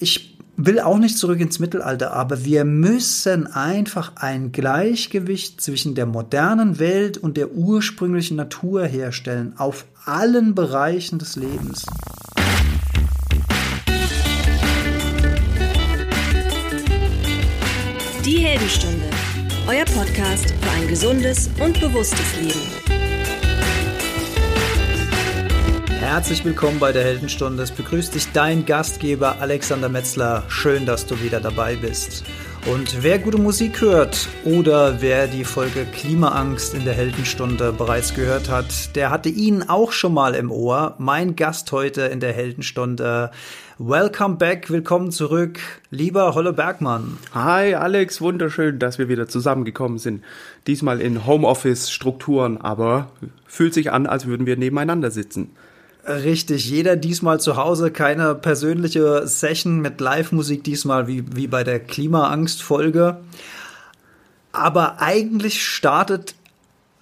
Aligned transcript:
ich 0.00 0.36
will 0.56 0.80
auch 0.80 0.98
nicht 0.98 1.16
zurück 1.16 1.40
ins 1.40 1.58
Mittelalter, 1.58 2.12
aber 2.12 2.44
wir 2.44 2.64
müssen 2.64 3.46
einfach 3.46 4.16
ein 4.16 4.52
Gleichgewicht 4.52 5.60
zwischen 5.60 5.94
der 5.94 6.06
modernen 6.06 6.78
Welt 6.78 7.18
und 7.18 7.36
der 7.36 7.52
ursprünglichen 7.52 8.36
Natur 8.36 8.84
herstellen, 8.84 9.54
auf 9.56 9.84
allen 10.04 10.54
Bereichen 10.54 11.18
des 11.18 11.36
Lebens. 11.36 11.86
Die 18.24 18.38
Heldenstunde, 18.38 19.04
euer 19.66 19.84
Podcast 19.84 20.50
für 20.50 20.70
ein 20.78 20.88
gesundes 20.88 21.48
und 21.62 21.80
bewusstes 21.80 22.36
Leben. 22.40 22.79
Herzlich 26.10 26.44
willkommen 26.44 26.80
bei 26.80 26.90
der 26.90 27.04
Heldenstunde. 27.04 27.62
Es 27.62 27.70
begrüßt 27.70 28.16
dich 28.16 28.32
dein 28.32 28.66
Gastgeber 28.66 29.40
Alexander 29.40 29.88
Metzler. 29.88 30.42
Schön, 30.48 30.84
dass 30.84 31.06
du 31.06 31.22
wieder 31.22 31.38
dabei 31.38 31.76
bist. 31.76 32.24
Und 32.66 33.04
wer 33.04 33.20
gute 33.20 33.38
Musik 33.38 33.80
hört 33.80 34.28
oder 34.44 35.00
wer 35.00 35.28
die 35.28 35.44
Folge 35.44 35.84
Klimaangst 35.84 36.74
in 36.74 36.84
der 36.84 36.94
Heldenstunde 36.94 37.72
bereits 37.72 38.12
gehört 38.12 38.50
hat, 38.50 38.96
der 38.96 39.10
hatte 39.10 39.28
ihn 39.28 39.62
auch 39.68 39.92
schon 39.92 40.12
mal 40.12 40.34
im 40.34 40.50
Ohr. 40.50 40.96
Mein 40.98 41.36
Gast 41.36 41.70
heute 41.70 42.02
in 42.02 42.18
der 42.18 42.32
Heldenstunde. 42.32 43.30
Welcome 43.78 44.34
back, 44.34 44.68
willkommen 44.68 45.12
zurück, 45.12 45.60
lieber 45.92 46.34
Holle 46.34 46.52
Bergmann. 46.52 47.18
Hi 47.34 47.76
Alex, 47.76 48.20
wunderschön, 48.20 48.80
dass 48.80 48.98
wir 48.98 49.08
wieder 49.08 49.28
zusammengekommen 49.28 49.98
sind. 49.98 50.24
Diesmal 50.66 51.00
in 51.00 51.24
Homeoffice-Strukturen, 51.24 52.60
aber 52.60 53.12
fühlt 53.46 53.74
sich 53.74 53.92
an, 53.92 54.08
als 54.08 54.26
würden 54.26 54.44
wir 54.44 54.56
nebeneinander 54.56 55.12
sitzen. 55.12 55.52
Richtig, 56.06 56.68
jeder 56.68 56.96
diesmal 56.96 57.40
zu 57.40 57.56
Hause, 57.56 57.90
keine 57.90 58.34
persönliche 58.34 59.26
Session 59.26 59.80
mit 59.80 60.00
Live-Musik 60.00 60.64
diesmal 60.64 61.06
wie, 61.06 61.24
wie 61.36 61.46
bei 61.46 61.62
der 61.62 61.78
Klimaangst-Folge. 61.78 63.18
Aber 64.52 65.00
eigentlich 65.00 65.62
startet 65.64 66.34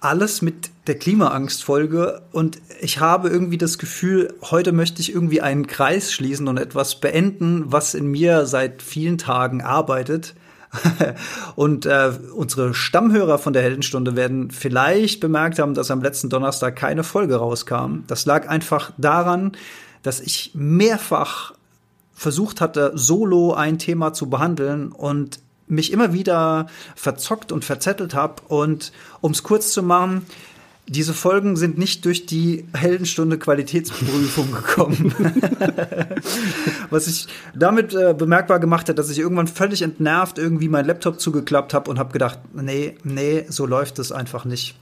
alles 0.01 0.41
mit 0.41 0.69
der 0.87 0.95
Klimaangst-Folge 0.95 2.21
und 2.31 2.59
ich 2.81 2.99
habe 2.99 3.29
irgendwie 3.29 3.57
das 3.57 3.77
Gefühl, 3.77 4.33
heute 4.41 4.71
möchte 4.71 5.01
ich 5.01 5.13
irgendwie 5.13 5.41
einen 5.41 5.67
Kreis 5.67 6.11
schließen 6.11 6.47
und 6.47 6.57
etwas 6.57 6.99
beenden, 6.99 7.71
was 7.71 7.93
in 7.93 8.07
mir 8.07 8.45
seit 8.45 8.81
vielen 8.81 9.17
Tagen 9.17 9.61
arbeitet. 9.61 10.35
und 11.55 11.85
äh, 11.85 12.11
unsere 12.35 12.73
Stammhörer 12.73 13.37
von 13.37 13.53
der 13.53 13.63
Heldenstunde 13.63 14.15
werden 14.15 14.51
vielleicht 14.51 15.19
bemerkt 15.19 15.59
haben, 15.59 15.73
dass 15.73 15.91
am 15.91 16.01
letzten 16.01 16.29
Donnerstag 16.29 16.75
keine 16.75 17.03
Folge 17.03 17.37
rauskam. 17.37 18.03
Das 18.07 18.25
lag 18.25 18.47
einfach 18.47 18.91
daran, 18.97 19.53
dass 20.03 20.19
ich 20.19 20.51
mehrfach 20.53 21.53
versucht 22.13 22.61
hatte, 22.61 22.91
solo 22.95 23.53
ein 23.53 23.79
Thema 23.79 24.13
zu 24.13 24.29
behandeln 24.29 24.91
und 24.91 25.39
mich 25.67 25.91
immer 25.91 26.13
wieder 26.13 26.67
verzockt 26.95 27.51
und 27.51 27.63
verzettelt 27.63 28.13
habe. 28.13 28.41
Und 28.47 28.91
um 29.21 29.31
es 29.31 29.43
kurz 29.43 29.71
zu 29.71 29.83
machen, 29.83 30.25
diese 30.89 31.13
Folgen 31.13 31.55
sind 31.55 31.77
nicht 31.77 32.03
durch 32.05 32.25
die 32.25 32.65
Heldenstunde 32.73 33.37
Qualitätsprüfung 33.37 34.51
gekommen. 34.51 35.13
Was 36.89 37.07
ich 37.07 37.27
damit 37.53 37.93
äh, 37.93 38.15
bemerkbar 38.17 38.59
gemacht 38.59 38.89
hat, 38.89 38.97
dass 38.97 39.09
ich 39.11 39.19
irgendwann 39.19 39.47
völlig 39.47 39.83
entnervt 39.83 40.39
irgendwie 40.39 40.67
meinen 40.67 40.87
Laptop 40.87 41.19
zugeklappt 41.19 41.75
habe 41.75 41.91
und 41.91 41.99
habe 41.99 42.11
gedacht, 42.11 42.39
nee, 42.53 42.97
nee, 43.03 43.45
so 43.49 43.67
läuft 43.67 43.99
es 43.99 44.11
einfach 44.11 44.45
nicht. 44.45 44.75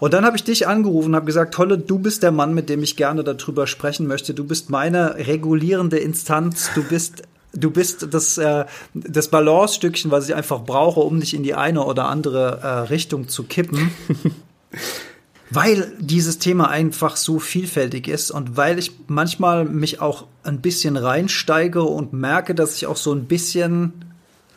Und 0.00 0.12
dann 0.12 0.26
habe 0.26 0.36
ich 0.36 0.44
dich 0.44 0.68
angerufen 0.68 1.08
und 1.08 1.16
habe 1.16 1.26
gesagt, 1.26 1.54
Tolle, 1.54 1.78
du 1.78 1.98
bist 1.98 2.22
der 2.22 2.30
Mann, 2.30 2.52
mit 2.52 2.68
dem 2.68 2.82
ich 2.82 2.96
gerne 2.96 3.24
darüber 3.24 3.66
sprechen 3.66 4.06
möchte. 4.06 4.34
Du 4.34 4.44
bist 4.44 4.68
meine 4.68 5.16
regulierende 5.16 5.98
Instanz. 5.98 6.70
Du 6.74 6.84
bist 6.84 7.22
du 7.54 7.70
bist 7.70 8.08
das, 8.12 8.36
äh, 8.36 8.66
das 8.92 9.28
Balance-Stückchen, 9.28 10.10
was 10.10 10.28
ich 10.28 10.34
einfach 10.34 10.60
brauche, 10.60 11.00
um 11.00 11.18
dich 11.20 11.32
in 11.32 11.42
die 11.42 11.54
eine 11.54 11.84
oder 11.84 12.04
andere 12.04 12.60
äh, 12.62 12.66
Richtung 12.90 13.28
zu 13.28 13.44
kippen. 13.44 13.90
weil 15.50 15.92
dieses 15.98 16.38
Thema 16.38 16.68
einfach 16.68 17.16
so 17.16 17.38
vielfältig 17.38 18.08
ist 18.08 18.30
und 18.30 18.56
weil 18.56 18.78
ich 18.78 18.92
manchmal 19.06 19.64
mich 19.64 20.00
auch 20.00 20.26
ein 20.42 20.60
bisschen 20.60 20.96
reinsteige 20.96 21.82
und 21.82 22.12
merke, 22.12 22.54
dass 22.54 22.76
ich 22.76 22.86
auch 22.86 22.96
so 22.96 23.12
ein 23.12 23.24
bisschen 23.24 24.04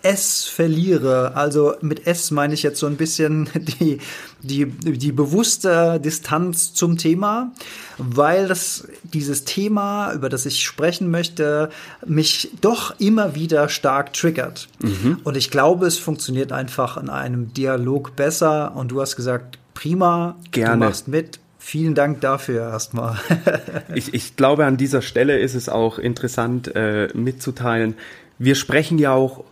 S 0.04 0.46
verliere. 0.46 1.36
Also 1.36 1.76
mit 1.82 2.08
S 2.08 2.32
meine 2.32 2.54
ich 2.54 2.64
jetzt 2.64 2.80
so 2.80 2.88
ein 2.88 2.98
bisschen 2.98 3.50
die, 3.56 4.00
die, 4.42 4.66
die 4.66 5.12
bewusste 5.12 6.00
Distanz 6.00 6.74
zum 6.74 6.98
Thema, 6.98 7.52
weil 7.98 8.48
das, 8.48 8.88
dieses 9.04 9.44
Thema, 9.44 10.14
über 10.14 10.30
das 10.30 10.46
ich 10.46 10.64
sprechen 10.64 11.12
möchte, 11.12 11.70
mich 12.06 12.52
doch 12.62 13.00
immer 13.00 13.36
wieder 13.36 13.70
stark 13.70 14.14
triggert. 14.14 14.68
Mhm. 14.80 15.20
Und 15.24 15.38
ich 15.38 15.52
glaube, 15.52 15.86
es 15.86 16.00
funktioniert 16.00 16.52
einfach 16.52 16.98
in 16.98 17.10
einem 17.10 17.54
Dialog 17.54 18.16
besser. 18.16 18.76
Und 18.76 18.90
du 18.90 19.02
hast 19.02 19.16
gesagt, 19.16 19.60
prima, 19.74 20.38
Gerne. 20.52 20.74
du 20.74 20.86
machst 20.86 21.08
mit. 21.08 21.40
Vielen 21.60 21.94
Dank 21.94 22.22
dafür 22.22 22.70
erstmal. 22.72 23.18
ich, 23.96 24.14
ich 24.14 24.36
glaube, 24.36 24.66
an 24.66 24.78
dieser 24.78 25.02
Stelle 25.04 25.38
ist 25.38 25.54
es 25.54 25.70
auch 25.70 26.00
interessant 26.00 26.76
äh, 26.76 27.10
mitzuteilen. 27.14 27.94
Wir 28.40 28.56
sprechen 28.56 28.98
ja 28.98 29.14
auch 29.14 29.44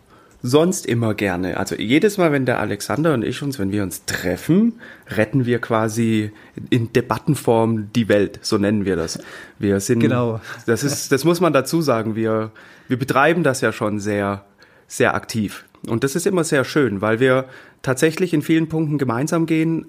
sonst 0.41 0.85
immer 0.85 1.13
gerne. 1.13 1.57
Also 1.57 1.75
jedes 1.75 2.17
Mal, 2.17 2.31
wenn 2.31 2.45
der 2.45 2.59
Alexander 2.59 3.13
und 3.13 3.23
ich 3.23 3.41
uns, 3.41 3.59
wenn 3.59 3.71
wir 3.71 3.83
uns 3.83 4.05
treffen, 4.05 4.79
retten 5.09 5.45
wir 5.45 5.59
quasi 5.59 6.31
in 6.69 6.93
Debattenform 6.93 7.91
die 7.93 8.07
Welt, 8.07 8.39
so 8.41 8.57
nennen 8.57 8.85
wir 8.85 8.95
das. 8.95 9.19
Wir 9.59 9.79
sind, 9.79 9.99
genau. 9.99 10.39
das 10.65 10.83
ist, 10.83 11.11
das 11.11 11.25
muss 11.25 11.41
man 11.41 11.53
dazu 11.53 11.81
sagen. 11.81 12.15
Wir, 12.15 12.51
wir 12.87 12.97
betreiben 12.97 13.43
das 13.43 13.61
ja 13.61 13.71
schon 13.71 13.99
sehr, 13.99 14.45
sehr 14.87 15.13
aktiv. 15.13 15.65
Und 15.87 16.03
das 16.03 16.15
ist 16.15 16.25
immer 16.25 16.43
sehr 16.43 16.63
schön, 16.63 17.01
weil 17.01 17.19
wir 17.19 17.45
tatsächlich 17.81 18.33
in 18.33 18.41
vielen 18.41 18.67
Punkten 18.67 18.97
gemeinsam 18.97 19.45
gehen, 19.45 19.87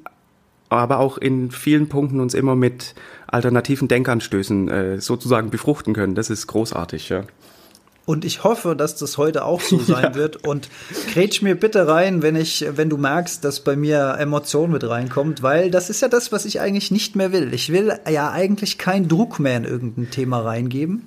aber 0.71 0.99
auch 0.99 1.19
in 1.19 1.51
vielen 1.51 1.89
Punkten 1.89 2.21
uns 2.21 2.33
immer 2.33 2.57
mit 2.57 2.95
alternativen 3.27 3.89
Denkanstößen 3.89 4.69
äh, 4.69 5.01
sozusagen 5.01 5.51
befruchten 5.51 5.95
können. 5.95 6.15
Das 6.15 6.31
ist 6.31 6.47
großartig, 6.47 7.09
ja. 7.11 7.25
Und 8.07 8.25
ich 8.25 8.43
hoffe, 8.43 8.75
dass 8.75 8.97
das 8.97 9.19
heute 9.19 9.45
auch 9.45 9.61
so 9.61 9.79
sein 9.87 10.03
ja. 10.03 10.15
wird. 10.15 10.45
Und 10.45 10.69
grätsch 11.13 11.43
mir 11.43 11.55
bitte 11.55 11.87
rein, 11.87 12.23
wenn 12.23 12.35
ich, 12.35 12.65
wenn 12.75 12.89
du 12.89 12.97
merkst, 12.97 13.45
dass 13.45 13.61
bei 13.61 13.77
mir 13.77 14.17
Emotion 14.19 14.73
mit 14.73 14.89
reinkommt, 14.89 15.43
weil 15.45 15.71
das 15.71 15.91
ist 15.91 16.03
ja 16.03 16.09
das, 16.09 16.33
was 16.33 16.45
ich 16.45 16.61
eigentlich 16.61 16.91
nicht 16.91 17.15
mehr 17.15 17.33
will. 17.33 17.55
Ich 17.55 17.71
will 17.73 17.93
ja 18.11 18.31
eigentlich 18.33 18.79
keinen 18.79 19.07
Druck 19.07 19.39
mehr 19.39 19.57
in 19.59 19.65
irgendein 19.65 20.11
Thema 20.11 20.41
reingeben, 20.41 21.05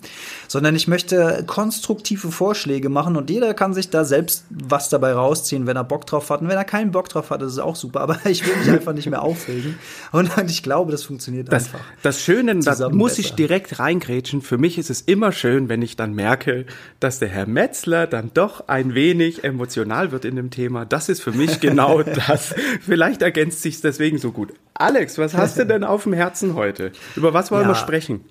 sondern 0.54 0.76
ich 0.76 0.88
möchte 0.88 1.44
konstruktive 1.48 2.32
Vorschläge 2.32 2.88
machen 2.88 3.16
und 3.16 3.32
jeder 3.32 3.56
kann 3.56 3.74
sich 3.74 3.90
da 3.90 4.06
selbst 4.06 4.46
was 4.52 4.88
dabei 4.88 5.14
rausziehen, 5.14 5.66
wenn 5.66 5.76
er 5.76 5.84
Bock 5.84 6.06
drauf 6.06 6.30
hat. 6.30 6.42
Und 6.42 6.48
wenn 6.48 6.56
er 6.56 6.64
keinen 6.64 6.92
Bock 6.92 7.10
drauf 7.10 7.32
hat, 7.32 7.42
das 7.42 7.54
ist 7.54 7.58
auch 7.58 7.76
super. 7.76 8.02
Aber 8.02 8.20
ich 8.26 8.46
will 8.46 8.56
mich 8.58 8.70
einfach 8.70 8.94
nicht 8.94 9.10
mehr 9.10 9.24
aufregen. 9.24 9.80
Und 10.12 10.30
ich 10.48 10.62
glaube, 10.62 10.92
das 10.92 11.02
funktioniert 11.06 11.52
das, 11.52 11.66
einfach. 11.66 11.80
Das 12.04 12.22
Schöne, 12.22 12.60
da 12.60 12.90
muss 12.90 13.18
ich 13.18 13.34
direkt 13.34 13.80
reingrätschen. 13.80 14.44
Für 14.44 14.60
mich 14.60 14.78
ist 14.78 14.92
es 14.92 15.02
immer 15.02 15.32
schön, 15.32 15.70
wenn 15.70 15.82
ich 15.82 15.96
dann 15.96 16.14
merke, 16.14 16.68
dass 17.00 17.18
der 17.18 17.30
Herr 17.30 17.48
Metzler 17.48 18.06
dann 18.06 18.30
doch 18.36 18.68
ein 18.68 18.94
wenig 18.94 19.44
emotional 19.44 20.12
wird 20.12 20.24
in 20.24 20.36
dem 20.36 20.52
Thema. 20.52 20.86
Das 20.86 21.10
ist 21.10 21.24
für 21.24 21.32
mich 21.32 21.62
genau 21.62 22.04
das. 22.28 22.54
Vielleicht 22.80 23.24
ergänzt 23.24 23.64
sich 23.64 23.82
deswegen 23.82 24.20
so 24.20 24.32
gut. 24.32 24.54
Alex, 24.76 25.18
was 25.18 25.34
hast 25.34 25.58
du 25.58 25.66
denn 25.66 25.84
auf 25.84 26.04
dem 26.04 26.14
Herzen 26.14 26.54
heute? 26.54 26.92
Über 27.16 27.34
was 27.34 27.50
wollen 27.50 27.64
ja. 27.64 27.70
wir 27.70 27.76
sprechen? 27.76 28.24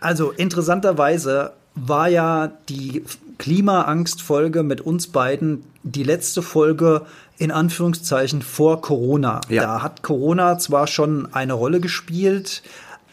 Also 0.00 0.30
interessanterweise 0.30 1.52
war 1.74 2.08
ja 2.08 2.50
die 2.68 3.04
Klimaangst-Folge 3.38 4.62
mit 4.62 4.80
uns 4.80 5.08
beiden 5.08 5.64
die 5.82 6.02
letzte 6.02 6.42
Folge 6.42 7.02
in 7.38 7.50
Anführungszeichen 7.52 8.42
vor 8.42 8.80
Corona. 8.80 9.40
Ja. 9.48 9.62
Da 9.62 9.82
hat 9.82 10.02
Corona 10.02 10.58
zwar 10.58 10.86
schon 10.86 11.32
eine 11.32 11.52
Rolle 11.52 11.80
gespielt 11.80 12.62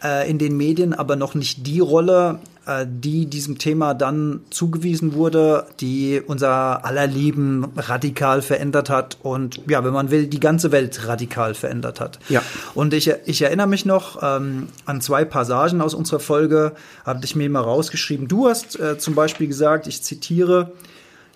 äh, 0.05 0.29
in 0.29 0.37
den 0.37 0.55
Medien, 0.55 0.93
aber 0.93 1.15
noch 1.15 1.33
nicht 1.33 1.65
die 1.65 1.79
Rolle, 1.79 2.39
äh, 2.65 2.85
die 2.87 3.25
diesem 3.25 3.57
Thema 3.57 3.93
dann 3.93 4.41
zugewiesen 4.49 5.13
wurde, 5.13 5.65
die 5.79 6.21
unser 6.25 6.85
aller 6.85 7.07
Leben 7.07 7.65
radikal 7.75 8.41
verändert 8.41 8.89
hat 8.89 9.17
und 9.23 9.61
ja, 9.67 9.83
wenn 9.83 9.93
man 9.93 10.11
will, 10.11 10.27
die 10.27 10.39
ganze 10.39 10.71
Welt 10.71 11.07
radikal 11.07 11.53
verändert 11.55 11.99
hat. 11.99 12.19
Ja. 12.29 12.41
Und 12.73 12.93
ich, 12.93 13.11
ich 13.25 13.41
erinnere 13.41 13.67
mich 13.67 13.85
noch 13.85 14.21
ähm, 14.21 14.67
an 14.85 15.01
zwei 15.01 15.25
Passagen 15.25 15.81
aus 15.81 15.93
unserer 15.93 16.19
Folge, 16.19 16.73
habe 17.05 17.25
ich 17.25 17.35
mir 17.35 17.49
mal 17.49 17.61
rausgeschrieben. 17.61 18.27
Du 18.27 18.47
hast 18.47 18.79
äh, 18.79 18.97
zum 18.97 19.15
Beispiel 19.15 19.47
gesagt, 19.47 19.87
ich 19.87 20.03
zitiere, 20.03 20.71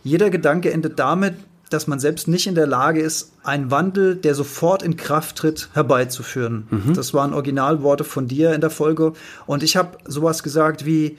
jeder 0.03 0.29
Gedanke 0.29 0.71
endet 0.71 0.99
damit, 0.99 1.35
dass 1.69 1.87
man 1.87 1.99
selbst 1.99 2.27
nicht 2.27 2.47
in 2.47 2.55
der 2.55 2.67
Lage 2.67 2.99
ist, 2.99 3.31
einen 3.43 3.71
Wandel, 3.71 4.15
der 4.15 4.35
sofort 4.35 4.81
in 4.81 4.97
Kraft 4.97 5.37
tritt, 5.37 5.69
herbeizuführen. 5.73 6.67
Mhm. 6.69 6.93
Das 6.93 7.13
waren 7.13 7.33
Originalworte 7.33 8.03
von 8.03 8.27
dir 8.27 8.53
in 8.53 8.61
der 8.61 8.69
Folge. 8.69 9.13
Und 9.45 9.63
ich 9.63 9.77
habe 9.77 9.97
sowas 10.05 10.43
gesagt 10.43 10.85
wie, 10.85 11.17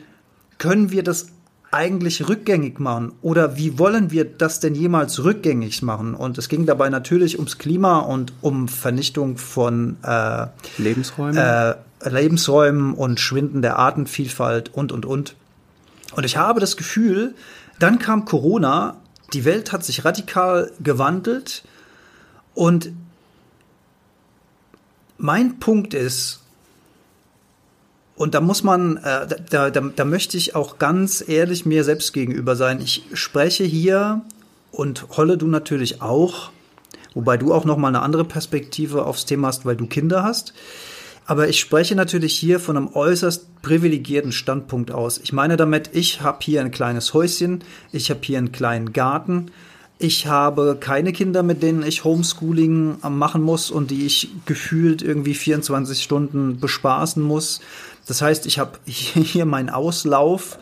können 0.59 0.91
wir 0.91 1.03
das 1.03 1.29
eigentlich 1.71 2.29
rückgängig 2.29 2.81
machen? 2.81 3.13
Oder 3.23 3.57
wie 3.57 3.79
wollen 3.79 4.11
wir 4.11 4.25
das 4.25 4.59
denn 4.59 4.75
jemals 4.75 5.23
rückgängig 5.23 5.83
machen? 5.83 6.15
Und 6.15 6.37
es 6.37 6.49
ging 6.49 6.67
dabei 6.67 6.91
natürlich 6.91 7.37
ums 7.37 7.59
Klima 7.59 8.01
und 8.01 8.33
um 8.41 8.67
Vernichtung 8.67 9.39
von 9.39 9.97
äh, 10.03 10.47
Lebensräumen. 10.79 11.37
Äh, 11.37 11.75
Lebensräumen 12.03 12.95
und 12.95 13.21
Schwinden 13.21 13.63
der 13.63 13.79
Artenvielfalt 13.79 14.75
und, 14.75 14.91
und, 14.91 15.07
und. 15.07 15.37
Und 16.17 16.25
ich 16.25 16.37
habe 16.37 16.59
das 16.59 16.77
Gefühl, 16.77 17.35
Dann 17.81 17.99
kam 17.99 18.27
Corona, 18.27 19.00
die 19.33 19.45
Welt 19.45 19.73
hat 19.73 19.85
sich 19.85 20.05
radikal 20.05 20.73
gewandelt 20.81 21.63
und 22.55 22.93
mein 25.19 25.59
Punkt 25.61 25.95
ist, 25.95 26.41
und 28.17 28.35
da 28.35 28.43
muss 28.43 28.63
man, 28.63 28.99
äh, 28.99 29.27
da, 29.49 29.71
da, 29.71 29.81
da 29.81 30.05
möchte 30.05 30.37
ich 30.37 30.55
auch 30.55 30.79
ganz 30.79 31.25
ehrlich 31.27 31.65
mir 31.65 31.85
selbst 31.85 32.13
gegenüber 32.13 32.55
sein. 32.55 32.83
Ich 32.83 33.05
spreche 33.15 33.65
hier 33.65 34.21
und 34.73 35.17
Holle 35.17 35.39
du 35.39 35.47
natürlich 35.47 36.03
auch, 36.03 36.51
wobei 37.15 37.39
du 37.39 37.55
auch 37.55 37.65
noch 37.65 37.79
mal 37.79 37.89
eine 37.89 38.03
andere 38.03 38.27
Perspektive 38.27 39.07
aufs 39.07 39.25
Thema 39.25 39.49
hast, 39.49 39.65
weil 39.65 39.77
du 39.77 39.87
Kinder 39.87 40.23
hast. 40.23 40.53
Aber 41.31 41.49
ich 41.49 41.61
spreche 41.61 41.95
natürlich 41.95 42.37
hier 42.37 42.59
von 42.59 42.77
einem 42.77 42.89
äußerst 42.93 43.63
privilegierten 43.63 44.33
Standpunkt 44.33 44.91
aus. 44.91 45.19
Ich 45.23 45.33
meine 45.33 45.57
damit, 45.57 45.91
ich 45.93 46.23
habe 46.23 46.39
hier 46.43 46.61
ein 46.61 46.73
kleines 46.73 47.15
Häuschen, 47.15 47.63
ich 47.93 48.11
habe 48.11 48.19
hier 48.25 48.39
einen 48.39 48.51
kleinen 48.51 48.93
Garten, 48.93 49.53
ich 50.01 50.27
habe 50.27 50.77
keine 50.81 51.13
Kinder, 51.13 51.45
mit 51.45 51.63
denen 51.63 51.85
ich 51.85 52.03
Homeschooling 52.03 52.97
machen 53.09 53.43
muss 53.43 53.71
und 53.71 53.93
die 53.93 54.07
ich 54.07 54.33
gefühlt 54.45 55.03
irgendwie 55.03 55.35
24 55.35 56.03
Stunden 56.03 56.59
bespaßen 56.59 57.23
muss. 57.23 57.61
Das 58.07 58.23
heißt, 58.23 58.45
ich 58.47 58.59
habe 58.59 58.81
hier 58.85 59.45
meinen 59.45 59.71
Auslauf. 59.71 60.59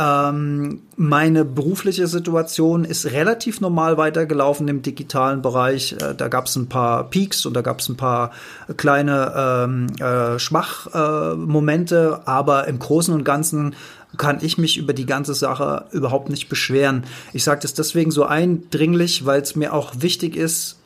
Ähm, 0.00 0.82
meine 0.96 1.44
berufliche 1.44 2.06
Situation 2.06 2.84
ist 2.84 3.10
relativ 3.10 3.60
normal 3.60 3.96
weitergelaufen 3.96 4.68
im 4.68 4.80
digitalen 4.80 5.42
Bereich. 5.42 5.96
Äh, 6.00 6.14
da 6.14 6.28
gab 6.28 6.46
es 6.46 6.54
ein 6.54 6.68
paar 6.68 7.10
Peaks 7.10 7.44
und 7.46 7.54
da 7.54 7.62
gab 7.62 7.80
es 7.80 7.88
ein 7.88 7.96
paar 7.96 8.30
kleine 8.76 9.34
ähm, 9.36 9.86
äh, 9.98 10.38
Schwachmomente, 10.38 12.20
äh, 12.20 12.28
aber 12.30 12.68
im 12.68 12.78
Großen 12.78 13.12
und 13.12 13.24
Ganzen 13.24 13.74
kann 14.16 14.38
ich 14.40 14.56
mich 14.56 14.78
über 14.78 14.92
die 14.92 15.04
ganze 15.04 15.34
Sache 15.34 15.86
überhaupt 15.90 16.30
nicht 16.30 16.48
beschweren. 16.48 17.02
Ich 17.32 17.42
sage 17.42 17.60
das 17.62 17.74
deswegen 17.74 18.12
so 18.12 18.24
eindringlich, 18.24 19.26
weil 19.26 19.42
es 19.42 19.56
mir 19.56 19.74
auch 19.74 19.94
wichtig 19.98 20.36
ist, 20.36 20.78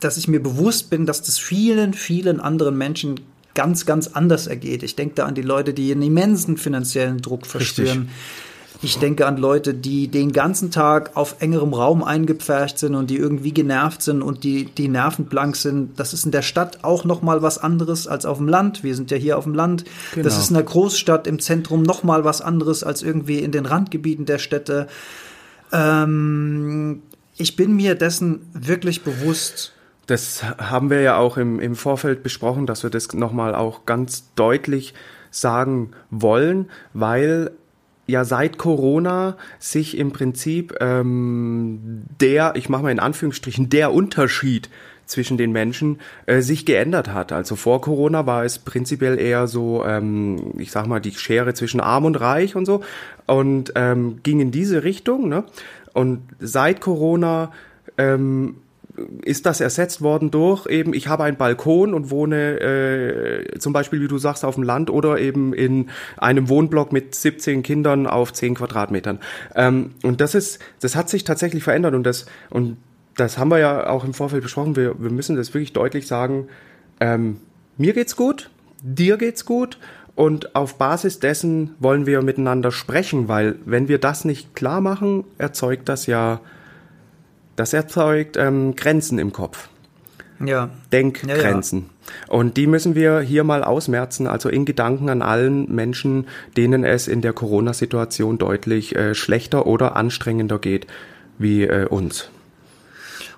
dass 0.00 0.18
ich 0.18 0.28
mir 0.28 0.42
bewusst 0.42 0.90
bin, 0.90 1.06
dass 1.06 1.22
das 1.22 1.38
vielen, 1.38 1.94
vielen 1.94 2.40
anderen 2.40 2.76
Menschen 2.76 3.20
ganz, 3.54 3.86
ganz 3.86 4.08
anders 4.08 4.46
ergeht. 4.46 4.82
Ich 4.82 4.96
denke 4.96 5.14
da 5.16 5.26
an 5.26 5.34
die 5.34 5.42
Leute, 5.42 5.74
die 5.74 5.92
einen 5.92 6.02
immensen 6.02 6.56
finanziellen 6.56 7.20
Druck 7.20 7.46
verspüren. 7.46 8.02
Richtig. 8.02 8.10
Ich 8.84 8.98
denke 8.98 9.26
an 9.26 9.36
Leute, 9.36 9.74
die 9.74 10.08
den 10.08 10.32
ganzen 10.32 10.72
Tag 10.72 11.12
auf 11.14 11.36
engerem 11.38 11.72
Raum 11.72 12.02
eingepfercht 12.02 12.78
sind 12.78 12.96
und 12.96 13.10
die 13.10 13.16
irgendwie 13.16 13.52
genervt 13.52 14.02
sind 14.02 14.22
und 14.22 14.42
die, 14.42 14.64
die 14.64 14.88
nervenblank 14.88 15.54
sind. 15.54 16.00
Das 16.00 16.12
ist 16.12 16.24
in 16.24 16.32
der 16.32 16.42
Stadt 16.42 16.82
auch 16.82 17.04
noch 17.04 17.22
mal 17.22 17.42
was 17.42 17.58
anderes 17.58 18.08
als 18.08 18.26
auf 18.26 18.38
dem 18.38 18.48
Land. 18.48 18.82
Wir 18.82 18.96
sind 18.96 19.12
ja 19.12 19.16
hier 19.16 19.38
auf 19.38 19.44
dem 19.44 19.54
Land. 19.54 19.84
Genau. 20.14 20.24
Das 20.24 20.36
ist 20.36 20.50
in 20.50 20.54
der 20.54 20.64
Großstadt 20.64 21.28
im 21.28 21.38
Zentrum 21.38 21.84
noch 21.84 22.02
mal 22.02 22.24
was 22.24 22.40
anderes 22.40 22.82
als 22.82 23.02
irgendwie 23.02 23.38
in 23.38 23.52
den 23.52 23.66
Randgebieten 23.66 24.26
der 24.26 24.38
Städte. 24.38 24.88
Ähm, 25.70 27.02
ich 27.36 27.54
bin 27.54 27.76
mir 27.76 27.94
dessen 27.94 28.40
wirklich 28.52 29.02
bewusst. 29.02 29.72
Das 30.12 30.44
haben 30.58 30.90
wir 30.90 31.00
ja 31.00 31.16
auch 31.16 31.38
im, 31.38 31.58
im 31.58 31.74
Vorfeld 31.74 32.22
besprochen, 32.22 32.66
dass 32.66 32.82
wir 32.82 32.90
das 32.90 33.14
nochmal 33.14 33.54
auch 33.54 33.86
ganz 33.86 34.34
deutlich 34.34 34.92
sagen 35.30 35.92
wollen, 36.10 36.68
weil 36.92 37.50
ja 38.06 38.26
seit 38.26 38.58
Corona 38.58 39.38
sich 39.58 39.96
im 39.96 40.12
Prinzip 40.12 40.76
ähm, 40.80 42.02
der, 42.20 42.52
ich 42.56 42.68
mache 42.68 42.82
mal 42.82 42.90
in 42.90 42.98
Anführungsstrichen, 42.98 43.70
der 43.70 43.94
Unterschied 43.94 44.68
zwischen 45.06 45.38
den 45.38 45.50
Menschen 45.50 45.98
äh, 46.26 46.42
sich 46.42 46.66
geändert 46.66 47.08
hat. 47.08 47.32
Also 47.32 47.56
vor 47.56 47.80
Corona 47.80 48.26
war 48.26 48.44
es 48.44 48.58
prinzipiell 48.58 49.18
eher 49.18 49.46
so, 49.46 49.82
ähm, 49.82 50.52
ich 50.58 50.72
sag 50.72 50.86
mal, 50.88 51.00
die 51.00 51.12
Schere 51.12 51.54
zwischen 51.54 51.80
Arm 51.80 52.04
und 52.04 52.16
Reich 52.16 52.54
und 52.54 52.66
so 52.66 52.82
und 53.24 53.72
ähm, 53.76 54.18
ging 54.22 54.40
in 54.40 54.50
diese 54.50 54.84
Richtung. 54.84 55.30
Ne? 55.30 55.44
Und 55.94 56.20
seit 56.38 56.82
Corona 56.82 57.50
ähm, 57.96 58.56
ist 59.22 59.46
das 59.46 59.60
ersetzt 59.60 60.02
worden 60.02 60.30
durch 60.30 60.66
eben, 60.66 60.94
ich 60.94 61.08
habe 61.08 61.24
einen 61.24 61.36
Balkon 61.36 61.94
und 61.94 62.10
wohne 62.10 62.60
äh, 62.60 63.58
zum 63.58 63.72
Beispiel, 63.72 64.00
wie 64.00 64.08
du 64.08 64.18
sagst, 64.18 64.44
auf 64.44 64.54
dem 64.54 64.64
Land 64.64 64.90
oder 64.90 65.18
eben 65.18 65.52
in 65.52 65.90
einem 66.16 66.48
Wohnblock 66.48 66.92
mit 66.92 67.14
17 67.14 67.62
Kindern 67.62 68.06
auf 68.06 68.32
10 68.32 68.54
Quadratmetern. 68.54 69.18
Ähm, 69.54 69.92
und 70.02 70.20
das 70.20 70.34
ist, 70.34 70.58
das 70.80 70.96
hat 70.96 71.08
sich 71.08 71.24
tatsächlich 71.24 71.62
verändert 71.62 71.94
und 71.94 72.04
das, 72.04 72.26
und 72.50 72.76
das 73.16 73.38
haben 73.38 73.50
wir 73.50 73.58
ja 73.58 73.88
auch 73.88 74.04
im 74.04 74.14
Vorfeld 74.14 74.42
besprochen. 74.42 74.76
Wir, 74.76 75.00
wir 75.00 75.10
müssen 75.10 75.36
das 75.36 75.52
wirklich 75.54 75.72
deutlich 75.72 76.06
sagen. 76.06 76.48
Ähm, 77.00 77.38
mir 77.76 77.92
geht's 77.92 78.16
gut, 78.16 78.50
dir 78.82 79.16
geht's 79.16 79.44
gut 79.44 79.78
und 80.14 80.54
auf 80.54 80.76
Basis 80.76 81.20
dessen 81.20 81.74
wollen 81.78 82.06
wir 82.06 82.22
miteinander 82.22 82.70
sprechen, 82.70 83.28
weil 83.28 83.56
wenn 83.64 83.88
wir 83.88 83.98
das 83.98 84.24
nicht 84.24 84.54
klar 84.54 84.80
machen, 84.80 85.24
erzeugt 85.38 85.88
das 85.88 86.06
ja 86.06 86.40
das 87.56 87.72
erzeugt 87.72 88.36
ähm, 88.36 88.76
Grenzen 88.76 89.18
im 89.18 89.32
Kopf. 89.32 89.68
Ja. 90.44 90.70
Denkgrenzen. 90.92 91.78
Ja, 91.78 91.84
ja. 91.84 92.32
Und 92.32 92.56
die 92.56 92.66
müssen 92.66 92.94
wir 92.94 93.20
hier 93.20 93.44
mal 93.44 93.62
ausmerzen, 93.62 94.26
also 94.26 94.48
in 94.48 94.64
Gedanken 94.64 95.08
an 95.08 95.22
allen 95.22 95.72
Menschen, 95.72 96.26
denen 96.56 96.84
es 96.84 97.06
in 97.06 97.20
der 97.20 97.32
Corona-Situation 97.32 98.38
deutlich 98.38 98.96
äh, 98.96 99.14
schlechter 99.14 99.66
oder 99.66 99.94
anstrengender 99.96 100.58
geht 100.58 100.86
wie 101.38 101.62
äh, 101.64 101.86
uns. 101.86 102.28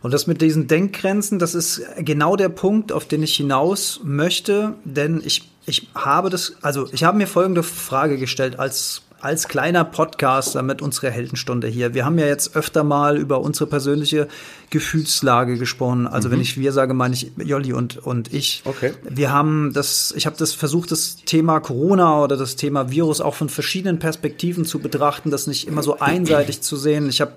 Und 0.02 0.12
das 0.12 0.26
mit 0.26 0.42
diesen 0.42 0.66
Denkgrenzen, 0.66 1.38
das 1.38 1.54
ist 1.54 1.82
genau 1.98 2.36
der 2.36 2.50
Punkt, 2.50 2.92
auf 2.92 3.06
den 3.06 3.22
ich 3.22 3.34
hinaus 3.36 4.00
möchte, 4.04 4.74
denn 4.84 5.22
ich, 5.24 5.50
ich 5.64 5.88
habe 5.94 6.28
das, 6.28 6.56
also 6.60 6.88
ich 6.92 7.04
habe 7.04 7.16
mir 7.16 7.26
folgende 7.26 7.62
Frage 7.62 8.18
gestellt 8.18 8.58
als 8.58 9.02
als 9.24 9.48
kleiner 9.48 9.84
Podcaster 9.84 10.62
mit 10.62 10.82
unserer 10.82 11.10
Heldenstunde 11.10 11.66
hier. 11.66 11.94
Wir 11.94 12.04
haben 12.04 12.18
ja 12.18 12.26
jetzt 12.26 12.56
öfter 12.56 12.84
mal 12.84 13.16
über 13.16 13.40
unsere 13.40 13.66
persönliche 13.66 14.28
Gefühlslage 14.74 15.56
gesprochen. 15.56 16.06
Also 16.06 16.28
mhm. 16.28 16.32
wenn 16.32 16.40
ich 16.40 16.58
wir 16.58 16.72
sage, 16.72 16.92
meine 16.92 17.14
ich 17.14 17.32
Jolli 17.38 17.72
und, 17.72 17.96
und 17.96 18.34
ich. 18.34 18.62
Okay. 18.64 18.92
Wir 19.08 19.32
haben 19.32 19.72
das, 19.72 20.12
ich 20.16 20.26
habe 20.26 20.36
das 20.36 20.52
versucht, 20.52 20.90
das 20.90 21.16
Thema 21.24 21.60
Corona 21.60 22.22
oder 22.22 22.36
das 22.36 22.56
Thema 22.56 22.90
Virus 22.90 23.20
auch 23.20 23.34
von 23.34 23.48
verschiedenen 23.48 23.98
Perspektiven 23.98 24.64
zu 24.64 24.80
betrachten, 24.80 25.30
das 25.30 25.46
nicht 25.46 25.66
immer 25.66 25.82
so 25.82 26.00
einseitig 26.00 26.60
zu 26.60 26.76
sehen. 26.76 27.08
Ich 27.08 27.20
habe 27.20 27.34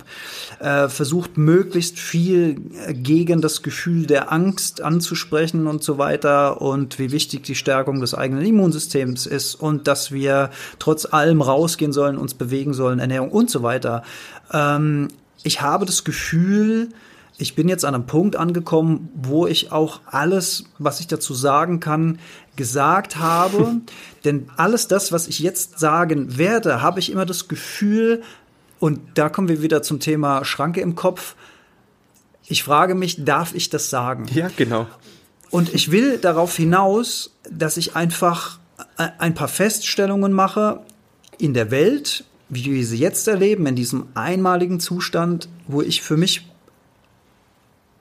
äh, 0.60 0.90
versucht, 0.90 1.38
möglichst 1.38 2.00
viel 2.00 2.56
gegen 2.90 3.42
das 3.42 3.62
Gefühl 3.62 4.08
der 4.08 4.32
Angst 4.34 4.82
anzusprechen 4.82 5.68
und 5.68 5.84
so 5.84 5.98
weiter 5.98 6.62
und 6.62 7.00
wie 7.00 7.12
wichtig 7.12 7.44
die 7.44 7.56
Stärkung 7.56 8.02
des 8.02 8.16
eigenen 8.16 8.46
Immunsystems 8.46 9.26
ist 9.28 9.56
und 9.56 9.88
dass 9.88 10.12
wir 10.12 10.50
trotz 10.80 11.06
allem 11.06 11.42
raus 11.42 11.68
rausgehen 11.68 11.92
sollen, 11.92 12.18
uns 12.18 12.34
bewegen 12.34 12.74
sollen, 12.74 13.00
Ernährung 13.00 13.30
und 13.30 13.50
so 13.50 13.62
weiter. 13.62 14.04
Ähm, 14.52 15.10
ich 15.44 15.62
habe 15.62 15.86
das 15.86 16.04
Gefühl, 16.04 16.90
ich 17.38 17.56
bin 17.56 17.70
jetzt 17.70 17.86
an 17.86 17.94
einem 17.94 18.06
Punkt 18.08 18.36
angekommen, 18.36 19.10
wo 19.14 19.46
ich 19.46 19.72
auch 19.72 20.02
alles, 20.08 20.66
was 20.80 21.00
ich 21.00 21.08
dazu 21.08 21.34
sagen 21.34 21.80
kann, 21.80 22.20
gesagt 22.56 23.18
habe. 23.18 23.82
Denn 24.26 24.50
alles 24.58 24.88
das, 24.88 25.12
was 25.12 25.28
ich 25.28 25.40
jetzt 25.40 25.80
sagen 25.80 26.38
werde, 26.38 26.82
habe 26.82 27.00
ich 27.00 27.12
immer 27.12 27.26
das 27.26 27.48
Gefühl, 27.48 28.24
und 28.80 29.00
da 29.16 29.30
kommen 29.30 29.48
wir 29.48 29.62
wieder 29.62 29.82
zum 29.82 30.00
Thema 30.00 30.46
Schranke 30.46 30.82
im 30.82 30.96
Kopf. 30.96 31.36
Ich 32.48 32.64
frage 32.64 32.96
mich, 32.96 33.24
darf 33.24 33.54
ich 33.54 33.70
das 33.70 33.90
sagen? 33.90 34.26
Ja, 34.34 34.50
genau. 34.56 34.88
Und 35.50 35.74
ich 35.74 35.92
will 35.92 36.18
darauf 36.18 36.56
hinaus, 36.56 37.36
dass 37.50 37.78
ich 37.78 37.96
einfach 37.96 38.60
ein 38.96 39.34
paar 39.34 39.48
Feststellungen 39.48 40.34
mache, 40.34 40.82
in 41.38 41.54
der 41.54 41.72
Welt, 41.72 42.24
wie 42.50 42.66
wir 42.66 42.86
sie 42.86 42.98
jetzt 42.98 43.28
erleben, 43.28 43.66
in 43.68 43.76
diesem 43.76 44.08
einmaligen 44.14 44.80
Zustand, 44.80 45.50
wo 45.68 45.82
ich 45.82 46.02
für 46.02 46.18
mich 46.18 46.48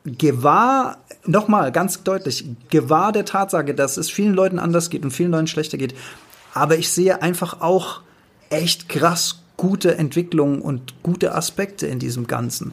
gewahr, 0.07 0.99
nochmal 1.27 1.73
ganz 1.73 2.03
deutlich, 2.03 2.45
gewahr 2.71 3.13
der 3.13 3.25
Tatsache, 3.25 3.75
dass 3.75 3.97
es 3.97 4.11
vielen 4.11 4.35
Leuten 4.35 4.59
anders 4.59 4.91
geht 4.91 5.05
und 5.05 5.11
vielen 5.11 5.33
Leuten 5.33 5.49
schlechter 5.49 5.79
geht. 5.79 5.95
Aber 6.55 6.77
ich 6.77 6.89
sehe 6.91 7.21
einfach 7.23 7.61
auch 7.61 8.01
echt 8.49 8.89
krass 8.89 9.41
gute 9.57 9.97
Entwicklungen 9.99 10.61
und 10.61 10.95
gute 11.03 11.35
Aspekte 11.35 11.87
in 11.87 11.99
diesem 11.99 12.27
Ganzen. 12.27 12.73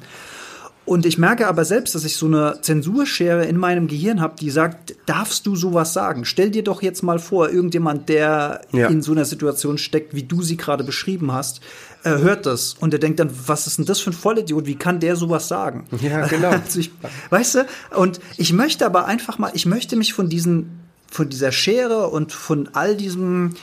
Und 0.86 1.06
ich 1.06 1.18
merke 1.18 1.48
aber 1.48 1.64
selbst, 1.64 1.96
dass 1.96 2.04
ich 2.04 2.18
so 2.18 2.26
eine 2.26 2.60
Zensurschere 2.62 3.46
in 3.46 3.58
meinem 3.58 3.88
Gehirn 3.88 4.20
habe, 4.20 4.36
die 4.38 4.50
sagt, 4.50 4.96
darfst 5.06 5.46
du 5.46 5.56
sowas 5.56 5.94
sagen? 5.94 6.26
Stell 6.26 6.52
dir 6.52 6.64
doch 6.64 6.82
jetzt 6.82 7.04
mal 7.04 7.20
vor, 7.20 7.50
irgendjemand, 7.50 8.10
der 8.10 8.62
ja. 8.74 8.88
in 8.88 9.02
so 9.02 9.14
einer 9.14 9.24
Situation 9.24 9.78
steckt, 9.78 10.14
wie 10.14 10.24
du 10.24 10.42
sie 10.42 10.58
gerade 10.58 10.84
beschrieben 10.84 11.32
hast, 11.32 11.62
äh, 12.04 12.10
hört 12.10 12.46
das 12.46 12.74
und 12.74 12.92
der 12.92 13.00
denkt 13.00 13.22
dann, 13.22 13.30
was 13.48 13.66
ist 13.66 13.78
denn 13.78 13.86
das 13.86 14.02
für 14.02 14.10
ein 14.10 14.14
Vollidiot? 14.14 14.66
Wie 14.66 14.76
kann 14.76 15.00
der 15.00 15.16
sowas 15.16 15.48
sagen? 15.48 15.86
Ja, 16.02 16.28
genau. 16.28 16.52
Also 16.64 16.80
ich, 16.80 16.92
weißt 17.30 17.56
du? 17.56 17.66
Und 17.98 18.20
ich 18.38 18.52
möchte 18.52 18.86
aber 18.86 19.06
einfach 19.06 19.38
mal, 19.38 19.52
ich 19.54 19.66
möchte 19.66 19.96
mich 19.96 20.14
von 20.14 20.28
diesen, 20.28 20.82
von 21.10 21.30
dieser 21.30 21.54
Schere 21.54 22.10
und 22.10 22.34
von 22.34 22.70
all 22.74 22.98
diesem, 22.98 23.56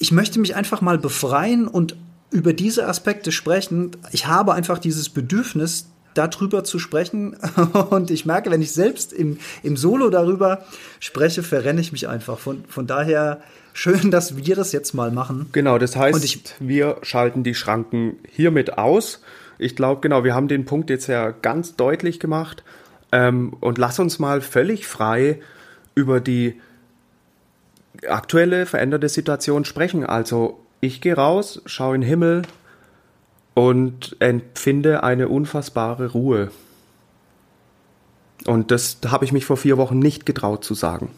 ich 0.00 0.10
möchte 0.10 0.40
mich 0.40 0.56
einfach 0.56 0.80
mal 0.80 0.98
befreien 0.98 1.68
und 1.68 1.96
über 2.30 2.52
diese 2.52 2.88
Aspekte 2.88 3.30
sprechen. 3.30 3.92
Ich 4.10 4.26
habe 4.26 4.54
einfach 4.54 4.78
dieses 4.78 5.08
Bedürfnis, 5.08 5.86
darüber 6.16 6.64
zu 6.64 6.78
sprechen. 6.78 7.36
Und 7.90 8.10
ich 8.10 8.26
merke, 8.26 8.50
wenn 8.50 8.62
ich 8.62 8.72
selbst 8.72 9.12
im, 9.12 9.38
im 9.62 9.76
Solo 9.76 10.10
darüber 10.10 10.64
spreche, 11.00 11.42
verrenne 11.42 11.80
ich 11.80 11.92
mich 11.92 12.08
einfach. 12.08 12.38
Von, 12.38 12.64
von 12.68 12.86
daher 12.86 13.40
schön, 13.72 14.10
dass 14.10 14.36
wir 14.36 14.56
das 14.56 14.72
jetzt 14.72 14.94
mal 14.94 15.10
machen. 15.10 15.46
Genau, 15.52 15.78
das 15.78 15.96
heißt, 15.96 16.24
ich, 16.24 16.42
wir 16.58 16.98
schalten 17.02 17.44
die 17.44 17.54
Schranken 17.54 18.16
hiermit 18.30 18.78
aus. 18.78 19.22
Ich 19.58 19.76
glaube, 19.76 20.00
genau, 20.00 20.24
wir 20.24 20.34
haben 20.34 20.48
den 20.48 20.64
Punkt 20.64 20.90
jetzt 20.90 21.06
ja 21.06 21.30
ganz 21.30 21.76
deutlich 21.76 22.20
gemacht. 22.20 22.62
Ähm, 23.12 23.54
und 23.60 23.78
lass 23.78 23.98
uns 23.98 24.18
mal 24.18 24.40
völlig 24.40 24.86
frei 24.86 25.40
über 25.94 26.20
die 26.20 26.60
aktuelle 28.08 28.66
veränderte 28.66 29.08
Situation 29.08 29.64
sprechen. 29.64 30.04
Also 30.04 30.60
ich 30.80 31.00
gehe 31.00 31.14
raus, 31.14 31.62
schaue 31.66 31.94
in 31.94 32.02
den 32.02 32.08
Himmel 32.08 32.42
und 33.56 34.16
empfinde 34.18 35.02
eine 35.02 35.28
unfassbare 35.28 36.12
Ruhe. 36.12 36.50
Und 38.44 38.70
das 38.70 38.98
habe 39.06 39.24
ich 39.24 39.32
mich 39.32 39.46
vor 39.46 39.56
vier 39.56 39.78
Wochen 39.78 39.98
nicht 39.98 40.26
getraut 40.26 40.62
zu 40.62 40.74
sagen. 40.74 41.08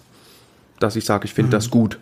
Dass 0.78 0.94
ich 0.94 1.04
sage, 1.04 1.24
ich 1.24 1.34
finde 1.34 1.48
mhm. 1.48 1.50
das 1.50 1.68
gut. 1.68 1.98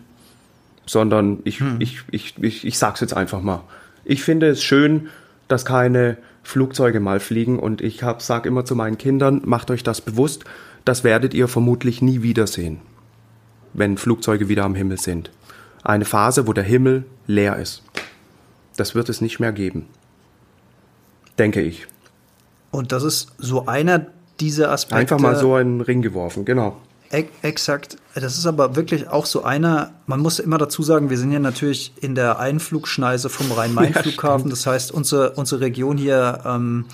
Sondern 0.85 1.39
ich, 1.43 1.59
mhm. 1.59 1.77
ich, 1.79 2.03
ich, 2.11 2.35
ich, 2.39 2.67
ich 2.67 2.77
sage 2.77 2.93
es 2.93 2.99
jetzt 3.01 3.15
einfach 3.15 3.41
mal. 3.41 3.63
Ich 4.05 4.23
finde 4.23 4.47
es 4.47 4.63
schön, 4.63 5.07
dass 5.47 5.65
keine 5.65 6.17
Flugzeuge 6.43 6.99
mal 6.99 7.19
fliegen. 7.19 7.57
Und 7.57 7.81
ich 7.81 8.03
sage 8.19 8.47
immer 8.47 8.63
zu 8.63 8.75
meinen 8.75 8.99
Kindern, 8.99 9.41
macht 9.43 9.71
euch 9.71 9.81
das 9.81 10.01
bewusst, 10.01 10.45
das 10.85 11.03
werdet 11.03 11.33
ihr 11.33 11.47
vermutlich 11.47 12.03
nie 12.03 12.21
wiedersehen, 12.21 12.77
wenn 13.73 13.97
Flugzeuge 13.97 14.49
wieder 14.49 14.65
am 14.65 14.75
Himmel 14.75 14.99
sind. 14.99 15.31
Eine 15.83 16.05
Phase, 16.05 16.45
wo 16.45 16.53
der 16.53 16.63
Himmel 16.63 17.05
leer 17.25 17.57
ist. 17.57 17.81
Das 18.75 18.93
wird 18.93 19.09
es 19.09 19.19
nicht 19.19 19.39
mehr 19.39 19.51
geben. 19.51 19.87
Denke 21.37 21.61
ich. 21.61 21.87
Und 22.71 22.91
das 22.91 23.03
ist 23.03 23.29
so 23.37 23.65
einer 23.65 24.07
dieser 24.39 24.71
Aspekte. 24.71 24.95
Einfach 24.97 25.19
mal 25.19 25.35
so 25.35 25.55
einen 25.55 25.81
Ring 25.81 26.01
geworfen, 26.01 26.45
genau. 26.45 26.77
Exakt. 27.41 27.97
Das 28.15 28.37
ist 28.37 28.45
aber 28.45 28.75
wirklich 28.75 29.07
auch 29.07 29.25
so 29.25 29.43
einer, 29.43 29.91
man 30.07 30.19
muss 30.19 30.39
immer 30.39 30.57
dazu 30.57 30.83
sagen, 30.83 31.09
wir 31.09 31.17
sind 31.17 31.31
ja 31.31 31.39
natürlich 31.39 31.93
in 32.01 32.15
der 32.15 32.39
Einflugschneise 32.39 33.29
vom 33.29 33.51
Rhein-Main-Flughafen. 33.51 34.47
Ja, 34.47 34.49
das 34.49 34.65
heißt, 34.65 34.91
unsere, 34.91 35.31
unsere 35.31 35.61
Region 35.61 35.97
hier 35.97 36.41
ähm, 36.45 36.85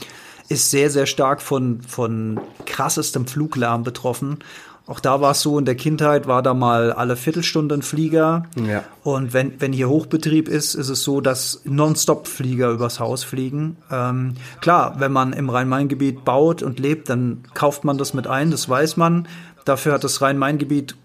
ist 0.49 0.69
sehr, 0.69 0.91
sehr 0.91 1.07
stark 1.07 1.41
von, 1.41 1.81
von 1.81 2.39
krassestem 2.65 3.25
Fluglärm 3.25 3.83
betroffen. 3.83 4.39
Auch 4.85 4.99
da 4.99 5.21
war 5.21 5.31
es 5.31 5.41
so, 5.41 5.57
in 5.57 5.63
der 5.63 5.75
Kindheit 5.75 6.27
war 6.27 6.41
da 6.41 6.53
mal 6.53 6.91
alle 6.91 7.15
Viertelstunde 7.15 7.75
ein 7.75 7.81
Flieger. 7.81 8.47
Ja. 8.55 8.83
Und 9.03 9.31
wenn, 9.31 9.61
wenn 9.61 9.71
hier 9.71 9.87
Hochbetrieb 9.87 10.49
ist, 10.49 10.75
ist 10.75 10.89
es 10.89 11.03
so, 11.03 11.21
dass 11.21 11.61
Nonstop-Flieger 11.63 12.69
übers 12.69 12.99
Haus 12.99 13.23
fliegen. 13.23 13.77
Ähm, 13.89 14.35
klar, 14.59 14.95
wenn 14.99 15.13
man 15.13 15.31
im 15.31 15.49
Rhein-Main-Gebiet 15.49 16.25
baut 16.25 16.63
und 16.63 16.79
lebt, 16.79 17.09
dann 17.09 17.43
kauft 17.53 17.85
man 17.85 17.97
das 17.97 18.13
mit 18.13 18.27
ein, 18.27 18.51
das 18.51 18.67
weiß 18.67 18.97
man. 18.97 19.27
Dafür 19.63 19.93
hat 19.93 20.03
das 20.03 20.21
Rhein-Main-Gebiet 20.21 20.95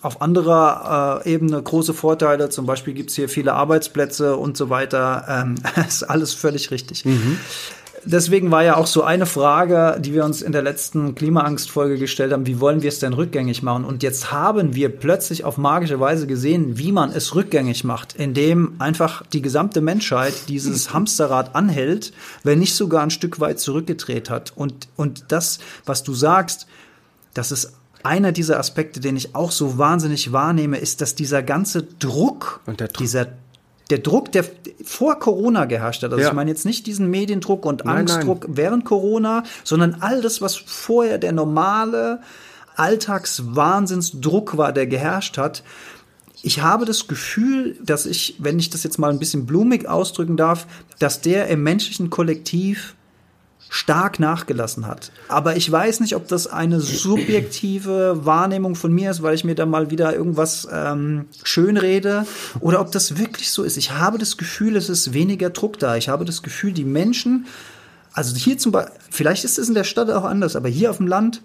auf 0.00 0.22
anderer 0.22 1.22
äh, 1.24 1.32
Ebene 1.34 1.60
große 1.60 1.92
Vorteile. 1.92 2.48
Zum 2.48 2.66
Beispiel 2.66 2.94
gibt 2.94 3.10
es 3.10 3.16
hier 3.16 3.28
viele 3.28 3.54
Arbeitsplätze 3.54 4.36
und 4.36 4.56
so 4.56 4.70
weiter. 4.70 5.24
Ähm, 5.28 5.56
ist 5.86 6.02
alles 6.02 6.34
völlig 6.34 6.70
richtig. 6.70 7.04
Mhm. 7.04 7.38
Deswegen 8.04 8.50
war 8.50 8.62
ja 8.64 8.76
auch 8.76 8.86
so 8.86 9.02
eine 9.02 9.26
Frage, 9.26 9.98
die 10.00 10.14
wir 10.14 10.24
uns 10.24 10.42
in 10.42 10.52
der 10.52 10.62
letzten 10.62 11.14
Klimaangstfolge 11.14 11.98
gestellt 11.98 12.32
haben, 12.32 12.46
wie 12.46 12.60
wollen 12.60 12.82
wir 12.82 12.88
es 12.88 12.98
denn 12.98 13.12
rückgängig 13.12 13.62
machen? 13.62 13.84
Und 13.84 14.02
jetzt 14.02 14.30
haben 14.32 14.74
wir 14.74 14.88
plötzlich 14.88 15.44
auf 15.44 15.58
magische 15.58 15.98
Weise 16.00 16.26
gesehen, 16.26 16.78
wie 16.78 16.92
man 16.92 17.10
es 17.10 17.34
rückgängig 17.34 17.84
macht, 17.84 18.14
indem 18.16 18.74
einfach 18.78 19.24
die 19.26 19.42
gesamte 19.42 19.80
Menschheit 19.80 20.34
dieses 20.48 20.92
Hamsterrad 20.92 21.54
anhält, 21.54 22.12
wenn 22.44 22.58
nicht 22.58 22.74
sogar 22.74 23.02
ein 23.02 23.10
Stück 23.10 23.40
weit 23.40 23.58
zurückgedreht 23.58 24.30
hat. 24.30 24.52
Und, 24.54 24.88
und 24.96 25.24
das, 25.28 25.58
was 25.84 26.02
du 26.02 26.14
sagst, 26.14 26.66
das 27.34 27.52
ist 27.52 27.72
einer 28.02 28.32
dieser 28.32 28.58
Aspekte, 28.58 29.00
den 29.00 29.16
ich 29.16 29.34
auch 29.34 29.50
so 29.50 29.78
wahnsinnig 29.78 30.32
wahrnehme, 30.32 30.78
ist, 30.78 31.00
dass 31.00 31.14
dieser 31.14 31.42
ganze 31.42 31.82
Druck, 31.82 32.60
Druck. 32.66 32.94
dieser 32.98 33.26
der 33.90 33.98
Druck, 33.98 34.32
der 34.32 34.44
vor 34.84 35.18
Corona 35.18 35.64
geherrscht 35.64 36.02
hat, 36.02 36.12
also 36.12 36.22
ja. 36.22 36.28
ich 36.28 36.34
meine 36.34 36.50
jetzt 36.50 36.66
nicht 36.66 36.86
diesen 36.86 37.10
Mediendruck 37.10 37.64
und 37.64 37.84
nein, 37.84 37.98
Angstdruck 37.98 38.44
nein. 38.46 38.56
während 38.56 38.84
Corona, 38.84 39.44
sondern 39.64 39.96
all 40.00 40.20
das, 40.20 40.42
was 40.42 40.56
vorher 40.56 41.18
der 41.18 41.32
normale 41.32 42.20
Alltagswahnsinnsdruck 42.76 44.56
war, 44.56 44.72
der 44.72 44.86
geherrscht 44.86 45.38
hat. 45.38 45.62
Ich 46.42 46.62
habe 46.62 46.84
das 46.84 47.08
Gefühl, 47.08 47.76
dass 47.82 48.06
ich, 48.06 48.36
wenn 48.38 48.58
ich 48.58 48.70
das 48.70 48.84
jetzt 48.84 48.98
mal 48.98 49.10
ein 49.10 49.18
bisschen 49.18 49.46
blumig 49.46 49.88
ausdrücken 49.88 50.36
darf, 50.36 50.66
dass 50.98 51.20
der 51.20 51.48
im 51.48 51.62
menschlichen 51.62 52.10
Kollektiv 52.10 52.94
stark 53.68 54.18
nachgelassen 54.18 54.86
hat. 54.86 55.12
Aber 55.28 55.56
ich 55.56 55.70
weiß 55.70 56.00
nicht, 56.00 56.16
ob 56.16 56.26
das 56.28 56.46
eine 56.46 56.80
subjektive 56.80 58.24
Wahrnehmung 58.24 58.74
von 58.74 58.92
mir 58.92 59.10
ist, 59.10 59.22
weil 59.22 59.34
ich 59.34 59.44
mir 59.44 59.54
da 59.54 59.66
mal 59.66 59.90
wieder 59.90 60.14
irgendwas 60.14 60.66
ähm, 60.72 61.26
schönrede, 61.44 62.26
oder 62.60 62.80
ob 62.80 62.92
das 62.92 63.18
wirklich 63.18 63.50
so 63.50 63.62
ist. 63.62 63.76
Ich 63.76 63.92
habe 63.92 64.18
das 64.18 64.36
Gefühl, 64.36 64.76
es 64.76 64.88
ist 64.88 65.12
weniger 65.12 65.50
Druck 65.50 65.78
da. 65.78 65.96
Ich 65.96 66.08
habe 66.08 66.24
das 66.24 66.42
Gefühl, 66.42 66.72
die 66.72 66.84
Menschen, 66.84 67.46
also 68.12 68.34
hier 68.36 68.58
zum 68.58 68.72
Beispiel, 68.72 68.94
vielleicht 69.10 69.44
ist 69.44 69.58
es 69.58 69.68
in 69.68 69.74
der 69.74 69.84
Stadt 69.84 70.10
auch 70.10 70.24
anders, 70.24 70.56
aber 70.56 70.68
hier 70.68 70.90
auf 70.90 70.96
dem 70.96 71.06
Land, 71.06 71.42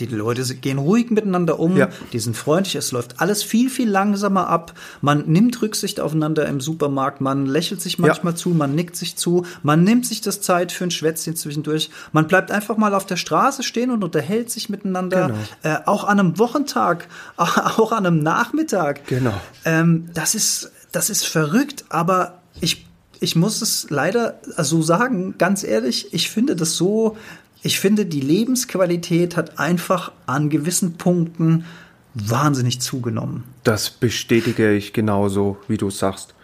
die 0.00 0.06
Leute 0.06 0.42
gehen 0.54 0.78
ruhig 0.78 1.10
miteinander 1.10 1.58
um, 1.58 1.76
ja. 1.76 1.88
die 2.12 2.18
sind 2.18 2.36
freundlich, 2.36 2.76
es 2.76 2.92
läuft 2.92 3.20
alles 3.20 3.42
viel, 3.42 3.70
viel 3.70 3.88
langsamer 3.88 4.48
ab. 4.48 4.74
Man 5.00 5.24
nimmt 5.26 5.60
Rücksicht 5.60 6.00
aufeinander 6.00 6.46
im 6.46 6.60
Supermarkt, 6.60 7.20
man 7.20 7.46
lächelt 7.46 7.80
sich 7.80 7.98
manchmal 7.98 8.32
ja. 8.34 8.36
zu, 8.36 8.50
man 8.50 8.74
nickt 8.74 8.96
sich 8.96 9.16
zu, 9.16 9.44
man 9.62 9.84
nimmt 9.84 10.06
sich 10.06 10.20
das 10.20 10.40
Zeit 10.40 10.72
für 10.72 10.84
ein 10.84 10.90
Schwätzchen 10.90 11.36
zwischendurch. 11.36 11.90
Man 12.12 12.26
bleibt 12.26 12.50
einfach 12.50 12.76
mal 12.76 12.94
auf 12.94 13.06
der 13.06 13.16
Straße 13.16 13.62
stehen 13.62 13.90
und 13.90 14.04
unterhält 14.04 14.50
sich 14.50 14.68
miteinander. 14.68 15.28
Genau. 15.62 15.74
Äh, 15.76 15.80
auch 15.86 16.04
an 16.04 16.20
einem 16.20 16.38
Wochentag, 16.38 17.08
auch 17.36 17.92
an 17.92 18.06
einem 18.06 18.22
Nachmittag. 18.22 19.06
Genau. 19.06 19.34
Ähm, 19.64 20.08
das 20.14 20.34
ist, 20.34 20.72
das 20.92 21.10
ist 21.10 21.26
verrückt, 21.26 21.84
aber 21.88 22.38
ich 22.60 22.88
ich 23.20 23.36
muss 23.36 23.62
es 23.62 23.90
leider 23.90 24.40
so 24.58 24.82
sagen, 24.82 25.34
ganz 25.38 25.64
ehrlich, 25.64 26.14
ich 26.14 26.30
finde 26.30 26.56
das 26.56 26.76
so 26.76 27.16
ich 27.62 27.80
finde, 27.80 28.06
die 28.06 28.20
Lebensqualität 28.20 29.36
hat 29.36 29.58
einfach 29.58 30.12
an 30.26 30.48
gewissen 30.50 30.94
Punkten 30.94 31.64
wahnsinnig 32.14 32.80
zugenommen. 32.80 33.44
Das 33.64 33.90
bestätige 33.90 34.72
ich 34.72 34.92
genauso, 34.92 35.58
wie 35.68 35.76
du 35.76 35.90
sagst. 35.90 36.34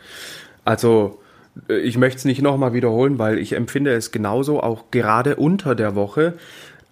Also, 0.65 1.21
äh, 1.69 1.79
ich 1.79 1.97
möchte 1.99 2.19
es 2.19 2.25
nicht 2.25 2.43
nochmal 2.43 2.73
wiederholen, 2.73 3.19
weil 3.19 3.39
ich 3.39 3.53
empfinde 3.53 3.93
es 3.93 4.11
genauso, 4.11 4.63
auch 4.63 4.91
gerade 4.91 5.37
unter 5.37 5.75
der 5.75 5.95
Woche. 5.95 6.35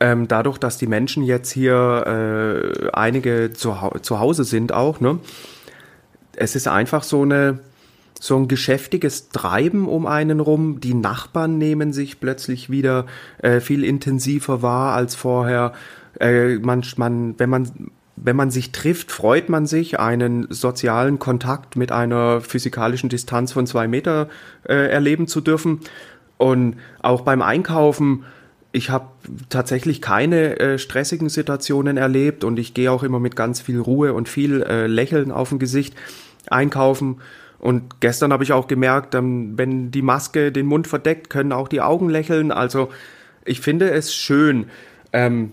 Ähm, 0.00 0.26
dadurch, 0.26 0.58
dass 0.58 0.78
die 0.78 0.86
Menschen 0.86 1.22
jetzt 1.22 1.52
hier 1.52 2.82
äh, 2.84 2.90
einige 2.92 3.52
zu, 3.52 3.76
zu 4.02 4.18
Hause 4.18 4.44
sind 4.44 4.72
auch, 4.72 5.00
ne? 5.00 5.18
Es 6.34 6.56
ist 6.56 6.66
einfach 6.66 7.02
so 7.02 7.22
eine, 7.22 7.60
so 8.22 8.36
ein 8.36 8.46
geschäftiges 8.46 9.30
Treiben 9.30 9.88
um 9.88 10.06
einen 10.06 10.38
rum. 10.38 10.78
Die 10.78 10.94
Nachbarn 10.94 11.58
nehmen 11.58 11.92
sich 11.92 12.20
plötzlich 12.20 12.70
wieder 12.70 13.06
äh, 13.38 13.58
viel 13.58 13.82
intensiver 13.82 14.62
wahr 14.62 14.94
als 14.94 15.16
vorher. 15.16 15.72
Äh, 16.20 16.58
man, 16.58 16.84
man, 16.96 17.34
wenn 17.38 17.50
man 17.50 17.90
wenn 18.14 18.36
man 18.36 18.52
sich 18.52 18.70
trifft, 18.70 19.10
freut 19.10 19.48
man 19.48 19.66
sich, 19.66 19.98
einen 19.98 20.46
sozialen 20.50 21.18
Kontakt 21.18 21.74
mit 21.74 21.90
einer 21.90 22.40
physikalischen 22.40 23.08
Distanz 23.08 23.50
von 23.50 23.66
zwei 23.66 23.88
Meter 23.88 24.28
äh, 24.68 24.88
erleben 24.88 25.26
zu 25.26 25.40
dürfen. 25.40 25.80
Und 26.38 26.76
auch 27.00 27.22
beim 27.22 27.42
Einkaufen, 27.42 28.22
ich 28.70 28.90
habe 28.90 29.08
tatsächlich 29.48 30.00
keine 30.00 30.60
äh, 30.60 30.78
stressigen 30.78 31.28
Situationen 31.28 31.96
erlebt 31.96 32.44
und 32.44 32.60
ich 32.60 32.72
gehe 32.72 32.92
auch 32.92 33.02
immer 33.02 33.18
mit 33.18 33.34
ganz 33.34 33.60
viel 33.60 33.80
Ruhe 33.80 34.14
und 34.14 34.28
viel 34.28 34.62
äh, 34.62 34.86
Lächeln 34.86 35.32
auf 35.32 35.48
dem 35.48 35.58
Gesicht 35.58 35.96
einkaufen. 36.48 37.16
Und 37.62 38.00
gestern 38.00 38.32
habe 38.32 38.42
ich 38.42 38.52
auch 38.52 38.66
gemerkt, 38.66 39.14
ähm, 39.14 39.56
wenn 39.56 39.92
die 39.92 40.02
Maske 40.02 40.50
den 40.50 40.66
Mund 40.66 40.88
verdeckt, 40.88 41.30
können 41.30 41.52
auch 41.52 41.68
die 41.68 41.80
Augen 41.80 42.10
lächeln. 42.10 42.50
Also 42.50 42.90
ich 43.44 43.60
finde 43.60 43.88
es 43.90 44.12
schön. 44.12 44.66
Ähm, 45.12 45.52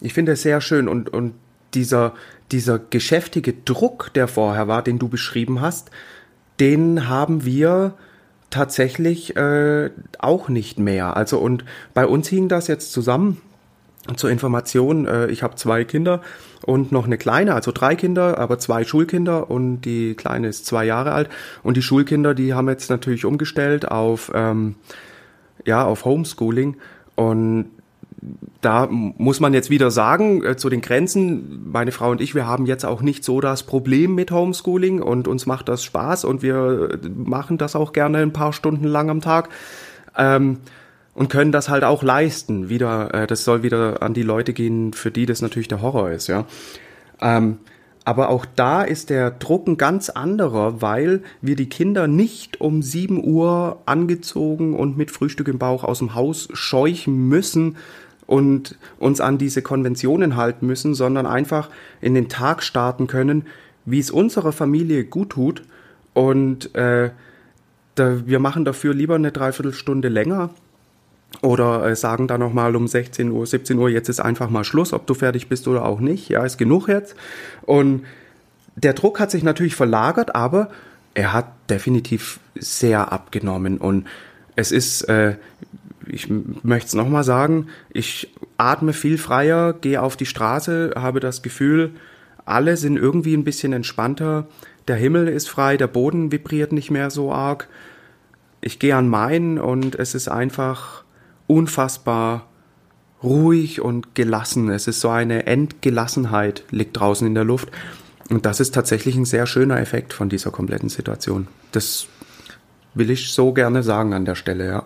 ich 0.00 0.14
finde 0.14 0.32
es 0.32 0.42
sehr 0.42 0.62
schön. 0.62 0.88
Und, 0.88 1.10
und 1.10 1.34
dieser, 1.74 2.14
dieser 2.52 2.78
geschäftige 2.78 3.52
Druck, 3.52 4.10
der 4.14 4.28
vorher 4.28 4.66
war, 4.66 4.82
den 4.82 4.98
du 4.98 5.08
beschrieben 5.08 5.60
hast, 5.60 5.90
den 6.58 7.10
haben 7.10 7.44
wir 7.44 7.94
tatsächlich 8.48 9.36
äh, 9.36 9.90
auch 10.18 10.48
nicht 10.48 10.78
mehr. 10.78 11.18
Also 11.18 11.38
und 11.38 11.66
bei 11.92 12.06
uns 12.06 12.28
hing 12.28 12.48
das 12.48 12.66
jetzt 12.66 12.92
zusammen. 12.92 13.42
Zur 14.16 14.30
Information, 14.30 15.06
äh, 15.06 15.26
ich 15.26 15.42
habe 15.42 15.56
zwei 15.56 15.84
Kinder 15.84 16.22
und 16.64 16.92
noch 16.92 17.06
eine 17.06 17.18
kleine, 17.18 17.54
also 17.54 17.72
drei 17.72 17.94
Kinder, 17.96 18.38
aber 18.38 18.58
zwei 18.58 18.84
Schulkinder 18.84 19.50
und 19.50 19.82
die 19.82 20.14
kleine 20.14 20.48
ist 20.48 20.66
zwei 20.66 20.84
Jahre 20.84 21.12
alt. 21.12 21.28
Und 21.62 21.76
die 21.76 21.82
Schulkinder, 21.82 22.34
die 22.34 22.54
haben 22.54 22.68
jetzt 22.68 22.90
natürlich 22.90 23.24
umgestellt 23.24 23.90
auf, 23.90 24.30
ähm, 24.34 24.76
ja, 25.64 25.84
auf 25.84 26.04
Homeschooling. 26.04 26.76
Und 27.14 27.66
da 28.60 28.86
muss 28.88 29.40
man 29.40 29.52
jetzt 29.52 29.70
wieder 29.70 29.90
sagen, 29.90 30.44
äh, 30.44 30.56
zu 30.56 30.68
den 30.68 30.80
Grenzen, 30.80 31.70
meine 31.72 31.90
Frau 31.90 32.10
und 32.10 32.20
ich, 32.20 32.34
wir 32.34 32.46
haben 32.46 32.66
jetzt 32.66 32.84
auch 32.84 33.02
nicht 33.02 33.24
so 33.24 33.40
das 33.40 33.64
Problem 33.64 34.14
mit 34.14 34.30
Homeschooling 34.30 35.02
und 35.02 35.26
uns 35.26 35.46
macht 35.46 35.68
das 35.68 35.82
Spaß 35.82 36.24
und 36.24 36.42
wir 36.42 37.00
machen 37.16 37.58
das 37.58 37.74
auch 37.74 37.92
gerne 37.92 38.18
ein 38.18 38.32
paar 38.32 38.52
Stunden 38.52 38.86
lang 38.86 39.10
am 39.10 39.20
Tag. 39.20 39.48
Ähm, 40.16 40.58
und 41.14 41.28
können 41.28 41.52
das 41.52 41.68
halt 41.68 41.84
auch 41.84 42.02
leisten. 42.02 42.68
Wieder, 42.68 43.12
äh, 43.14 43.26
das 43.26 43.44
soll 43.44 43.62
wieder 43.62 44.02
an 44.02 44.14
die 44.14 44.22
Leute 44.22 44.52
gehen, 44.52 44.92
für 44.92 45.10
die 45.10 45.26
das 45.26 45.42
natürlich 45.42 45.68
der 45.68 45.82
Horror 45.82 46.10
ist, 46.10 46.26
ja. 46.26 46.46
Ähm, 47.20 47.58
aber 48.04 48.30
auch 48.30 48.44
da 48.56 48.82
ist 48.82 49.10
der 49.10 49.30
Druck 49.30 49.68
ein 49.68 49.76
ganz 49.76 50.10
anderer, 50.10 50.82
weil 50.82 51.22
wir 51.40 51.54
die 51.54 51.68
Kinder 51.68 52.08
nicht 52.08 52.60
um 52.60 52.82
7 52.82 53.22
Uhr 53.22 53.80
angezogen 53.86 54.74
und 54.74 54.96
mit 54.96 55.12
Frühstück 55.12 55.46
im 55.46 55.58
Bauch 55.58 55.84
aus 55.84 56.00
dem 56.00 56.16
Haus 56.16 56.48
scheuchen 56.52 57.28
müssen 57.28 57.76
und 58.26 58.76
uns 58.98 59.20
an 59.20 59.38
diese 59.38 59.62
Konventionen 59.62 60.36
halten 60.36 60.66
müssen, 60.66 60.94
sondern 60.94 61.26
einfach 61.26 61.70
in 62.00 62.14
den 62.14 62.28
Tag 62.28 62.64
starten 62.64 63.06
können, 63.06 63.46
wie 63.84 64.00
es 64.00 64.10
unserer 64.10 64.52
Familie 64.52 65.04
gut 65.04 65.30
tut. 65.30 65.62
Und 66.12 66.74
äh, 66.74 67.10
da, 67.94 68.26
wir 68.26 68.40
machen 68.40 68.64
dafür 68.64 68.94
lieber 68.94 69.14
eine 69.14 69.30
Dreiviertelstunde 69.30 70.08
länger 70.08 70.50
oder 71.40 71.86
äh, 71.86 71.96
sagen 71.96 72.28
dann 72.28 72.40
nochmal 72.40 72.76
um 72.76 72.86
16 72.86 73.30
Uhr, 73.30 73.46
17 73.46 73.78
Uhr, 73.78 73.88
jetzt 73.88 74.08
ist 74.08 74.20
einfach 74.20 74.50
mal 74.50 74.64
Schluss, 74.64 74.92
ob 74.92 75.06
du 75.06 75.14
fertig 75.14 75.48
bist 75.48 75.66
oder 75.66 75.84
auch 75.84 76.00
nicht. 76.00 76.28
Ja, 76.28 76.44
ist 76.44 76.58
genug 76.58 76.88
jetzt. 76.88 77.16
Und 77.62 78.04
der 78.76 78.92
Druck 78.92 79.18
hat 79.20 79.30
sich 79.30 79.42
natürlich 79.42 79.74
verlagert, 79.74 80.34
aber 80.34 80.70
er 81.14 81.32
hat 81.32 81.46
definitiv 81.68 82.40
sehr 82.54 83.12
abgenommen. 83.12 83.78
Und 83.78 84.06
es 84.56 84.72
ist, 84.72 85.02
äh, 85.08 85.36
ich 86.06 86.28
möchte 86.28 86.88
es 86.88 86.94
nochmal 86.94 87.24
sagen, 87.24 87.68
ich 87.90 88.32
atme 88.56 88.92
viel 88.92 89.18
freier, 89.18 89.72
gehe 89.72 90.02
auf 90.02 90.16
die 90.16 90.26
Straße, 90.26 90.92
habe 90.96 91.20
das 91.20 91.42
Gefühl, 91.42 91.92
alle 92.44 92.76
sind 92.76 92.96
irgendwie 92.96 93.34
ein 93.34 93.44
bisschen 93.44 93.72
entspannter. 93.72 94.46
Der 94.88 94.96
Himmel 94.96 95.28
ist 95.28 95.48
frei, 95.48 95.76
der 95.76 95.86
Boden 95.86 96.32
vibriert 96.32 96.72
nicht 96.72 96.90
mehr 96.90 97.10
so 97.10 97.32
arg. 97.32 97.68
Ich 98.60 98.78
gehe 98.78 98.96
an 98.96 99.08
Main 99.08 99.58
und 99.58 99.94
es 99.94 100.14
ist 100.14 100.28
einfach 100.28 101.04
unfassbar 101.46 102.46
ruhig 103.22 103.80
und 103.80 104.14
gelassen. 104.14 104.68
Es 104.70 104.88
ist 104.88 105.00
so 105.00 105.08
eine 105.08 105.46
Entgelassenheit 105.46 106.64
liegt 106.70 106.98
draußen 106.98 107.26
in 107.26 107.34
der 107.34 107.44
Luft. 107.44 107.68
Und 108.30 108.46
das 108.46 108.60
ist 108.60 108.74
tatsächlich 108.74 109.16
ein 109.16 109.24
sehr 109.24 109.46
schöner 109.46 109.78
Effekt 109.78 110.12
von 110.12 110.28
dieser 110.28 110.50
kompletten 110.50 110.88
Situation. 110.88 111.48
Das 111.72 112.06
will 112.94 113.10
ich 113.10 113.32
so 113.32 113.52
gerne 113.52 113.82
sagen 113.82 114.14
an 114.14 114.24
der 114.24 114.34
Stelle, 114.34 114.66
ja. 114.66 114.84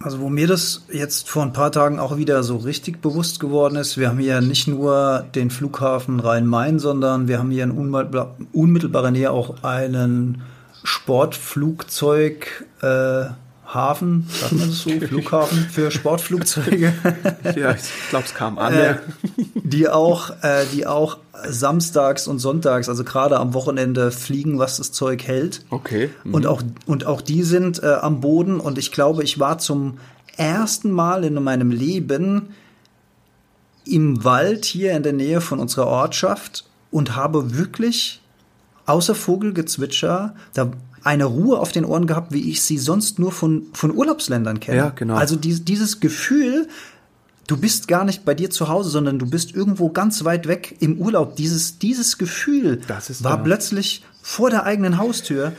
Also 0.00 0.20
wo 0.20 0.28
mir 0.28 0.48
das 0.48 0.84
jetzt 0.90 1.30
vor 1.30 1.44
ein 1.44 1.52
paar 1.52 1.70
Tagen 1.70 2.00
auch 2.00 2.16
wieder 2.16 2.42
so 2.42 2.56
richtig 2.56 3.00
bewusst 3.00 3.38
geworden 3.38 3.76
ist, 3.76 3.98
wir 3.98 4.08
haben 4.08 4.18
hier 4.18 4.40
nicht 4.40 4.66
nur 4.66 5.24
den 5.34 5.50
Flughafen 5.50 6.18
Rhein-Main, 6.18 6.80
sondern 6.80 7.28
wir 7.28 7.38
haben 7.38 7.52
hier 7.52 7.62
in 7.62 7.70
unmittelbarer 7.70 9.12
Nähe 9.12 9.30
auch 9.30 9.62
einen 9.62 10.42
Sportflugzeug 10.82 12.66
äh, 12.80 13.26
Hafen, 13.72 14.26
sagt 14.28 14.52
man 14.52 14.68
das 14.68 14.82
so, 14.82 14.90
Flughafen 14.90 15.58
für 15.70 15.90
Sportflugzeuge. 15.90 16.92
ja, 17.56 17.72
ich 17.72 18.08
glaube, 18.10 18.24
es 18.26 18.34
kam 18.34 18.58
an. 18.58 18.74
Äh, 18.74 18.96
die 19.54 19.88
auch, 19.88 20.30
äh, 20.42 20.64
die 20.72 20.86
auch 20.86 21.18
samstags 21.48 22.28
und 22.28 22.38
sonntags, 22.38 22.88
also 22.88 23.04
gerade 23.04 23.38
am 23.38 23.54
Wochenende 23.54 24.10
fliegen, 24.10 24.58
was 24.58 24.76
das 24.76 24.92
Zeug 24.92 25.24
hält. 25.26 25.64
Okay. 25.70 26.10
Mhm. 26.24 26.34
Und 26.34 26.46
auch 26.46 26.62
und 26.86 27.06
auch 27.06 27.20
die 27.20 27.42
sind 27.42 27.82
äh, 27.82 27.94
am 27.94 28.20
Boden 28.20 28.60
und 28.60 28.78
ich 28.78 28.92
glaube, 28.92 29.24
ich 29.24 29.38
war 29.38 29.58
zum 29.58 29.98
ersten 30.36 30.90
Mal 30.90 31.24
in 31.24 31.34
meinem 31.42 31.70
Leben 31.70 32.54
im 33.84 34.22
Wald 34.24 34.64
hier 34.64 34.92
in 34.92 35.02
der 35.02 35.12
Nähe 35.12 35.40
von 35.40 35.58
unserer 35.58 35.86
Ortschaft 35.86 36.64
und 36.90 37.16
habe 37.16 37.56
wirklich 37.56 38.20
außer 38.86 39.14
Vogelgezwitscher, 39.14 40.34
da 40.54 40.70
eine 41.04 41.24
Ruhe 41.24 41.58
auf 41.58 41.72
den 41.72 41.84
Ohren 41.84 42.06
gehabt, 42.06 42.32
wie 42.32 42.50
ich 42.50 42.62
sie 42.62 42.78
sonst 42.78 43.18
nur 43.18 43.32
von, 43.32 43.66
von 43.72 43.94
Urlaubsländern 43.94 44.60
kenne. 44.60 44.78
Ja, 44.78 44.88
genau. 44.90 45.14
Also 45.14 45.36
die, 45.36 45.64
dieses 45.64 46.00
Gefühl, 46.00 46.68
du 47.46 47.56
bist 47.56 47.88
gar 47.88 48.04
nicht 48.04 48.24
bei 48.24 48.34
dir 48.34 48.50
zu 48.50 48.68
Hause, 48.68 48.90
sondern 48.90 49.18
du 49.18 49.26
bist 49.26 49.54
irgendwo 49.54 49.90
ganz 49.90 50.24
weit 50.24 50.46
weg 50.46 50.76
im 50.80 50.98
Urlaub. 50.98 51.36
Dieses, 51.36 51.78
dieses 51.78 52.18
Gefühl 52.18 52.80
war 52.88 53.36
da. 53.36 53.36
plötzlich 53.36 54.04
vor 54.22 54.50
der 54.50 54.64
eigenen 54.64 54.98
Haustür. 54.98 55.52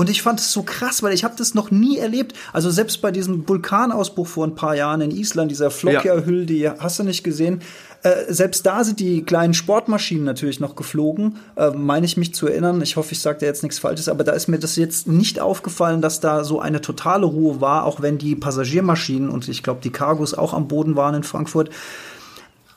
Und 0.00 0.08
ich 0.08 0.22
fand 0.22 0.40
es 0.40 0.50
so 0.50 0.62
krass, 0.62 1.02
weil 1.02 1.12
ich 1.12 1.24
habe 1.24 1.34
das 1.36 1.52
noch 1.52 1.70
nie 1.70 1.98
erlebt. 1.98 2.32
Also 2.54 2.70
selbst 2.70 3.02
bei 3.02 3.10
diesem 3.10 3.46
Vulkanausbruch 3.46 4.26
vor 4.26 4.46
ein 4.46 4.54
paar 4.54 4.74
Jahren 4.74 5.02
in 5.02 5.10
Island, 5.10 5.50
dieser 5.50 5.70
Flokia-Hüll, 5.70 6.46
die 6.46 6.70
hast 6.70 7.00
du 7.00 7.02
nicht 7.02 7.22
gesehen. 7.22 7.60
Äh, 8.02 8.32
selbst 8.32 8.64
da 8.64 8.82
sind 8.82 8.98
die 8.98 9.24
kleinen 9.24 9.52
Sportmaschinen 9.52 10.24
natürlich 10.24 10.58
noch 10.58 10.74
geflogen, 10.74 11.36
äh, 11.56 11.68
meine 11.72 12.06
ich 12.06 12.16
mich 12.16 12.32
zu 12.32 12.46
erinnern. 12.46 12.80
Ich 12.80 12.96
hoffe, 12.96 13.12
ich 13.12 13.20
sage 13.20 13.40
da 13.40 13.46
jetzt 13.46 13.62
nichts 13.62 13.78
Falsches, 13.78 14.08
aber 14.08 14.24
da 14.24 14.32
ist 14.32 14.48
mir 14.48 14.58
das 14.58 14.76
jetzt 14.76 15.06
nicht 15.06 15.38
aufgefallen, 15.38 16.00
dass 16.00 16.18
da 16.18 16.44
so 16.44 16.60
eine 16.60 16.80
totale 16.80 17.26
Ruhe 17.26 17.60
war, 17.60 17.84
auch 17.84 18.00
wenn 18.00 18.16
die 18.16 18.36
Passagiermaschinen 18.36 19.28
und 19.28 19.50
ich 19.50 19.62
glaube 19.62 19.80
die 19.84 19.92
Cargos 19.92 20.32
auch 20.32 20.54
am 20.54 20.66
Boden 20.66 20.96
waren 20.96 21.14
in 21.14 21.24
Frankfurt. 21.24 21.68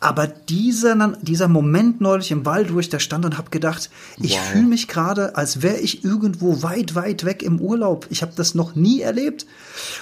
Aber 0.04 0.28
dieser, 0.28 1.14
dieser 1.22 1.48
Moment 1.48 2.02
neulich 2.02 2.32
im 2.32 2.46
Wald, 2.46 2.74
wo 2.74 2.80
ich 2.80 2.90
da 2.90 3.00
stand 3.00 3.24
und 3.24 3.38
habe 3.38 3.52
gedacht, 3.52 3.90
ich 4.20 4.34
wow. 4.34 4.46
fühle 4.52 4.66
mich 4.66 4.90
gerade, 4.90 5.38
als 5.38 5.62
wäre 5.62 5.78
ich 5.78 6.04
irgendwo 6.04 6.62
weit, 6.62 6.96
weit 6.96 7.24
weg 7.24 7.42
im 7.42 7.62
Urlaub. 7.62 8.08
Ich 8.10 8.22
habe 8.22 8.34
das 8.36 8.54
noch 8.54 8.76
nie 8.76 9.00
erlebt. 9.00 9.46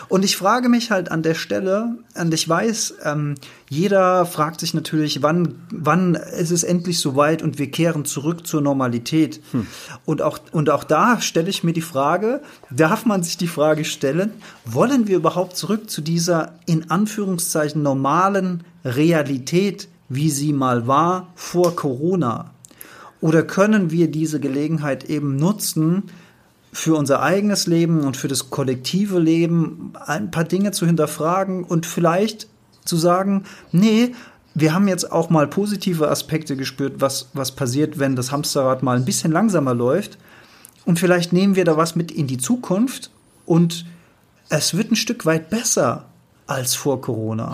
Und 0.09 0.25
ich 0.25 0.37
frage 0.37 0.69
mich 0.69 0.89
halt 0.89 1.11
an 1.11 1.21
der 1.21 1.35
Stelle, 1.35 1.97
und 2.15 2.33
ich 2.33 2.49
weiß, 2.49 2.95
ähm, 3.03 3.35
jeder 3.69 4.25
fragt 4.25 4.61
sich 4.61 4.73
natürlich, 4.73 5.21
wann, 5.21 5.53
wann 5.69 6.15
ist 6.15 6.49
es 6.49 6.63
endlich 6.63 6.97
soweit 6.97 7.43
und 7.43 7.59
wir 7.59 7.69
kehren 7.69 8.03
zurück 8.03 8.47
zur 8.47 8.61
Normalität. 8.61 9.39
Hm. 9.51 9.67
Und, 10.05 10.23
auch, 10.23 10.39
und 10.51 10.71
auch 10.71 10.83
da 10.83 11.21
stelle 11.21 11.51
ich 11.51 11.63
mir 11.63 11.73
die 11.73 11.81
Frage, 11.81 12.41
darf 12.71 13.05
man 13.05 13.21
sich 13.21 13.37
die 13.37 13.47
Frage 13.47 13.85
stellen, 13.85 14.31
wollen 14.65 15.05
wir 15.07 15.17
überhaupt 15.17 15.55
zurück 15.55 15.91
zu 15.91 16.01
dieser 16.01 16.55
in 16.65 16.89
Anführungszeichen 16.89 17.83
normalen 17.83 18.63
Realität, 18.83 19.87
wie 20.13 20.29
sie 20.29 20.51
mal 20.51 20.87
war 20.87 21.29
vor 21.35 21.75
Corona? 21.75 22.51
Oder 23.21 23.43
können 23.43 23.91
wir 23.91 24.09
diese 24.09 24.39
Gelegenheit 24.39 25.05
eben 25.05 25.37
nutzen, 25.37 26.03
für 26.73 26.95
unser 26.95 27.21
eigenes 27.21 27.67
Leben 27.67 28.01
und 28.01 28.15
für 28.15 28.27
das 28.27 28.49
kollektive 28.49 29.19
Leben 29.19 29.93
ein 30.05 30.31
paar 30.31 30.45
Dinge 30.45 30.71
zu 30.71 30.85
hinterfragen 30.85 31.63
und 31.63 31.85
vielleicht 31.85 32.47
zu 32.85 32.95
sagen, 32.95 33.43
nee, 33.71 34.13
wir 34.53 34.73
haben 34.73 34.87
jetzt 34.87 35.11
auch 35.11 35.29
mal 35.29 35.47
positive 35.47 36.09
Aspekte 36.09 36.55
gespürt, 36.55 36.95
was, 36.99 37.29
was 37.33 37.51
passiert, 37.51 37.99
wenn 37.99 38.15
das 38.15 38.31
Hamsterrad 38.31 38.83
mal 38.83 38.97
ein 38.97 39.05
bisschen 39.05 39.31
langsamer 39.31 39.73
läuft. 39.73 40.17
Und 40.85 40.97
vielleicht 40.97 41.31
nehmen 41.31 41.55
wir 41.55 41.65
da 41.65 41.77
was 41.77 41.95
mit 41.95 42.11
in 42.11 42.27
die 42.27 42.37
Zukunft 42.37 43.11
und 43.45 43.85
es 44.49 44.75
wird 44.75 44.91
ein 44.91 44.95
Stück 44.95 45.25
weit 45.25 45.49
besser 45.49 46.05
als 46.47 46.75
vor 46.75 47.01
Corona. 47.01 47.53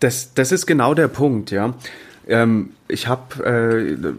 Das, 0.00 0.34
das 0.34 0.52
ist 0.52 0.66
genau 0.66 0.94
der 0.94 1.08
Punkt, 1.08 1.50
ja. 1.50 1.74
Ähm, 2.28 2.70
ich 2.88 3.08
habe, 3.08 3.44
äh, 3.44 4.14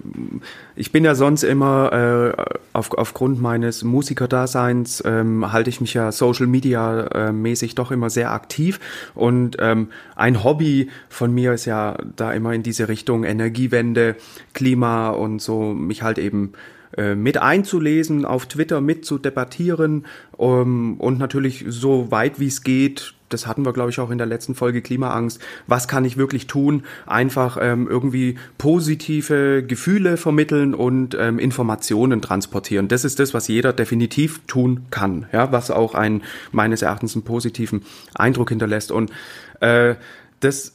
ich 0.76 0.92
bin 0.92 1.06
ja 1.06 1.14
sonst 1.14 1.44
immer 1.44 2.36
äh, 2.38 2.44
auf, 2.74 2.92
aufgrund 2.98 3.40
meines 3.40 3.84
Musikerdaseins 3.84 5.04
ähm, 5.06 5.52
halte 5.52 5.70
ich 5.70 5.80
mich 5.80 5.94
ja 5.94 6.12
Social 6.12 6.48
Media 6.48 7.02
äh, 7.08 7.32
mäßig 7.32 7.76
doch 7.76 7.92
immer 7.92 8.10
sehr 8.10 8.32
aktiv 8.32 8.80
und 9.14 9.58
ähm, 9.60 9.90
ein 10.16 10.44
Hobby 10.44 10.90
von 11.08 11.32
mir 11.32 11.54
ist 11.54 11.66
ja 11.66 11.98
da 12.16 12.34
immer 12.34 12.54
in 12.54 12.64
diese 12.64 12.90
Richtung 12.90 13.24
Energiewende, 13.24 14.16
Klima 14.54 15.10
und 15.10 15.40
so 15.40 15.74
mich 15.74 16.02
halt 16.02 16.18
eben 16.18 16.54
äh, 16.98 17.14
mit 17.14 17.38
einzulesen, 17.38 18.26
auf 18.26 18.48
Twitter 18.48 18.82
mit 18.82 19.06
zu 19.06 19.20
debattieren 19.20 20.06
um, 20.32 21.00
und 21.00 21.20
natürlich 21.20 21.66
so 21.68 22.10
weit 22.10 22.40
wie 22.40 22.48
es 22.48 22.64
geht 22.64 23.14
das 23.30 23.48
hatten 23.48 23.66
wir, 23.66 23.74
glaube 23.74 23.92
ich, 23.92 24.00
auch 24.00 24.10
in 24.10 24.18
der 24.18 24.28
letzten 24.28 24.56
Folge 24.56 24.82
Klimaangst. 24.82 25.40
Was 25.68 25.88
kann 25.88 26.06
ich 26.06 26.18
wirklich 26.18 26.48
tun? 26.48 26.84
Einfach 27.06 27.58
ähm, 27.62 27.88
irgendwie 27.88 28.38
positive 28.58 29.64
Gefühle 29.64 30.18
vermitteln 30.18 30.74
und 30.74 31.16
ähm, 31.20 31.40
Informationen 31.40 32.22
transportieren. 32.22 32.88
Das 32.88 33.06
ist 33.06 33.20
das, 33.20 33.34
was 33.34 33.48
jeder 33.48 33.74
definitiv 33.74 34.42
tun 34.48 34.88
kann, 34.90 35.28
ja, 35.32 35.52
was 35.52 35.72
auch 35.72 35.96
einen 35.96 36.24
meines 36.52 36.82
Erachtens 36.82 37.16
einen 37.16 37.24
positiven 37.24 37.84
Eindruck 38.16 38.50
hinterlässt. 38.50 38.92
Und 38.92 39.12
äh, 39.60 39.96
das 40.40 40.74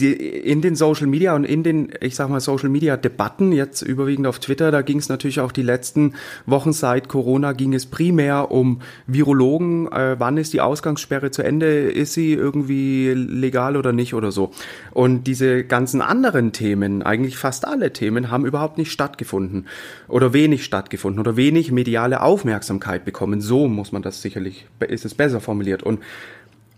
die, 0.00 0.12
in 0.12 0.60
den 0.60 0.74
Social 0.74 1.06
Media 1.06 1.36
und 1.36 1.44
in 1.44 1.62
den, 1.62 1.92
ich 2.00 2.16
sag 2.16 2.28
mal, 2.28 2.40
Social 2.40 2.68
Media 2.68 2.96
Debatten, 2.96 3.52
jetzt 3.52 3.82
überwiegend 3.82 4.26
auf 4.26 4.40
Twitter, 4.40 4.72
da 4.72 4.82
ging 4.82 4.98
es 4.98 5.08
natürlich 5.08 5.38
auch 5.38 5.52
die 5.52 5.62
letzten 5.62 6.14
Wochen 6.46 6.72
seit 6.72 7.08
Corona, 7.08 7.52
ging 7.52 7.74
es 7.74 7.86
primär 7.86 8.50
um 8.50 8.80
Virologen, 9.06 9.90
äh, 9.92 10.16
wann 10.18 10.36
ist 10.36 10.52
die 10.52 10.60
Ausgangssperre 10.60 11.30
zu 11.30 11.42
Ende, 11.42 11.66
ist 11.90 12.14
sie 12.14 12.32
irgendwie 12.32 13.12
legal 13.14 13.76
oder 13.76 13.92
nicht 13.92 14.14
oder 14.14 14.32
so. 14.32 14.50
Und 14.92 15.28
diese 15.28 15.62
ganzen 15.62 16.02
anderen 16.02 16.50
Themen, 16.50 17.02
eigentlich 17.02 17.36
fast 17.36 17.64
alle 17.64 17.92
Themen, 17.92 18.32
haben 18.32 18.46
überhaupt 18.46 18.78
nicht 18.78 18.90
stattgefunden 18.90 19.66
oder 20.08 20.32
wenig 20.32 20.64
stattgefunden 20.64 21.20
oder 21.20 21.36
wenig 21.36 21.70
mediale 21.70 22.20
Aufmerksamkeit 22.20 23.04
bekommen. 23.04 23.40
So 23.40 23.68
muss 23.68 23.92
man 23.92 24.02
das 24.02 24.22
sicherlich, 24.22 24.66
ist 24.88 25.04
es 25.04 25.14
besser 25.14 25.40
formuliert. 25.40 25.84
Und 25.84 26.00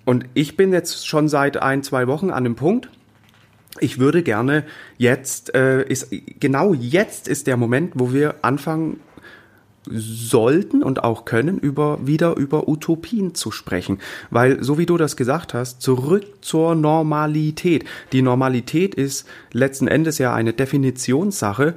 und 0.07 0.25
ich 0.35 0.57
bin 0.57 0.73
jetzt 0.73 1.09
schon 1.09 1.29
seit 1.29 1.57
ein, 1.57 1.83
zwei 1.83 2.07
Wochen 2.07 2.31
an 2.31 2.45
dem 2.45 2.55
Punkt, 2.55 2.89
ich 3.81 3.99
würde 3.99 4.23
gerne 4.23 4.65
jetzt, 4.99 5.55
äh, 5.55 5.83
ist, 5.83 6.09
genau 6.41 6.75
jetzt 6.75 7.29
ist 7.29 7.47
der 7.47 7.57
Moment, 7.57 7.93
wo 7.95 8.13
wir 8.13 8.37
anfangen, 8.43 9.01
sollten 9.89 10.83
und 10.83 11.05
auch 11.05 11.25
können, 11.25 11.59
über, 11.59 12.05
wieder 12.07 12.37
über 12.37 12.69
Utopien 12.69 13.35
zu 13.35 13.51
sprechen. 13.51 13.99
Weil, 14.31 14.63
so 14.63 14.79
wie 14.79 14.87
du 14.87 14.97
das 14.97 15.17
gesagt 15.17 15.55
hast, 15.55 15.81
zurück 15.81 16.25
zur 16.41 16.75
Normalität. 16.75 17.85
Die 18.13 18.23
Normalität 18.23 18.95
ist 18.95 19.27
letzten 19.53 19.89
Endes 19.89 20.19
ja 20.19 20.35
eine 20.35 20.53
Definitionssache. 20.53 21.75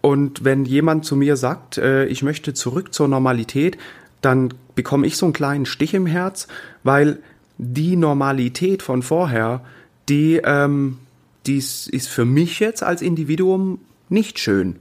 Und 0.00 0.44
wenn 0.44 0.64
jemand 0.64 1.04
zu 1.04 1.16
mir 1.16 1.36
sagt, 1.36 1.78
äh, 1.78 2.06
ich 2.06 2.22
möchte 2.22 2.54
zurück 2.54 2.94
zur 2.94 3.08
Normalität, 3.08 3.76
dann 4.22 4.54
bekomme 4.74 5.06
ich 5.06 5.16
so 5.16 5.26
einen 5.26 5.32
kleinen 5.32 5.66
Stich 5.66 5.94
im 5.94 6.06
Herz, 6.06 6.46
weil 6.84 7.18
die 7.58 7.96
Normalität 7.96 8.82
von 8.82 9.02
vorher, 9.02 9.62
die, 10.08 10.40
ähm, 10.42 10.98
die 11.46 11.58
ist 11.58 12.08
für 12.08 12.24
mich 12.24 12.60
jetzt 12.60 12.82
als 12.82 13.02
Individuum 13.02 13.80
nicht 14.08 14.38
schön. 14.38 14.76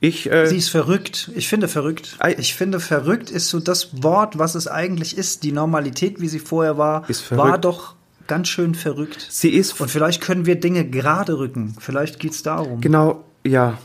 Ich, 0.00 0.30
äh, 0.30 0.46
Sie 0.46 0.58
ist 0.58 0.68
verrückt. 0.68 1.30
Ich 1.34 1.48
finde 1.48 1.66
verrückt. 1.66 2.18
Ich 2.36 2.54
finde 2.54 2.78
verrückt 2.78 3.30
ist 3.30 3.48
so 3.48 3.58
das 3.58 4.02
Wort, 4.02 4.38
was 4.38 4.54
es 4.54 4.68
eigentlich 4.68 5.16
ist. 5.16 5.44
Die 5.44 5.52
Normalität, 5.52 6.20
wie 6.20 6.28
sie 6.28 6.40
vorher 6.40 6.76
war, 6.76 7.06
war 7.30 7.56
doch 7.56 7.94
ganz 8.26 8.48
schön 8.48 8.74
verrückt. 8.74 9.26
Sie 9.30 9.50
ist. 9.50 9.80
Und 9.80 9.90
vielleicht 9.90 10.20
können 10.20 10.44
wir 10.44 10.60
Dinge 10.60 10.84
gerade 10.84 11.38
rücken. 11.38 11.74
Vielleicht 11.78 12.18
geht 12.18 12.32
es 12.32 12.42
darum. 12.42 12.80
Genau, 12.80 13.24
ja. 13.46 13.78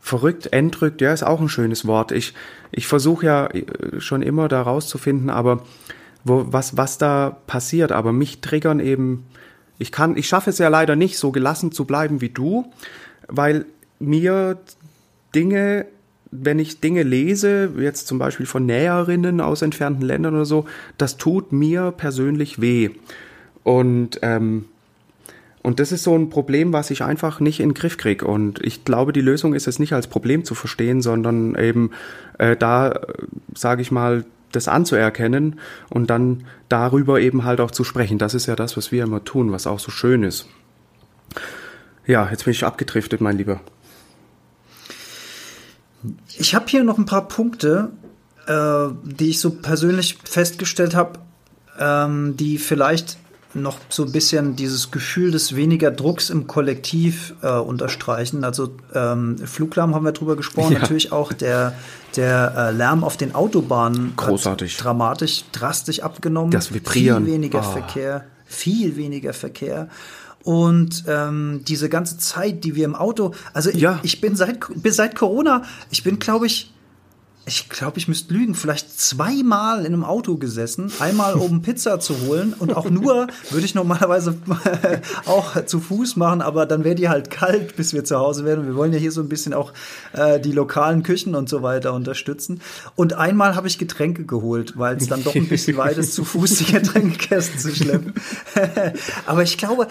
Verrückt, 0.00 0.52
entrückt, 0.52 1.00
ja, 1.00 1.12
ist 1.12 1.24
auch 1.24 1.40
ein 1.40 1.48
schönes 1.48 1.84
Wort. 1.86 2.12
Ich, 2.12 2.32
ich 2.70 2.86
versuche 2.86 3.26
ja 3.26 3.46
äh, 3.48 3.98
schon 3.98 4.22
immer 4.22 4.46
da 4.46 4.62
rauszufinden, 4.62 5.30
aber 5.30 5.64
wo, 6.22 6.44
was, 6.48 6.76
was 6.76 6.98
da 6.98 7.38
passiert. 7.46 7.92
Aber 7.92 8.12
mich 8.12 8.40
triggern 8.40 8.78
eben, 8.78 9.24
ich 9.78 9.92
kann, 9.92 10.16
ich 10.16 10.28
schaffe 10.28 10.50
es 10.50 10.58
ja 10.58 10.68
leider 10.68 10.96
nicht, 10.96 11.18
so 11.18 11.32
gelassen 11.32 11.72
zu 11.72 11.84
bleiben 11.84 12.20
wie 12.20 12.30
du, 12.30 12.70
weil 13.28 13.66
mir 13.98 14.58
Dinge, 15.34 15.86
wenn 16.30 16.58
ich 16.58 16.80
Dinge 16.80 17.02
lese, 17.02 17.72
jetzt 17.78 18.06
zum 18.06 18.18
Beispiel 18.18 18.46
von 18.46 18.66
Näherinnen 18.66 19.40
aus 19.40 19.62
entfernten 19.62 20.02
Ländern 20.02 20.34
oder 20.34 20.44
so, 20.44 20.66
das 20.98 21.16
tut 21.16 21.52
mir 21.52 21.92
persönlich 21.92 22.60
weh. 22.60 22.90
Und, 23.62 24.20
ähm, 24.22 24.66
und 25.62 25.80
das 25.80 25.90
ist 25.92 26.04
so 26.04 26.16
ein 26.16 26.30
Problem, 26.30 26.72
was 26.72 26.90
ich 26.90 27.02
einfach 27.02 27.40
nicht 27.40 27.60
in 27.60 27.70
den 27.70 27.74
Griff 27.74 27.96
kriege. 27.96 28.24
Und 28.26 28.64
ich 28.64 28.84
glaube, 28.84 29.12
die 29.12 29.20
Lösung 29.20 29.54
ist 29.54 29.66
es 29.66 29.78
nicht 29.78 29.92
als 29.92 30.06
Problem 30.06 30.44
zu 30.44 30.54
verstehen, 30.54 31.02
sondern 31.02 31.56
eben 31.56 31.90
äh, 32.38 32.56
da, 32.56 32.92
äh, 32.92 33.02
sage 33.54 33.82
ich 33.82 33.90
mal, 33.90 34.24
das 34.52 34.68
anzuerkennen 34.68 35.60
und 35.90 36.08
dann 36.08 36.44
darüber 36.68 37.20
eben 37.20 37.44
halt 37.44 37.60
auch 37.60 37.70
zu 37.70 37.84
sprechen. 37.84 38.18
Das 38.18 38.34
ist 38.34 38.46
ja 38.46 38.56
das, 38.56 38.76
was 38.76 38.92
wir 38.92 39.04
immer 39.04 39.24
tun, 39.24 39.52
was 39.52 39.66
auch 39.66 39.78
so 39.78 39.90
schön 39.90 40.22
ist. 40.22 40.46
Ja, 42.06 42.28
jetzt 42.30 42.44
bin 42.44 42.52
ich 42.52 42.64
abgedriftet, 42.64 43.20
mein 43.20 43.36
Lieber. 43.36 43.60
Ich 46.38 46.54
habe 46.54 46.66
hier 46.68 46.84
noch 46.84 46.98
ein 46.98 47.06
paar 47.06 47.26
Punkte, 47.26 47.90
äh, 48.46 48.88
die 49.02 49.30
ich 49.30 49.40
so 49.40 49.50
persönlich 49.50 50.18
festgestellt 50.24 50.94
habe, 50.94 51.18
ähm, 51.78 52.36
die 52.36 52.58
vielleicht 52.58 53.18
noch 53.62 53.78
so 53.88 54.04
ein 54.04 54.12
bisschen 54.12 54.56
dieses 54.56 54.90
Gefühl 54.90 55.30
des 55.30 55.56
weniger 55.56 55.90
Drucks 55.90 56.30
im 56.30 56.46
Kollektiv 56.46 57.34
äh, 57.42 57.50
unterstreichen. 57.50 58.44
Also 58.44 58.74
ähm, 58.94 59.38
Fluglärm 59.38 59.94
haben 59.94 60.04
wir 60.04 60.12
drüber 60.12 60.36
gesprochen, 60.36 60.72
ja. 60.74 60.80
natürlich 60.80 61.12
auch 61.12 61.32
der, 61.32 61.74
der 62.16 62.54
äh, 62.56 62.70
Lärm 62.72 63.04
auf 63.04 63.16
den 63.16 63.34
Autobahnen 63.34 64.14
Großartig. 64.16 64.76
dramatisch, 64.76 65.44
drastisch 65.52 66.00
abgenommen. 66.00 66.50
Das 66.50 66.72
Vibrieren. 66.72 67.24
Viel 67.24 67.34
weniger 67.34 67.60
oh. 67.60 67.72
Verkehr, 67.72 68.24
viel 68.44 68.96
weniger 68.96 69.32
Verkehr. 69.32 69.88
Und 70.42 71.04
ähm, 71.08 71.62
diese 71.66 71.88
ganze 71.88 72.18
Zeit, 72.18 72.62
die 72.62 72.76
wir 72.76 72.84
im 72.84 72.94
Auto, 72.94 73.32
also 73.52 73.70
ich, 73.70 73.80
ja. 73.80 73.98
ich 74.04 74.20
bin 74.20 74.36
seit, 74.36 74.60
seit 74.84 75.16
Corona, 75.16 75.64
ich 75.90 76.04
bin, 76.04 76.20
glaube 76.20 76.46
ich, 76.46 76.72
ich 77.48 77.68
glaube, 77.68 77.98
ich 77.98 78.08
müsste 78.08 78.34
lügen, 78.34 78.56
vielleicht 78.56 78.98
zweimal 79.00 79.86
in 79.86 79.94
einem 79.94 80.02
Auto 80.02 80.36
gesessen, 80.36 80.90
einmal 80.98 81.34
um 81.34 81.62
Pizza 81.66 82.00
zu 82.00 82.26
holen 82.26 82.52
und 82.58 82.76
auch 82.76 82.90
nur 82.90 83.28
würde 83.50 83.64
ich 83.64 83.76
normalerweise 83.76 84.36
auch 85.26 85.64
zu 85.64 85.78
Fuß 85.78 86.16
machen, 86.16 86.42
aber 86.42 86.66
dann 86.66 86.82
wäre 86.82 86.96
die 86.96 87.08
halt 87.08 87.30
kalt, 87.30 87.76
bis 87.76 87.92
wir 87.92 88.04
zu 88.04 88.18
Hause 88.18 88.44
wären. 88.44 88.66
Wir 88.66 88.74
wollen 88.74 88.92
ja 88.92 88.98
hier 88.98 89.12
so 89.12 89.20
ein 89.20 89.28
bisschen 89.28 89.54
auch 89.54 89.72
äh, 90.12 90.40
die 90.40 90.50
lokalen 90.50 91.04
Küchen 91.04 91.36
und 91.36 91.48
so 91.48 91.62
weiter 91.62 91.94
unterstützen. 91.94 92.60
Und 92.96 93.12
einmal 93.12 93.54
habe 93.54 93.68
ich 93.68 93.78
Getränke 93.78 94.24
geholt, 94.24 94.76
weil 94.76 94.96
es 94.96 95.06
dann 95.06 95.22
doch 95.22 95.36
ein 95.36 95.48
bisschen 95.48 95.76
weit 95.76 95.98
ist, 95.98 96.14
zu 96.14 96.24
Fuß 96.24 96.56
die 96.56 96.72
Getränkekästen 96.72 97.60
zu 97.60 97.72
schleppen. 97.72 98.12
aber 99.26 99.44
ich 99.44 99.56
glaube, 99.56 99.86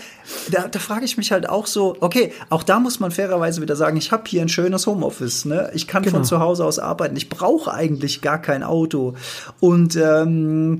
da, 0.51 0.67
da 0.67 0.79
frage 0.79 1.05
ich 1.05 1.15
mich 1.15 1.31
halt 1.31 1.47
auch 1.47 1.67
so, 1.67 1.95
okay, 2.01 2.33
auch 2.49 2.63
da 2.63 2.81
muss 2.81 2.99
man 2.99 3.11
fairerweise 3.11 3.61
wieder 3.61 3.77
sagen, 3.77 3.95
ich 3.95 4.11
habe 4.11 4.23
hier 4.27 4.41
ein 4.41 4.49
schönes 4.49 4.85
Homeoffice, 4.87 5.45
ne? 5.45 5.71
Ich 5.73 5.87
kann 5.87 6.03
genau. 6.03 6.17
von 6.17 6.25
zu 6.25 6.39
Hause 6.41 6.65
aus 6.65 6.79
arbeiten. 6.79 7.15
Ich 7.15 7.29
brauche 7.29 7.44
brauche 7.45 7.71
eigentlich 7.71 8.21
gar 8.21 8.41
kein 8.41 8.63
Auto. 8.63 9.13
Und 9.59 9.95
ähm, 9.95 10.79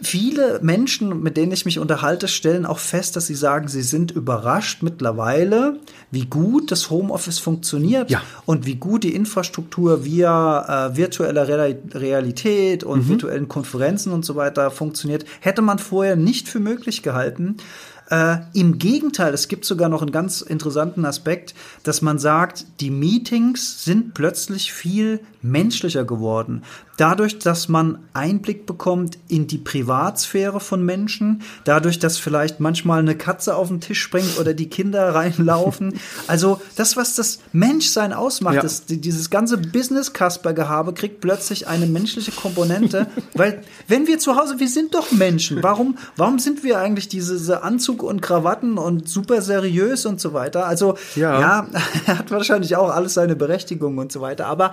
viele 0.00 0.60
Menschen, 0.62 1.22
mit 1.24 1.36
denen 1.36 1.50
ich 1.50 1.64
mich 1.64 1.80
unterhalte, 1.80 2.28
stellen 2.28 2.66
auch 2.66 2.78
fest, 2.78 3.16
dass 3.16 3.26
sie 3.26 3.34
sagen, 3.34 3.66
sie 3.66 3.82
sind 3.82 4.12
überrascht 4.12 4.84
mittlerweile, 4.84 5.80
wie 6.12 6.26
gut 6.26 6.70
das 6.70 6.88
Homeoffice 6.88 7.40
funktioniert 7.40 8.10
ja. 8.10 8.22
und 8.46 8.64
wie 8.64 8.76
gut 8.76 9.02
die 9.02 9.12
Infrastruktur 9.14 10.04
via 10.04 10.86
äh, 10.86 10.96
virtueller 10.96 11.48
Realität 11.48 12.84
und 12.84 13.06
mhm. 13.06 13.08
virtuellen 13.08 13.48
Konferenzen 13.48 14.12
und 14.12 14.24
so 14.24 14.36
weiter 14.36 14.70
funktioniert. 14.70 15.24
Hätte 15.40 15.62
man 15.62 15.80
vorher 15.80 16.14
nicht 16.14 16.48
für 16.48 16.60
möglich 16.60 17.02
gehalten. 17.02 17.56
Äh, 18.10 18.36
Im 18.52 18.78
Gegenteil, 18.78 19.32
es 19.32 19.48
gibt 19.48 19.64
sogar 19.64 19.88
noch 19.88 20.02
einen 20.02 20.12
ganz 20.12 20.42
interessanten 20.42 21.04
Aspekt, 21.04 21.54
dass 21.84 22.02
man 22.02 22.18
sagt, 22.18 22.66
die 22.80 22.90
Meetings 22.90 23.84
sind 23.84 24.14
plötzlich 24.14 24.72
viel 24.72 25.20
menschlicher 25.44 26.04
geworden. 26.04 26.62
Dadurch, 26.96 27.38
dass 27.38 27.68
man 27.68 27.98
Einblick 28.12 28.66
bekommt 28.66 29.18
in 29.28 29.46
die 29.46 29.58
Privatsphäre 29.58 30.60
von 30.60 30.84
Menschen, 30.84 31.42
dadurch, 31.64 31.98
dass 31.98 32.18
vielleicht 32.18 32.60
manchmal 32.60 33.00
eine 33.00 33.16
Katze 33.16 33.56
auf 33.56 33.68
den 33.68 33.80
Tisch 33.80 34.00
springt 34.00 34.38
oder 34.38 34.54
die 34.54 34.68
Kinder 34.68 35.08
reinlaufen. 35.14 35.98
Also 36.28 36.60
das, 36.76 36.96
was 36.96 37.14
das 37.16 37.40
Menschsein 37.52 38.12
ausmacht, 38.12 38.56
ja. 38.56 38.62
das, 38.62 38.86
dieses 38.86 39.28
ganze 39.28 39.58
Business-Kasper-Gehabe 39.58 40.94
kriegt 40.94 41.20
plötzlich 41.20 41.68
eine 41.68 41.86
menschliche 41.86 42.32
Komponente, 42.32 43.06
weil 43.34 43.62
wenn 43.88 44.06
wir 44.06 44.18
zu 44.18 44.36
Hause, 44.36 44.60
wir 44.60 44.68
sind 44.68 44.94
doch 44.94 45.10
Menschen. 45.10 45.62
Warum, 45.62 45.98
warum 46.16 46.38
sind 46.38 46.64
wir 46.64 46.78
eigentlich 46.78 47.08
diese 47.08 47.62
Anzug 47.62 47.93
und 48.02 48.22
Krawatten 48.22 48.78
und 48.78 49.08
super 49.08 49.42
seriös 49.42 50.06
und 50.06 50.20
so 50.20 50.32
weiter? 50.32 50.66
Also 50.66 50.96
ja, 51.14 51.40
ja 51.40 51.66
hat 52.06 52.30
wahrscheinlich 52.30 52.76
auch 52.76 52.90
alles 52.90 53.14
seine 53.14 53.36
Berechtigung 53.36 53.98
und 53.98 54.12
so 54.12 54.20
weiter. 54.20 54.46
Aber 54.46 54.72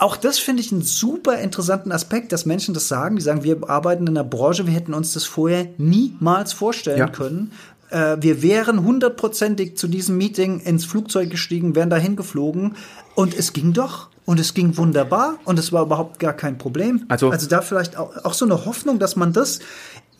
auch 0.00 0.16
das 0.16 0.38
finde 0.38 0.62
ich 0.62 0.72
einen 0.72 0.82
super 0.82 1.38
interessanten 1.38 1.92
Aspekt, 1.92 2.32
dass 2.32 2.46
Menschen 2.46 2.72
das 2.72 2.88
sagen. 2.88 3.16
Die 3.16 3.22
sagen, 3.22 3.44
wir 3.44 3.68
arbeiten 3.68 4.06
in 4.06 4.16
einer 4.16 4.24
Branche, 4.24 4.66
wir 4.66 4.72
hätten 4.72 4.94
uns 4.94 5.12
das 5.12 5.24
vorher 5.24 5.66
niemals 5.76 6.54
vorstellen 6.54 6.98
ja. 6.98 7.08
können. 7.08 7.52
Äh, 7.90 8.16
wir 8.20 8.42
wären 8.42 8.82
hundertprozentig 8.82 9.76
zu 9.76 9.88
diesem 9.88 10.16
Meeting 10.16 10.60
ins 10.60 10.86
Flugzeug 10.86 11.28
gestiegen, 11.30 11.74
wären 11.74 11.90
dahin 11.90 12.16
geflogen 12.16 12.76
und 13.14 13.36
es 13.36 13.52
ging 13.52 13.72
doch. 13.72 14.08
Und 14.26 14.38
es 14.38 14.54
ging 14.54 14.76
wunderbar 14.76 15.38
und 15.44 15.58
es 15.58 15.72
war 15.72 15.82
überhaupt 15.82 16.20
gar 16.20 16.34
kein 16.34 16.56
Problem. 16.56 17.04
Also, 17.08 17.30
also 17.30 17.48
da 17.48 17.62
vielleicht 17.62 17.96
auch, 17.96 18.24
auch 18.24 18.32
so 18.32 18.44
eine 18.44 18.64
Hoffnung, 18.64 19.00
dass 19.00 19.16
man 19.16 19.32
das 19.32 19.58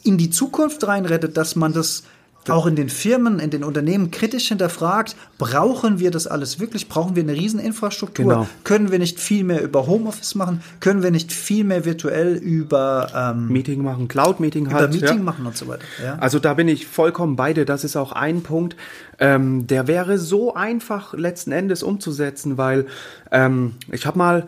in 0.02 0.18
die 0.18 0.30
Zukunft 0.30 0.86
reinrettet, 0.86 1.36
dass 1.36 1.56
man 1.56 1.72
das 1.72 2.04
auch 2.48 2.66
in 2.66 2.74
den 2.74 2.88
Firmen, 2.88 3.38
in 3.38 3.50
den 3.50 3.62
Unternehmen 3.62 4.10
kritisch 4.10 4.48
hinterfragt, 4.48 5.14
brauchen 5.36 5.98
wir 5.98 6.10
das 6.10 6.26
alles 6.26 6.58
wirklich? 6.58 6.88
Brauchen 6.88 7.14
wir 7.14 7.22
eine 7.22 7.34
Rieseninfrastruktur? 7.34 8.24
Genau. 8.24 8.46
Können 8.64 8.90
wir 8.90 8.98
nicht 8.98 9.20
viel 9.20 9.44
mehr 9.44 9.62
über 9.62 9.86
Homeoffice 9.86 10.34
machen? 10.34 10.62
Können 10.80 11.02
wir 11.02 11.10
nicht 11.10 11.32
viel 11.32 11.64
mehr 11.64 11.84
virtuell 11.84 12.36
über 12.36 13.08
ähm, 13.14 13.48
Meeting 13.48 13.82
machen, 13.82 14.08
Cloud-Meeting 14.08 14.72
halt? 14.72 14.84
Über 14.84 15.00
Meeting 15.00 15.18
ja. 15.18 15.22
machen 15.22 15.44
und 15.44 15.56
so 15.56 15.68
weiter. 15.68 15.84
Ja. 16.02 16.16
Also 16.18 16.38
da 16.38 16.54
bin 16.54 16.66
ich 16.68 16.86
vollkommen 16.86 17.36
beide. 17.36 17.66
Das 17.66 17.84
ist 17.84 17.96
auch 17.96 18.12
ein 18.12 18.42
Punkt, 18.42 18.74
ähm, 19.18 19.66
der 19.66 19.86
wäre 19.86 20.18
so 20.18 20.54
einfach 20.54 21.12
letzten 21.12 21.52
Endes 21.52 21.82
umzusetzen, 21.82 22.56
weil 22.56 22.86
ähm, 23.30 23.74
ich 23.92 24.06
habe 24.06 24.16
mal 24.16 24.46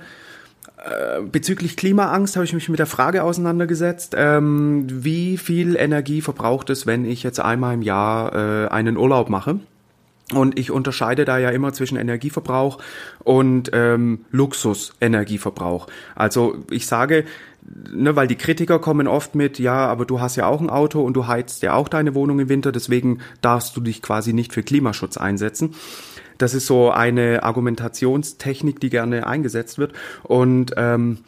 bezüglich 1.31 1.77
Klimaangst 1.77 2.37
habe 2.37 2.45
ich 2.45 2.53
mich 2.53 2.68
mit 2.68 2.79
der 2.79 2.87
Frage 2.87 3.23
auseinandergesetzt, 3.23 4.14
ähm, 4.16 4.87
wie 4.88 5.37
viel 5.37 5.77
Energie 5.77 6.21
verbraucht 6.21 6.71
es, 6.71 6.87
wenn 6.87 7.05
ich 7.05 7.23
jetzt 7.23 7.40
einmal 7.40 7.75
im 7.75 7.83
Jahr 7.83 8.35
äh, 8.35 8.68
einen 8.68 8.97
Urlaub 8.97 9.29
mache? 9.29 9.61
Und 10.33 10.59
ich 10.59 10.71
unterscheide 10.71 11.25
da 11.25 11.38
ja 11.38 11.51
immer 11.51 11.73
zwischen 11.73 11.99
Energieverbrauch 11.99 12.79
und 13.23 13.71
ähm, 13.75 14.25
Luxusenergieverbrauch. 14.31 15.88
Also 16.14 16.57
ich 16.71 16.87
sage, 16.87 17.25
ne, 17.92 18.16
weil 18.16 18.29
die 18.29 18.37
Kritiker 18.37 18.79
kommen 18.79 19.09
oft 19.09 19.35
mit, 19.35 19.59
ja, 19.59 19.87
aber 19.87 20.07
du 20.07 20.21
hast 20.21 20.37
ja 20.37 20.47
auch 20.47 20.61
ein 20.61 20.71
Auto 20.71 21.03
und 21.03 21.14
du 21.14 21.27
heizt 21.27 21.62
ja 21.62 21.75
auch 21.75 21.88
deine 21.88 22.14
Wohnung 22.14 22.40
im 22.40 22.49
Winter, 22.49 22.73
deswegen 22.73 23.18
darfst 23.42 23.77
du 23.77 23.81
dich 23.81 24.01
quasi 24.01 24.33
nicht 24.33 24.53
für 24.53 24.62
Klimaschutz 24.62 25.16
einsetzen. 25.16 25.75
Das 26.43 26.55
ist 26.55 26.67
so 26.67 26.91
eine 26.91 27.45
Argumentationstechnik, 27.45 28.81
die 28.81 28.91
gerne 28.91 29.27
eingesetzt 29.27 29.79
wird. 29.79 29.93
Und 30.25 30.75
ähm, 30.77 31.19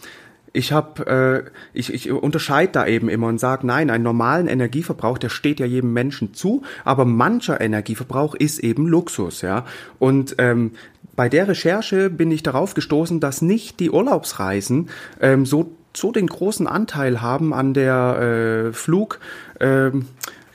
ich 0.52 0.72
habe, 0.72 1.44
äh, 1.44 1.50
ich, 1.72 1.92
ich 1.92 2.10
unterscheide 2.10 2.72
da 2.72 2.86
eben 2.86 3.08
immer 3.08 3.28
und 3.28 3.38
sage, 3.38 3.66
nein, 3.66 3.90
einen 3.90 4.02
normalen 4.02 4.48
Energieverbrauch, 4.48 5.18
der 5.18 5.28
steht 5.28 5.60
ja 5.60 5.66
jedem 5.66 5.92
Menschen 5.92 6.34
zu, 6.34 6.62
aber 6.84 7.04
mancher 7.04 7.60
Energieverbrauch 7.60 8.34
ist 8.34 8.58
eben 8.58 8.86
Luxus, 8.88 9.42
ja. 9.42 9.64
Und 9.98 10.34
ähm, 10.38 10.72
bei 11.14 11.28
der 11.28 11.46
Recherche 11.46 12.10
bin 12.10 12.32
ich 12.32 12.42
darauf 12.42 12.74
gestoßen, 12.74 13.20
dass 13.20 13.40
nicht 13.40 13.78
die 13.78 13.90
Urlaubsreisen 13.90 14.90
ähm, 15.20 15.46
so, 15.46 15.72
so 15.92 16.10
den 16.10 16.26
großen 16.26 16.66
Anteil 16.66 17.20
haben 17.20 17.54
an 17.54 17.72
der 17.72 18.68
äh, 18.68 18.72
Flug, 18.72 19.20
äh, 19.60 19.90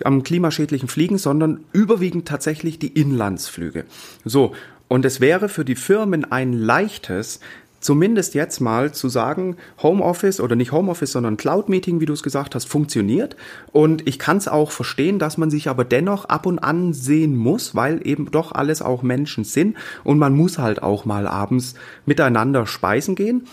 am 0.05 0.23
klimaschädlichen 0.23 0.89
Fliegen, 0.89 1.17
sondern 1.17 1.63
überwiegend 1.73 2.27
tatsächlich 2.27 2.79
die 2.79 2.99
Inlandsflüge. 2.99 3.85
So. 4.25 4.53
Und 4.88 5.05
es 5.05 5.21
wäre 5.21 5.49
für 5.49 5.63
die 5.63 5.75
Firmen 5.75 6.31
ein 6.31 6.51
leichtes, 6.51 7.39
zumindest 7.79 8.33
jetzt 8.33 8.59
mal 8.59 8.91
zu 8.91 9.07
sagen, 9.07 9.55
Homeoffice 9.81 10.39
oder 10.39 10.55
nicht 10.55 10.71
Homeoffice, 10.71 11.12
sondern 11.12 11.38
Cloud 11.38 11.69
Meeting, 11.69 11.99
wie 11.99 12.05
du 12.05 12.13
es 12.13 12.23
gesagt 12.23 12.55
hast, 12.55 12.65
funktioniert. 12.65 13.35
Und 13.71 14.07
ich 14.07 14.19
kann 14.19 14.38
es 14.38 14.47
auch 14.47 14.71
verstehen, 14.71 15.19
dass 15.19 15.38
man 15.38 15.51
sich 15.51 15.69
aber 15.69 15.85
dennoch 15.85 16.25
ab 16.25 16.45
und 16.45 16.59
an 16.59 16.93
sehen 16.93 17.35
muss, 17.35 17.75
weil 17.75 18.05
eben 18.05 18.31
doch 18.31 18.51
alles 18.51 18.81
auch 18.81 19.03
Menschen 19.03 19.43
sind 19.43 19.77
und 20.03 20.17
man 20.17 20.33
muss 20.33 20.57
halt 20.57 20.81
auch 20.81 21.05
mal 21.05 21.27
abends 21.27 21.75
miteinander 22.05 22.65
speisen 22.65 23.15
gehen. 23.15 23.43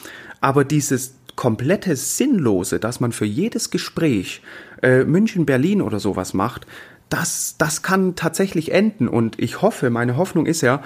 Aber 0.40 0.64
dieses 0.64 1.14
komplette 1.36 1.96
Sinnlose, 1.96 2.80
dass 2.80 2.98
man 2.98 3.12
für 3.12 3.26
jedes 3.26 3.70
Gespräch 3.70 4.40
äh, 4.82 5.04
München, 5.04 5.46
Berlin 5.46 5.82
oder 5.82 5.98
sowas 5.98 6.34
macht, 6.34 6.66
das, 7.08 7.56
das 7.58 7.82
kann 7.82 8.14
tatsächlich 8.14 8.72
enden. 8.72 9.08
Und 9.08 9.38
ich 9.38 9.62
hoffe, 9.62 9.90
meine 9.90 10.16
Hoffnung 10.16 10.46
ist 10.46 10.60
ja, 10.60 10.82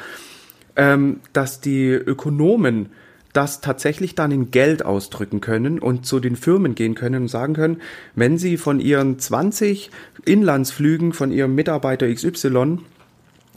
ähm, 0.76 1.20
dass 1.32 1.60
die 1.60 1.88
Ökonomen 1.88 2.90
das 3.32 3.60
tatsächlich 3.60 4.14
dann 4.14 4.32
in 4.32 4.50
Geld 4.50 4.84
ausdrücken 4.84 5.40
können 5.40 5.78
und 5.78 6.04
zu 6.04 6.18
den 6.18 6.36
Firmen 6.36 6.74
gehen 6.74 6.94
können 6.94 7.22
und 7.22 7.28
sagen 7.28 7.54
können, 7.54 7.80
wenn 8.14 8.38
sie 8.38 8.56
von 8.56 8.80
ihren 8.80 9.18
20 9.18 9.90
Inlandsflügen 10.24 11.12
von 11.12 11.30
ihrem 11.30 11.54
Mitarbeiter 11.54 12.12
XY, 12.12 12.78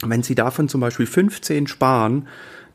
wenn 0.06 0.22
sie 0.22 0.34
davon 0.34 0.68
zum 0.68 0.80
Beispiel 0.80 1.06
15 1.06 1.66
sparen, 1.66 2.28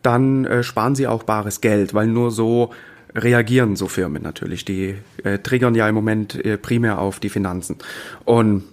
dann 0.04 0.46
äh, 0.46 0.64
sparen 0.64 0.96
sie 0.96 1.08
auch 1.08 1.24
bares 1.24 1.62
Geld, 1.62 1.94
weil 1.94 2.08
nur 2.08 2.32
so 2.32 2.72
reagieren 3.20 3.76
so 3.76 3.88
Firmen 3.88 4.24
natürlich. 4.24 4.66
Die 4.66 4.96
äh, 5.24 5.40
triggern 5.40 5.76
ja 5.76 5.88
im 5.88 5.96
Moment 5.96 6.44
äh, 6.44 6.58
primär 6.58 7.00
auf 7.00 7.20
die 7.20 7.30
Finanzen. 7.30 7.78
Und 8.26 8.64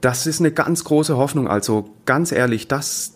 das 0.00 0.26
ist 0.26 0.40
eine 0.40 0.52
ganz 0.52 0.84
große 0.84 1.16
Hoffnung. 1.16 1.48
Also 1.48 1.90
ganz 2.06 2.32
ehrlich, 2.32 2.68
das, 2.68 3.14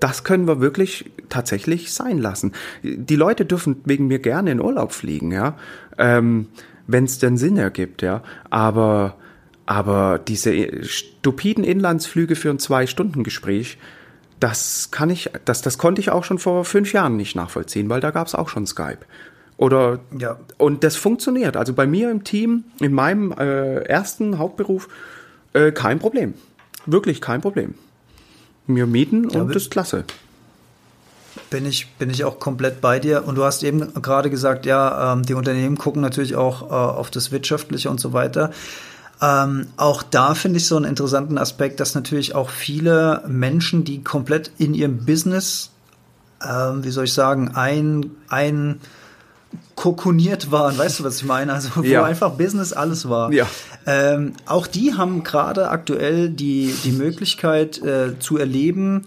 das 0.00 0.24
können 0.24 0.46
wir 0.46 0.60
wirklich 0.60 1.10
tatsächlich 1.28 1.92
sein 1.92 2.18
lassen. 2.18 2.52
Die 2.82 3.16
Leute 3.16 3.44
dürfen 3.44 3.80
wegen 3.84 4.06
mir 4.06 4.18
gerne 4.18 4.50
in 4.52 4.60
Urlaub 4.60 4.92
fliegen, 4.92 5.32
ja, 5.32 5.56
ähm, 5.98 6.48
wenn 6.86 7.04
es 7.04 7.18
denn 7.18 7.36
Sinn 7.36 7.56
ergibt, 7.56 8.02
ja. 8.02 8.22
Aber 8.48 9.16
aber 9.66 10.20
diese 10.20 10.84
stupiden 10.84 11.64
Inlandsflüge 11.64 12.36
für 12.36 12.50
ein 12.50 12.60
Zwei-Stunden-Gespräch, 12.60 13.78
das 14.38 14.90
kann 14.92 15.10
ich, 15.10 15.30
das, 15.44 15.60
das 15.60 15.76
konnte 15.76 16.00
ich 16.00 16.10
auch 16.10 16.22
schon 16.22 16.38
vor 16.38 16.64
fünf 16.64 16.92
Jahren 16.92 17.16
nicht 17.16 17.34
nachvollziehen, 17.34 17.90
weil 17.90 18.00
da 18.00 18.12
gab 18.12 18.28
es 18.28 18.36
auch 18.36 18.48
schon 18.48 18.66
Skype. 18.66 19.00
Oder 19.58 20.00
ja. 20.18 20.38
und 20.58 20.84
das 20.84 20.96
funktioniert. 20.96 21.56
Also 21.56 21.72
bei 21.72 21.86
mir 21.86 22.10
im 22.10 22.24
Team, 22.24 22.64
in 22.80 22.92
meinem 22.92 23.32
äh, 23.32 23.78
ersten 23.84 24.38
Hauptberuf, 24.38 24.88
äh, 25.54 25.72
kein 25.72 25.98
Problem. 25.98 26.34
Wirklich 26.84 27.20
kein 27.20 27.40
Problem. 27.40 27.74
Wir 28.66 28.86
mieten 28.86 29.30
ja, 29.30 29.40
und 29.40 29.54
das 29.54 29.64
ist 29.64 29.70
klasse. 29.70 30.04
Bin 31.50 31.64
ich, 31.64 31.88
bin 31.98 32.10
ich 32.10 32.24
auch 32.24 32.38
komplett 32.38 32.80
bei 32.80 32.98
dir. 32.98 33.26
Und 33.26 33.36
du 33.36 33.44
hast 33.44 33.62
eben 33.62 33.92
gerade 34.02 34.30
gesagt, 34.30 34.66
ja, 34.66 35.12
ähm, 35.12 35.22
die 35.22 35.34
Unternehmen 35.34 35.78
gucken 35.78 36.02
natürlich 36.02 36.34
auch 36.34 36.70
äh, 36.70 36.74
auf 36.74 37.10
das 37.10 37.30
Wirtschaftliche 37.30 37.88
und 37.88 38.00
so 38.00 38.12
weiter. 38.12 38.50
Ähm, 39.22 39.68
auch 39.76 40.02
da 40.02 40.34
finde 40.34 40.58
ich 40.58 40.66
so 40.66 40.76
einen 40.76 40.84
interessanten 40.84 41.38
Aspekt, 41.38 41.80
dass 41.80 41.94
natürlich 41.94 42.34
auch 42.34 42.50
viele 42.50 43.22
Menschen, 43.26 43.84
die 43.84 44.04
komplett 44.04 44.50
in 44.58 44.74
ihrem 44.74 45.06
Business, 45.06 45.70
ähm, 46.46 46.84
wie 46.84 46.90
soll 46.90 47.04
ich 47.04 47.14
sagen, 47.14 47.52
ein, 47.54 48.10
ein 48.28 48.80
kokoniert 49.74 50.50
waren, 50.50 50.76
weißt 50.76 51.00
du, 51.00 51.04
was 51.04 51.18
ich 51.18 51.24
meine? 51.24 51.52
Also 51.52 51.70
wo 51.76 51.82
ja. 51.82 52.04
einfach 52.04 52.32
Business 52.32 52.72
alles 52.72 53.08
war. 53.08 53.32
Ja. 53.32 53.46
Ähm, 53.86 54.32
auch 54.46 54.66
die 54.66 54.94
haben 54.94 55.22
gerade 55.22 55.68
aktuell 55.68 56.30
die, 56.30 56.74
die 56.84 56.92
Möglichkeit 56.92 57.82
äh, 57.82 58.18
zu 58.18 58.36
erleben, 58.36 59.06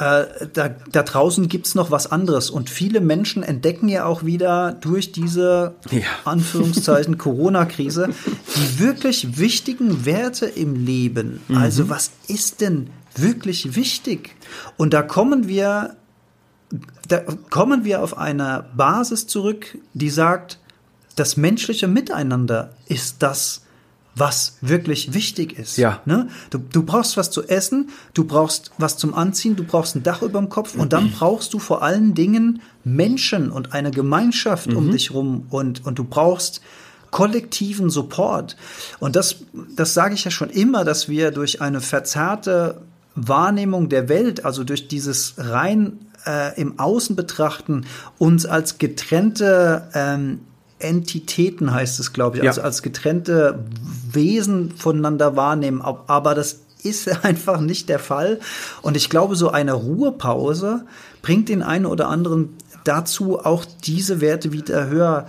äh, 0.00 0.24
da, 0.54 0.68
da 0.90 1.02
draußen 1.02 1.48
gibt's 1.48 1.74
noch 1.74 1.90
was 1.90 2.10
anderes. 2.10 2.48
Und 2.48 2.70
viele 2.70 3.02
Menschen 3.02 3.42
entdecken 3.42 3.88
ja 3.88 4.06
auch 4.06 4.24
wieder 4.24 4.72
durch 4.72 5.12
diese 5.12 5.74
ja. 5.90 6.00
Anführungszeichen 6.24 7.18
Corona-Krise 7.18 8.08
die 8.56 8.78
wirklich 8.80 9.38
wichtigen 9.38 10.06
Werte 10.06 10.46
im 10.46 10.74
Leben. 10.74 11.40
Mhm. 11.48 11.56
Also 11.58 11.90
was 11.90 12.12
ist 12.28 12.62
denn 12.62 12.88
wirklich 13.14 13.76
wichtig? 13.76 14.36
Und 14.78 14.94
da 14.94 15.02
kommen 15.02 15.48
wir 15.48 15.96
da 17.08 17.22
kommen 17.50 17.84
wir 17.84 18.02
auf 18.02 18.16
eine 18.16 18.64
Basis 18.76 19.26
zurück, 19.26 19.78
die 19.94 20.10
sagt, 20.10 20.58
das 21.16 21.36
menschliche 21.36 21.88
Miteinander 21.88 22.70
ist 22.86 23.16
das, 23.22 23.62
was 24.14 24.58
wirklich 24.60 25.14
wichtig 25.14 25.58
ist. 25.58 25.76
Ja. 25.76 26.00
Ne? 26.04 26.28
Du, 26.50 26.58
du 26.58 26.82
brauchst 26.82 27.16
was 27.16 27.30
zu 27.30 27.44
essen, 27.44 27.90
du 28.14 28.24
brauchst 28.24 28.70
was 28.78 28.96
zum 28.96 29.14
Anziehen, 29.14 29.56
du 29.56 29.64
brauchst 29.64 29.96
ein 29.96 30.02
Dach 30.02 30.22
über 30.22 30.38
dem 30.38 30.48
Kopf 30.48 30.74
und 30.74 30.92
dann 30.92 31.10
brauchst 31.10 31.54
du 31.54 31.58
vor 31.58 31.82
allen 31.82 32.14
Dingen 32.14 32.60
Menschen 32.84 33.50
und 33.50 33.72
eine 33.72 33.90
Gemeinschaft 33.90 34.68
mhm. 34.68 34.76
um 34.76 34.90
dich 34.90 35.12
rum 35.12 35.46
und, 35.50 35.84
und 35.86 35.98
du 35.98 36.04
brauchst 36.04 36.60
kollektiven 37.10 37.90
Support. 37.90 38.56
Und 39.00 39.16
das, 39.16 39.36
das 39.74 39.94
sage 39.94 40.14
ich 40.14 40.24
ja 40.24 40.30
schon 40.30 40.50
immer, 40.50 40.84
dass 40.84 41.08
wir 41.08 41.30
durch 41.30 41.60
eine 41.60 41.80
verzerrte 41.80 42.82
Wahrnehmung 43.14 43.88
der 43.88 44.08
Welt, 44.08 44.44
also 44.44 44.64
durch 44.64 44.88
dieses 44.88 45.34
rein 45.36 45.98
äh, 46.26 46.60
im 46.60 46.78
Außen 46.78 47.16
betrachten, 47.16 47.86
uns 48.18 48.46
als 48.46 48.78
getrennte 48.78 49.88
ähm, 49.94 50.40
Entitäten 50.80 51.72
heißt 51.72 52.00
es, 52.00 52.12
glaube 52.12 52.38
ich, 52.38 52.46
also 52.46 52.60
ja. 52.60 52.64
als 52.64 52.82
getrennte 52.82 53.64
Wesen 54.10 54.72
voneinander 54.76 55.36
wahrnehmen. 55.36 55.82
Aber 55.82 56.34
das 56.34 56.60
ist 56.82 57.08
einfach 57.24 57.60
nicht 57.60 57.88
der 57.88 57.98
Fall. 57.98 58.40
Und 58.82 58.96
ich 58.96 59.10
glaube, 59.10 59.36
so 59.36 59.50
eine 59.50 59.74
Ruhepause 59.74 60.86
bringt 61.22 61.48
den 61.48 61.62
einen 61.62 61.86
oder 61.86 62.08
anderen 62.08 62.56
dazu, 62.84 63.38
auch 63.38 63.64
diese 63.84 64.20
Werte 64.20 64.52
wieder 64.52 64.88
höher 64.88 65.26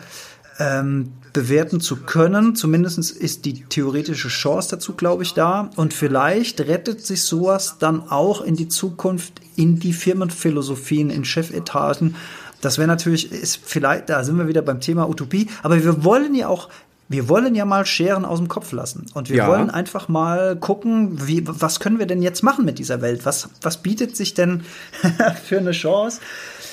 ähm, 0.60 1.14
bewerten 1.34 1.80
zu 1.82 1.98
können. 1.98 2.56
Zumindest 2.56 3.12
ist 3.12 3.46
die 3.46 3.66
theoretische 3.66 4.28
Chance 4.28 4.70
dazu, 4.72 4.94
glaube 4.94 5.24
ich, 5.24 5.34
da. 5.34 5.70
Und 5.76 5.94
vielleicht 5.94 6.62
rettet 6.62 7.06
sich 7.06 7.24
sowas 7.24 7.78
dann 7.80 8.10
auch 8.10 8.42
in 8.42 8.56
die 8.56 8.68
Zukunft, 8.68 9.41
in 9.56 9.80
die 9.80 9.94
Firmenphilosophien, 9.94 11.10
in 11.10 11.26
Chefetagen. 11.26 12.16
Das 12.62 12.78
wäre 12.78 12.88
natürlich, 12.88 13.32
ist 13.32 13.60
vielleicht, 13.64 14.10
da 14.10 14.24
sind 14.24 14.38
wir 14.38 14.48
wieder 14.48 14.62
beim 14.62 14.80
Thema 14.80 15.10
Utopie, 15.10 15.48
aber 15.64 15.84
wir 15.84 16.04
wollen 16.04 16.36
ja 16.36 16.48
auch 16.48 16.70
wir 17.12 17.28
wollen 17.28 17.56
ja 17.56 17.66
mal 17.66 17.86
Scheren 17.86 18.24
aus 18.24 18.40
dem 18.40 18.48
Kopf 18.48 18.72
lassen. 18.72 19.06
Und 19.14 19.30
wir 19.30 19.36
ja. 19.36 19.48
wollen 19.48 19.70
einfach 19.70 20.08
mal 20.08 20.56
gucken, 20.56 21.28
wie, 21.28 21.44
was 21.46 21.82
können 21.82 22.00
wir 22.00 22.06
denn 22.06 22.22
jetzt 22.22 22.42
machen 22.42 22.64
mit 22.64 22.80
dieser 22.80 23.02
Welt? 23.02 23.26
Was, 23.26 23.50
was 23.62 23.84
bietet 23.84 24.16
sich 24.16 24.34
denn 24.34 24.64
für 25.44 25.58
eine 25.58 25.72
Chance? 25.72 26.22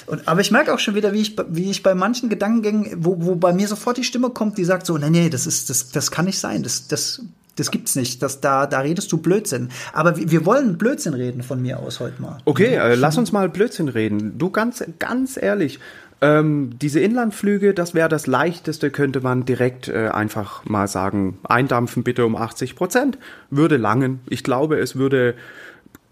Und, 0.07 0.29
aber 0.29 0.41
ich 0.41 0.53
merke 0.53 0.73
auch 0.73 0.79
schon 0.79 0.95
wieder, 0.95 1.13
wie 1.13 1.21
ich, 1.23 1.37
wie 1.49 1.71
ich 1.71 1.83
bei 1.83 1.95
manchen 1.97 2.29
Gedankengängen, 2.29 3.05
wo, 3.05 3.17
wo 3.19 3.35
bei 3.35 3.53
mir 3.53 3.67
sofort 3.67 3.97
die 3.97 4.05
Stimme 4.05 4.31
kommt, 4.31 4.59
die 4.59 4.65
sagt 4.65 4.87
so, 4.87 4.97
nee, 4.97 5.11
nee, 5.11 5.29
das 5.29 5.47
ist, 5.47 5.71
das, 5.71 5.91
das 5.91 6.11
kann 6.13 6.27
nicht 6.27 6.39
sein, 6.39 6.63
das, 6.63 6.87
das, 6.87 7.21
das 7.59 7.71
gibt's 7.71 7.97
nicht. 7.97 8.23
Das, 8.23 8.41
da, 8.41 8.67
da 8.67 8.81
redest 8.81 9.11
du 9.13 9.19
Blödsinn. 9.19 9.69
Aber 9.93 10.17
wir, 10.17 10.47
wollen 10.47 10.79
Blödsinn 10.79 11.15
reden 11.15 11.43
von 11.43 11.61
mir 11.61 11.79
aus 11.81 12.01
heute 12.01 12.21
mal. 12.21 12.39
Okay, 12.45 12.75
äh, 12.75 12.95
lass 12.95 13.19
uns 13.19 13.33
mal 13.33 13.49
Blödsinn 13.49 13.89
reden. 13.89 14.39
Du 14.39 14.51
ganz, 14.51 14.85
ganz 14.99 15.37
ehrlich. 15.41 15.79
Ähm, 16.21 16.71
diese 16.81 16.99
Inlandflüge, 16.99 17.75
das 17.75 17.95
wäre 17.95 18.09
das 18.09 18.27
leichteste, 18.27 18.91
könnte 18.91 19.21
man 19.21 19.45
direkt 19.45 19.89
äh, 19.89 20.09
einfach 20.09 20.65
mal 20.65 20.89
sagen, 20.89 21.39
eindampfen 21.45 22.03
bitte 22.03 22.27
um 22.27 22.35
80 22.35 22.75
Prozent. 22.75 23.19
Würde 23.51 23.77
langen. 23.77 24.21
Ich 24.29 24.43
glaube, 24.43 24.79
es 24.79 24.97
würde 24.97 25.35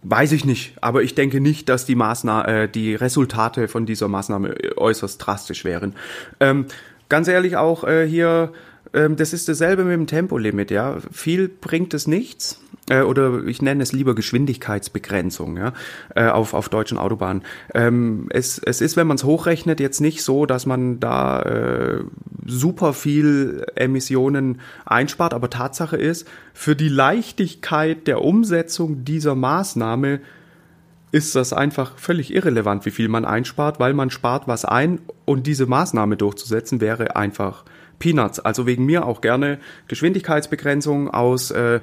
Weiß 0.09 0.30
ich 0.30 0.44
nicht, 0.44 0.76
aber 0.80 1.02
ich 1.02 1.16
denke 1.16 1.40
nicht, 1.40 1.68
dass 1.68 1.85
die 1.85 1.96
Maßnahme, 1.96 2.46
äh, 2.46 2.68
die 2.68 2.94
Resultate 2.94 3.66
von 3.66 3.87
dieser 3.87 4.06
Maßnahme 4.06 4.54
äußerst 4.76 5.26
drastisch 5.26 5.64
wären. 5.64 5.96
Ähm, 6.38 6.66
ganz 7.09 7.26
ehrlich 7.26 7.56
auch 7.56 7.82
äh, 7.82 8.06
hier 8.06 8.52
das 8.92 9.33
ist 9.33 9.49
dasselbe 9.49 9.85
mit 9.85 9.94
dem 9.94 10.07
Tempolimit, 10.07 10.70
ja. 10.70 10.99
Viel 11.11 11.49
bringt 11.49 11.94
es 11.94 12.07
nichts. 12.07 12.61
Äh, 12.88 13.03
oder 13.03 13.44
ich 13.46 13.62
nenne 13.62 13.83
es 13.83 13.92
lieber 13.92 14.14
Geschwindigkeitsbegrenzung, 14.14 15.57
ja, 15.57 15.72
äh, 16.14 16.29
auf, 16.29 16.55
auf 16.55 16.68
deutschen 16.68 16.99
Autobahnen. 16.99 17.42
Ähm, 17.75 18.29
es, 18.31 18.59
es 18.59 18.81
ist, 18.81 18.96
wenn 18.96 19.07
man 19.07 19.16
es 19.16 19.25
hochrechnet, 19.25 19.81
jetzt 19.81 20.01
nicht 20.01 20.22
so, 20.22 20.46
dass 20.46 20.66
man 20.66 21.01
da 21.01 21.42
äh, 21.42 22.05
super 22.46 22.92
viel 22.92 23.66
Emissionen 23.75 24.61
einspart, 24.85 25.35
aber 25.35 25.51
Tatsache 25.51 25.96
ist, 25.96 26.29
für 26.55 26.77
die 26.77 26.88
Leichtigkeit 26.88 28.07
der 28.07 28.22
Umsetzung 28.22 29.05
dieser 29.05 29.35
Maßnahme 29.35 30.20
ist 31.11 31.35
das 31.35 31.53
einfach 31.53 31.99
völlig 31.99 32.33
irrelevant, 32.33 32.85
wie 32.87 32.90
viel 32.90 33.09
man 33.09 33.25
einspart, 33.25 33.81
weil 33.81 33.94
man 33.94 34.11
spart 34.11 34.46
was 34.46 34.64
ein 34.64 35.01
und 35.25 35.46
diese 35.46 35.66
Maßnahme 35.66 36.16
durchzusetzen 36.16 36.81
wäre 36.81 37.16
einfach 37.16 37.64
Peanuts. 37.98 38.40
Also 38.40 38.66
wegen 38.66 38.85
mir 38.87 39.06
auch 39.06 39.20
gerne 39.20 39.59
Geschwindigkeitsbegrenzung 39.88 41.11
aus 41.11 41.50
äh, 41.50 41.80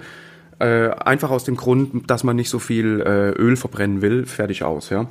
Äh, 0.60 0.91
einfach 0.91 1.32
aus 1.32 1.43
dem 1.43 1.58
Grund, 1.58 2.10
dass 2.12 2.23
man 2.23 2.36
nicht 2.36 2.49
so 2.49 2.60
viel 2.60 3.02
äh, 3.02 3.32
Öl 3.32 3.56
verbrennen 3.56 4.02
will. 4.04 4.26
Fertig 4.28 4.63
aus, 4.63 4.91
ja. 4.91 5.08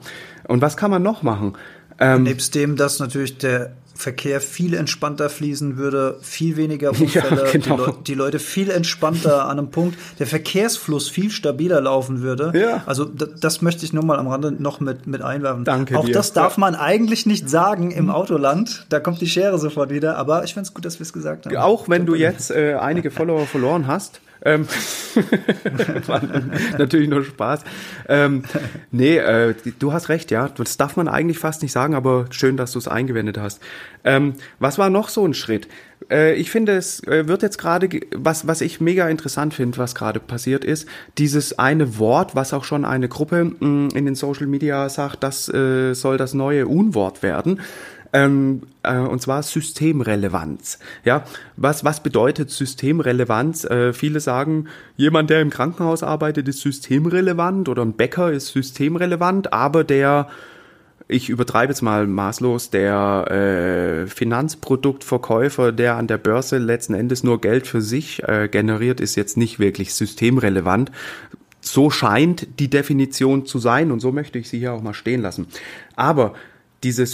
Und 0.46 0.62
was 0.62 0.76
kann 0.76 0.90
man 0.90 1.02
noch 1.02 1.24
machen? 1.24 1.54
Ähm, 1.98 2.22
Nebst 2.22 2.54
dem, 2.54 2.76
dass 2.76 3.00
natürlich 3.00 3.38
der 3.38 3.72
Verkehr 4.02 4.40
viel 4.40 4.74
entspannter 4.74 5.30
fließen 5.30 5.76
würde, 5.76 6.18
viel 6.22 6.56
weniger 6.56 6.90
Unfälle, 7.00 7.44
ja, 7.44 7.52
genau. 7.52 7.76
die, 7.76 7.82
Le 7.82 7.94
die, 8.08 8.14
Leute 8.14 8.38
viel 8.40 8.68
entspannter 8.68 9.44
an 9.44 9.58
einem 9.58 9.70
Punkt, 9.70 9.96
der 10.18 10.26
Verkehrsfluss 10.26 11.08
viel 11.08 11.30
stabiler 11.30 11.80
laufen 11.80 12.20
würde. 12.20 12.52
Ja. 12.54 12.82
Also 12.86 13.04
das 13.04 13.62
möchte 13.62 13.84
ich 13.84 13.92
nur 13.92 14.04
mal 14.04 14.18
am 14.18 14.26
Rande 14.26 14.50
noch 14.50 14.80
mit, 14.80 15.06
mit 15.06 15.22
einwerfen. 15.22 15.64
Danke 15.64 15.96
Auch 15.96 16.04
dir. 16.04 16.12
das 16.12 16.32
darf 16.32 16.56
ja. 16.56 16.60
man 16.60 16.74
eigentlich 16.74 17.26
nicht 17.26 17.48
sagen 17.48 17.92
im 17.92 18.10
Autoland. 18.10 18.86
Da 18.88 18.98
kommt 18.98 19.20
die 19.20 19.28
Schere 19.28 19.58
sofort 19.58 19.90
wieder. 19.90 20.16
Aber 20.16 20.42
ich 20.42 20.52
finde 20.54 20.66
es 20.66 20.74
gut, 20.74 20.84
dass 20.84 20.98
wir 20.98 21.04
es 21.04 21.12
gesagt 21.12 21.46
haben. 21.46 21.56
Auch 21.56 21.88
wenn 21.88 22.04
du 22.04 22.16
jetzt 22.16 22.50
äh, 22.50 22.74
einige 22.74 23.10
Follower 23.12 23.46
verloren 23.46 23.86
hast. 23.86 24.20
Ähm, 24.44 24.66
natürlich 26.78 27.08
nur 27.08 27.24
Spaß. 27.24 27.64
Ähm, 28.08 28.42
nee, 28.90 29.16
äh, 29.16 29.54
du 29.78 29.92
hast 29.92 30.08
recht, 30.08 30.30
ja. 30.30 30.48
Das 30.48 30.76
darf 30.76 30.96
man 30.96 31.08
eigentlich 31.08 31.38
fast 31.38 31.62
nicht 31.62 31.72
sagen, 31.72 31.94
aber 31.94 32.26
schön, 32.30 32.56
dass 32.56 32.72
du 32.72 32.78
es 32.78 32.88
eingewendet 32.88 33.38
hast. 33.38 33.60
Ähm, 34.04 34.34
was 34.58 34.78
war 34.78 34.90
noch 34.90 35.08
so 35.08 35.24
ein 35.24 35.34
Schritt? 35.34 35.68
Äh, 36.10 36.34
ich 36.34 36.50
finde, 36.50 36.72
es 36.72 37.04
äh, 37.06 37.28
wird 37.28 37.42
jetzt 37.42 37.58
gerade, 37.58 37.88
was, 38.14 38.46
was 38.46 38.60
ich 38.60 38.80
mega 38.80 39.08
interessant 39.08 39.54
finde, 39.54 39.78
was 39.78 39.94
gerade 39.94 40.18
passiert 40.18 40.64
ist, 40.64 40.88
dieses 41.18 41.58
eine 41.58 41.98
Wort, 41.98 42.34
was 42.34 42.52
auch 42.52 42.64
schon 42.64 42.84
eine 42.84 43.08
Gruppe 43.08 43.44
mh, 43.44 43.66
mm, 43.66 43.88
in 43.94 44.04
den 44.06 44.14
Social 44.14 44.46
Media 44.46 44.88
sagt, 44.88 45.22
das 45.22 45.48
äh, 45.48 45.94
soll 45.94 46.16
das 46.16 46.34
neue 46.34 46.66
Unwort 46.66 47.22
werden 47.22 47.60
ähm, 48.12 48.62
äh, 48.82 48.98
und 48.98 49.22
zwar 49.22 49.42
Systemrelevanz. 49.42 50.78
Ja, 51.04 51.24
was 51.56 51.84
was 51.84 52.02
bedeutet 52.02 52.50
Systemrelevanz? 52.50 53.64
Äh, 53.64 53.92
viele 53.92 54.20
sagen, 54.20 54.68
jemand, 54.96 55.30
der 55.30 55.40
im 55.40 55.50
Krankenhaus 55.50 56.02
arbeitet, 56.02 56.48
ist 56.48 56.60
systemrelevant 56.60 57.68
oder 57.68 57.82
ein 57.82 57.94
Bäcker 57.94 58.30
ist 58.32 58.48
systemrelevant, 58.48 59.52
aber 59.52 59.84
der 59.84 60.28
ich 61.08 61.28
übertreibe 61.28 61.72
jetzt 61.72 61.82
mal 61.82 62.06
maßlos, 62.06 62.70
der 62.70 63.26
äh, 63.30 64.06
Finanzproduktverkäufer, 64.06 65.72
der 65.72 65.96
an 65.96 66.06
der 66.06 66.18
Börse 66.18 66.58
letzten 66.58 66.94
Endes 66.94 67.22
nur 67.22 67.40
Geld 67.40 67.66
für 67.66 67.82
sich 67.82 68.22
äh, 68.22 68.48
generiert, 68.48 69.00
ist 69.00 69.16
jetzt 69.16 69.36
nicht 69.36 69.58
wirklich 69.58 69.94
systemrelevant. 69.94 70.90
So 71.60 71.90
scheint 71.90 72.58
die 72.58 72.70
Definition 72.70 73.46
zu 73.46 73.58
sein 73.58 73.92
und 73.92 74.00
so 74.00 74.10
möchte 74.10 74.38
ich 74.38 74.48
sie 74.48 74.58
hier 74.58 74.72
auch 74.72 74.82
mal 74.82 74.94
stehen 74.94 75.22
lassen. 75.22 75.46
Aber 75.96 76.34
diese 76.82 77.06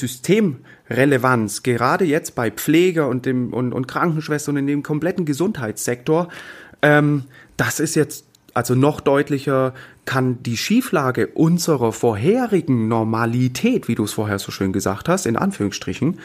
Systemrelevanz, 0.88 1.62
gerade 1.62 2.04
jetzt 2.04 2.34
bei 2.34 2.50
Pfleger 2.50 3.08
und, 3.08 3.26
dem, 3.26 3.52
und, 3.52 3.72
und 3.72 3.88
Krankenschwestern 3.88 4.56
in 4.56 4.66
dem 4.66 4.82
kompletten 4.82 5.24
Gesundheitssektor, 5.24 6.28
ähm, 6.82 7.24
das 7.56 7.80
ist 7.80 7.94
jetzt 7.94 8.24
also 8.54 8.74
noch 8.74 9.00
deutlicher, 9.00 9.74
kann 10.04 10.42
die 10.42 10.56
Schieflage 10.56 11.28
unserer 11.28 11.92
vorherigen 11.92 12.88
Normalität, 12.88 13.88
wie 13.88 13.94
du 13.94 14.04
es 14.04 14.12
vorher 14.12 14.38
so 14.38 14.50
schön 14.50 14.72
gesagt 14.72 15.08
hast, 15.08 15.26
in 15.26 15.36
Anführungsstrichen, 15.36 16.18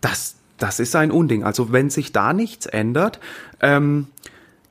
das, 0.00 0.34
das 0.58 0.80
ist 0.80 0.94
ein 0.94 1.10
Unding. 1.10 1.44
Also 1.44 1.72
wenn 1.72 1.90
sich 1.90 2.12
da 2.12 2.32
nichts 2.32 2.66
ändert, 2.66 3.20
ähm, 3.60 4.08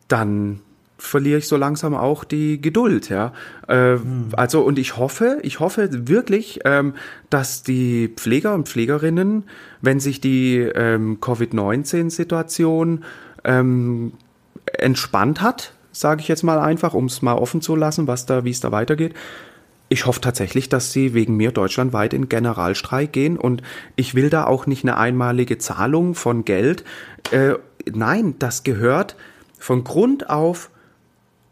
dann 0.08 0.62
verliere 0.98 1.40
ich 1.40 1.48
so 1.48 1.58
langsam 1.58 1.94
auch 1.94 2.24
die 2.24 2.60
Geduld, 2.62 3.10
ja. 3.10 3.34
Äh, 3.68 3.98
hm. 3.98 4.30
Also 4.34 4.62
und 4.62 4.80
ich 4.80 4.98
hoffe, 4.98 5.40
ich 5.44 5.60
hoffe 5.60 5.90
wirklich, 6.08 6.62
ähm, 6.66 6.94
dass 7.30 7.64
die 7.64 8.10
Pfleger 8.16 8.54
und 8.54 8.68
Pflegerinnen, 8.68 9.44
wenn 9.82 10.00
sich 10.00 10.22
die 10.22 10.58
ähm, 10.58 11.20
Covid-19-Situation 11.22 13.04
ähm, 13.44 14.14
entspannt 14.74 15.42
hat, 15.42 15.74
sage 15.92 16.22
ich 16.22 16.28
jetzt 16.28 16.44
mal 16.44 16.60
einfach, 16.60 16.94
um 16.94 17.06
es 17.06 17.22
mal 17.22 17.36
offen 17.36 17.62
zu 17.62 17.76
lassen, 17.76 18.08
was 18.08 18.26
da, 18.26 18.44
wie 18.44 18.52
es 18.52 18.60
da 18.60 18.72
weitergeht. 18.72 19.14
Ich 19.90 20.06
hoffe 20.06 20.20
tatsächlich, 20.20 20.68
dass 20.68 20.92
sie 20.92 21.14
wegen 21.14 21.38
mir 21.38 21.52
deutschlandweit 21.52 22.14
in 22.14 22.28
Generalstreik 22.28 23.14
gehen 23.14 23.38
und 23.38 23.62
ich 23.96 24.16
will 24.16 24.30
da 24.30 24.46
auch 24.46 24.66
nicht 24.68 24.84
eine 24.84 24.98
einmalige 24.98 25.58
Zahlung 25.60 26.14
von 26.14 26.44
Geld. 26.44 26.84
Äh, 27.32 27.54
nein, 27.94 28.36
das 28.40 28.64
gehört 28.64 29.16
von 29.60 29.84
Grund 29.84 30.30
auf 30.30 30.70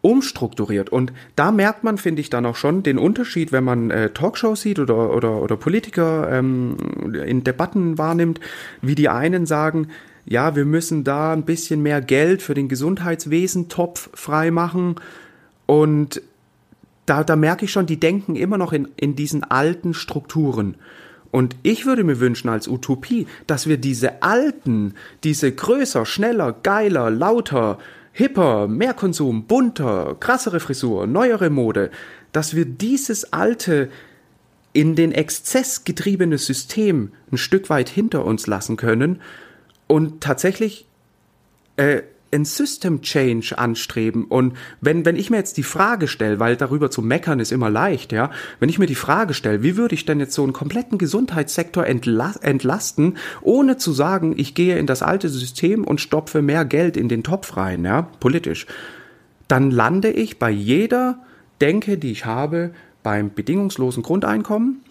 umstrukturiert. 0.06 0.92
Und 0.92 1.12
da 1.36 1.52
merkt 1.52 1.84
man, 1.84 1.98
finde 1.98 2.22
ich, 2.22 2.30
dann 2.30 2.46
auch 2.46 2.56
schon 2.56 2.84
den 2.84 3.00
Unterschied, 3.00 3.52
wenn 3.52 3.64
man 3.64 3.90
äh, 3.90 4.12
Talkshows 4.12 4.62
sieht 4.62 4.78
oder, 4.78 5.12
oder, 5.16 5.42
oder 5.42 5.58
Politiker 5.58 6.32
ähm, 6.32 6.78
in 7.26 7.44
Debatten 7.44 7.98
wahrnimmt, 7.98 8.40
wie 8.84 8.94
die 8.94 9.10
einen 9.10 9.48
sagen, 9.48 9.88
ja, 10.24 10.56
wir 10.56 10.66
müssen 10.66 11.04
da 11.04 11.34
ein 11.34 11.42
bisschen 11.42 11.82
mehr 11.82 12.02
Geld 12.02 12.44
für 12.44 12.54
den 12.54 12.68
Gesundheitswesen-Topf 12.68 14.12
freimachen. 14.14 14.96
Und 15.66 16.22
da, 17.08 17.24
da 17.24 17.36
merke 17.36 17.66
ich 17.66 17.72
schon, 17.72 17.88
die 17.88 18.00
denken 18.00 18.36
immer 18.36 18.60
noch 18.60 18.74
in, 18.74 18.90
in 18.98 19.16
diesen 19.16 19.44
alten 19.44 19.96
Strukturen. 19.96 20.76
Und 21.32 21.56
ich 21.64 21.88
würde 21.88 22.04
mir 22.04 22.20
wünschen 22.20 22.50
als 22.50 22.68
Utopie, 22.68 23.26
dass 23.48 23.66
wir 23.66 23.78
diese 23.78 24.22
alten, 24.22 24.94
diese 25.24 25.52
größer, 25.52 26.06
schneller, 26.06 26.54
geiler, 26.62 27.10
lauter, 27.10 27.80
hipper, 28.18 28.70
mehr 28.70 28.94
Konsum, 28.94 29.44
bunter, 29.44 30.16
krassere 30.18 30.62
Frisur, 30.62 31.06
neuere 31.06 31.50
Mode, 31.50 31.92
dass 32.32 32.56
wir 32.56 32.64
dieses 32.64 33.34
alte, 33.34 33.90
in 34.72 34.96
den 34.96 35.12
Exzess 35.12 35.84
getriebene 35.84 36.38
System 36.38 37.12
ein 37.30 37.38
Stück 37.38 37.70
weit 37.70 37.90
hinter 37.90 38.24
uns 38.24 38.48
lassen 38.48 38.78
können 38.78 39.22
und 39.88 40.22
tatsächlich 40.22 40.88
äh, 41.76 42.04
ein 42.36 42.46
System 42.46 43.02
Change 43.02 43.58
anstreben. 43.58 44.26
Und 44.26 44.54
wenn, 44.82 45.06
wenn 45.06 45.16
ich 45.16 45.30
mir 45.30 45.38
jetzt 45.38 45.58
die 45.58 45.64
Frage 45.64 46.08
stelle, 46.08 46.40
weil 46.40 46.56
darüber 46.56 46.92
zu 46.92 47.02
meckern 47.02 47.40
ist 47.40 47.52
immer 47.52 47.70
leicht, 47.70 48.12
ja, 48.12 48.32
wenn 48.60 48.70
ich 48.70 48.80
mir 48.80 48.86
die 48.86 48.96
Frage 48.96 49.34
stelle, 49.34 49.64
wie 49.64 49.78
würde 49.78 49.96
ich 49.96 50.06
denn 50.06 50.20
jetzt 50.20 50.34
so 50.34 50.44
einen 50.44 50.54
kompletten 50.54 50.98
Gesundheitssektor 50.98 51.86
entlasten, 51.86 53.18
ohne 53.42 53.78
zu 53.78 53.94
sagen, 53.94 54.36
ich 54.38 54.54
gehe 54.54 54.78
in 54.78 54.88
das 54.88 55.02
alte 55.02 55.30
System 55.30 55.84
und 55.84 56.02
stopfe 56.02 56.42
mehr 56.42 56.66
Geld 56.66 56.98
in 56.98 57.10
den 57.10 57.24
Topf 57.24 57.58
rein, 57.58 57.86
ja, 57.86 58.04
politisch, 58.20 58.68
dann 59.48 59.72
lande 59.72 60.12
ich 60.12 60.40
bei 60.40 60.50
jeder 60.50 61.20
Denke, 61.62 61.98
die 61.98 62.12
ich 62.12 62.26
habe, 62.26 62.72
beim 63.04 63.34
bedingungslosen 63.34 64.04
Grundeinkommen 64.04 64.82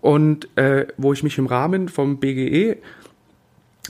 und 0.00 0.48
äh, 0.56 0.86
wo 0.96 1.12
ich 1.12 1.22
mich 1.22 1.38
im 1.38 1.46
Rahmen 1.46 1.88
vom 1.88 2.18
BGE 2.18 2.78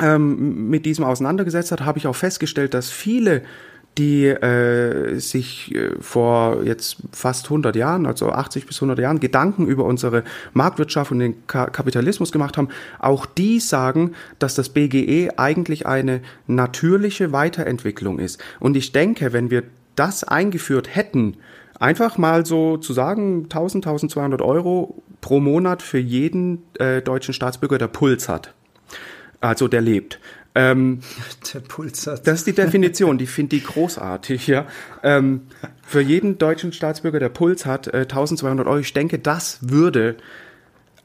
ähm, 0.01 0.69
mit 0.69 0.87
diesem 0.87 1.05
auseinandergesetzt 1.05 1.73
hat, 1.73 1.83
habe 1.83 1.99
ich 1.99 2.07
auch 2.07 2.17
festgestellt, 2.17 2.75
dass 2.75 2.91
viele 2.91 3.43
die 3.99 4.27
äh, 4.27 5.19
sich 5.19 5.75
äh, 5.75 5.91
vor 6.01 6.63
jetzt 6.65 6.99
fast 7.13 7.47
100 7.47 7.75
Jahren, 7.75 8.07
also 8.07 8.31
80 8.31 8.67
bis 8.67 8.77
100 8.77 8.99
Jahren, 8.99 9.21
Gedanken 9.21 9.67
über 9.67 9.85
unsere 9.85 10.23
Marktwirtschaft 10.53 11.11
und 11.11 11.19
den 11.19 11.47
Ka 11.47 11.67
Kapitalismus 11.67 12.31
gemacht 12.31 12.57
haben, 12.57 12.69
auch 12.99 13.27
die 13.27 13.59
sagen, 13.59 14.13
dass 14.39 14.55
das 14.55 14.69
BGE 14.69 15.31
eigentlich 15.37 15.87
eine 15.87 16.23
natürliche 16.47 17.33
Weiterentwicklung 17.33 18.19
ist. 18.19 18.43
Und 18.61 18.77
ich 18.77 18.93
denke, 18.93 19.33
wenn 19.33 19.51
wir 19.51 19.65
das 19.97 20.23
eingeführt 20.25 20.95
hätten, 20.95 21.37
einfach 21.79 22.17
mal 22.17 22.47
so 22.47 22.77
zu 22.77 22.93
sagen, 22.93 23.45
1000, 23.45 23.85
1200 23.85 24.41
Euro 24.41 25.03
pro 25.21 25.41
Monat 25.41 25.83
für 25.83 25.99
jeden 25.99 26.63
äh, 26.79 27.03
deutschen 27.03 27.35
Staatsbürger, 27.35 27.79
der 27.79 27.89
Puls 27.89 28.29
hat, 28.29 28.55
also 29.41 29.69
der 29.69 29.81
lebt. 29.81 30.21
Ähm, 30.55 31.01
der 31.55 31.61
Puls 31.61 32.07
hat. 32.07 32.27
Das 32.27 32.41
ist 32.41 32.47
die 32.47 32.53
Definition, 32.53 33.19
die 33.19 33.27
finde 33.27 33.57
ich 33.57 33.65
großartig, 33.65 34.47
ja. 34.47 34.67
Ähm, 35.03 35.43
für 35.83 36.01
jeden 36.01 36.39
deutschen 36.39 36.73
Staatsbürger, 36.73 37.21
der 37.21 37.29
Puls 37.29 37.67
hat, 37.67 37.87
äh, 37.89 38.03
1200 38.03 38.67
Euro. 38.67 38.79
Ich 38.79 38.93
denke, 38.93 39.19
das 39.19 39.59
würde 39.61 40.17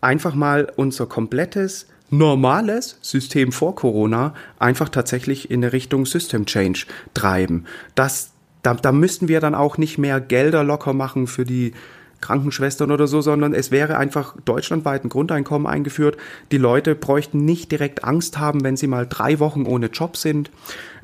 einfach 0.01 0.35
mal 0.35 0.71
unser 0.75 1.05
komplettes 1.05 1.87
normales 2.09 2.97
System 3.01 3.51
vor 3.51 3.75
Corona 3.75 4.33
einfach 4.59 4.89
tatsächlich 4.89 5.49
in 5.49 5.63
eine 5.63 5.73
Richtung 5.73 6.05
System 6.05 6.45
Change 6.45 6.85
treiben. 7.13 7.65
Das, 7.95 8.31
da, 8.61 8.75
da 8.75 8.91
müssten 8.91 9.27
wir 9.27 9.39
dann 9.39 9.55
auch 9.55 9.77
nicht 9.77 9.97
mehr 9.97 10.21
Gelder 10.21 10.63
locker 10.63 10.93
machen 10.93 11.27
für 11.27 11.45
die 11.45 11.73
Krankenschwestern 12.21 12.91
oder 12.91 13.07
so, 13.07 13.21
sondern 13.21 13.53
es 13.53 13.71
wäre 13.71 13.97
einfach 13.97 14.35
deutschlandweit 14.45 15.03
ein 15.03 15.09
Grundeinkommen 15.09 15.67
eingeführt. 15.67 16.17
Die 16.51 16.57
Leute 16.57 16.95
bräuchten 16.95 17.45
nicht 17.45 17.71
direkt 17.71 18.03
Angst 18.03 18.37
haben, 18.37 18.63
wenn 18.63 18.77
sie 18.77 18.87
mal 18.87 19.07
drei 19.07 19.39
Wochen 19.39 19.65
ohne 19.65 19.87
Job 19.87 20.17
sind. 20.17 20.51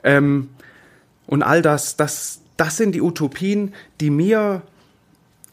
Ähm, 0.03 0.49
und 1.27 1.43
all 1.43 1.61
das, 1.61 1.95
das, 1.95 2.41
das 2.57 2.77
sind 2.77 2.93
die 2.93 3.01
Utopien, 3.01 3.73
die 3.99 4.09
mir, 4.09 4.61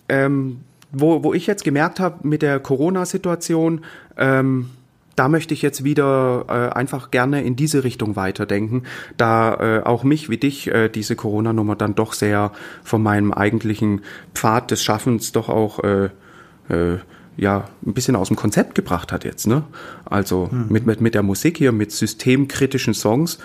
ähm, 0.09 0.61
wo, 0.91 1.23
wo 1.23 1.35
ich 1.35 1.47
jetzt 1.47 1.65
gemerkt 1.65 2.01
habe 2.01 2.27
mit 2.27 2.43
der 2.43 2.61
Corona-Situation, 2.61 3.85
ähm, 4.17 4.71
da 5.19 5.29
möchte 5.29 5.53
ich 5.53 5.63
jetzt 5.63 5.83
wieder 5.83 6.45
äh, 6.49 6.77
einfach 6.77 7.11
gerne 7.11 7.43
in 7.43 7.57
diese 7.57 7.83
Richtung 7.83 8.15
weiterdenken, 8.15 8.85
da 9.17 9.55
äh, 9.55 9.83
auch 9.85 10.05
mich 10.05 10.29
wie 10.31 10.37
dich 10.37 10.69
äh, 10.69 10.89
diese 10.89 11.17
Corona-Nummer 11.17 11.75
dann 11.75 11.95
doch 11.95 12.13
sehr 12.13 12.53
von 12.85 13.03
meinem 13.03 13.33
eigentlichen 13.33 14.03
Pfad 14.35 14.71
des 14.71 14.83
Schaffens 14.85 15.33
doch 15.33 15.49
auch 15.49 15.83
äh, 15.83 16.11
äh, 16.69 16.99
ja 17.37 17.69
ein 17.85 17.95
bisschen 17.95 18.17
aus 18.17 18.29
dem 18.29 18.37
Konzept 18.37 18.75
gebracht 18.75 19.11
hat 19.11 19.25
jetzt, 19.25 19.47
ne? 19.47 19.65
Also 20.05 20.51
hm. 20.51 20.67
mit, 20.69 20.87
mit, 20.87 21.01
mit 21.01 21.15
der 21.15 21.23
Musik 21.23 21.59
hier, 21.59 21.73
mit 21.73 21.91
systemkritischen 21.91 22.95
Songs, 22.95 23.39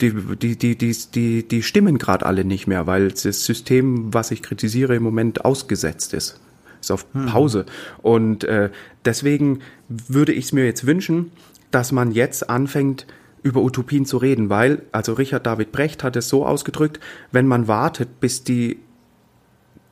die, 0.00 0.12
die, 0.12 0.56
die, 0.56 0.76
die, 0.76 0.96
die, 1.14 1.46
die 1.46 1.62
stimmen 1.62 1.98
gerade 1.98 2.24
alle 2.24 2.44
nicht 2.44 2.66
mehr, 2.66 2.86
weil 2.86 3.08
das 3.08 3.22
System, 3.22 4.14
was 4.14 4.30
ich 4.30 4.42
kritisiere, 4.42 4.94
im 4.94 5.02
Moment 5.02 5.44
ausgesetzt 5.44 6.14
ist. 6.14 6.40
Ist 6.80 6.90
auf 6.90 7.06
hm. 7.12 7.26
Pause. 7.26 7.66
Und 8.02 8.44
äh, 8.44 8.70
deswegen 9.04 9.60
würde 9.88 10.32
ich 10.32 10.46
es 10.46 10.52
mir 10.52 10.64
jetzt 10.64 10.86
wünschen, 10.86 11.30
dass 11.70 11.92
man 11.92 12.12
jetzt 12.12 12.48
anfängt, 12.50 13.06
über 13.42 13.62
Utopien 13.62 14.04
zu 14.04 14.18
reden, 14.18 14.50
weil, 14.50 14.82
also 14.92 15.14
Richard 15.14 15.46
David 15.46 15.72
Brecht 15.72 16.04
hat 16.04 16.16
es 16.16 16.28
so 16.28 16.44
ausgedrückt, 16.44 17.00
wenn 17.32 17.46
man 17.46 17.68
wartet, 17.68 18.20
bis 18.20 18.44
die 18.44 18.78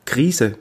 Krise 0.05 0.55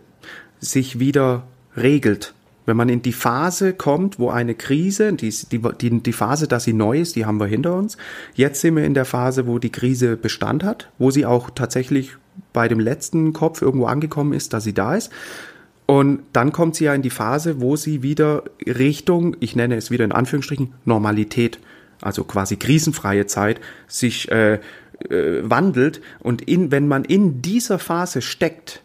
sich 0.59 0.99
wieder 0.99 1.47
regelt, 1.77 2.35
wenn 2.67 2.77
man 2.77 2.89
in 2.89 3.01
die 3.01 3.13
Phase 3.13 3.73
kommt, 3.73 4.19
wo 4.19 4.29
eine 4.29 4.55
Krise, 4.55 5.13
die, 5.15 5.33
die, 5.51 6.03
die 6.03 6.13
Phase, 6.13 6.49
dass 6.49 6.65
sie 6.65 6.75
neu 6.75 7.01
ist, 7.01 7.17
die 7.17 7.25
haben 7.25 7.41
wir 7.41 7.47
hinter 7.47 7.75
uns. 7.75 7.97
Jetzt 8.35 8.61
sind 8.61 8.77
wir 8.77 8.85
in 8.85 8.95
der 8.95 9.07
Phase, 9.07 9.47
wo 9.47 9.59
die 9.59 9.73
Krise 9.73 10.17
Bestand 10.17 10.65
hat, 10.65 10.91
wo 10.99 11.11
sie 11.11 11.25
auch 11.25 11.51
tatsächlich 11.51 12.17
bei 12.53 12.69
dem 12.69 12.79
letzten 12.79 13.33
Kopf 13.33 13.63
irgendwo 13.63 13.87
angekommen 13.87 14.33
ist, 14.33 14.53
dass 14.53 14.65
sie 14.65 14.75
da 14.75 14.95
ist. 14.95 15.11
Und 15.91 16.21
dann 16.35 16.53
kommt 16.53 16.77
sie 16.77 16.85
ja 16.85 16.95
in 16.95 17.01
die 17.01 17.09
Phase, 17.09 17.63
wo 17.63 17.75
sie 17.75 18.03
wieder 18.03 18.45
Richtung, 18.67 19.37
ich 19.41 19.57
nenne 19.57 19.75
es 19.77 19.91
wieder 19.91 20.05
in 20.05 20.13
Anführungsstrichen, 20.13 20.75
Normalität 20.85 21.59
also 22.01 22.25
quasi 22.25 22.57
krisenfreie 22.57 23.27
Zeit, 23.27 23.61
sich 23.87 24.31
äh, 24.31 24.55
äh, 24.55 24.61
wandelt. 25.43 26.01
Und 26.21 26.43
in, 26.43 26.71
wenn 26.71 26.89
man 26.89 27.05
in 27.05 27.43
dieser 27.43 27.79
Phase 27.79 28.23
steckt, 28.23 28.83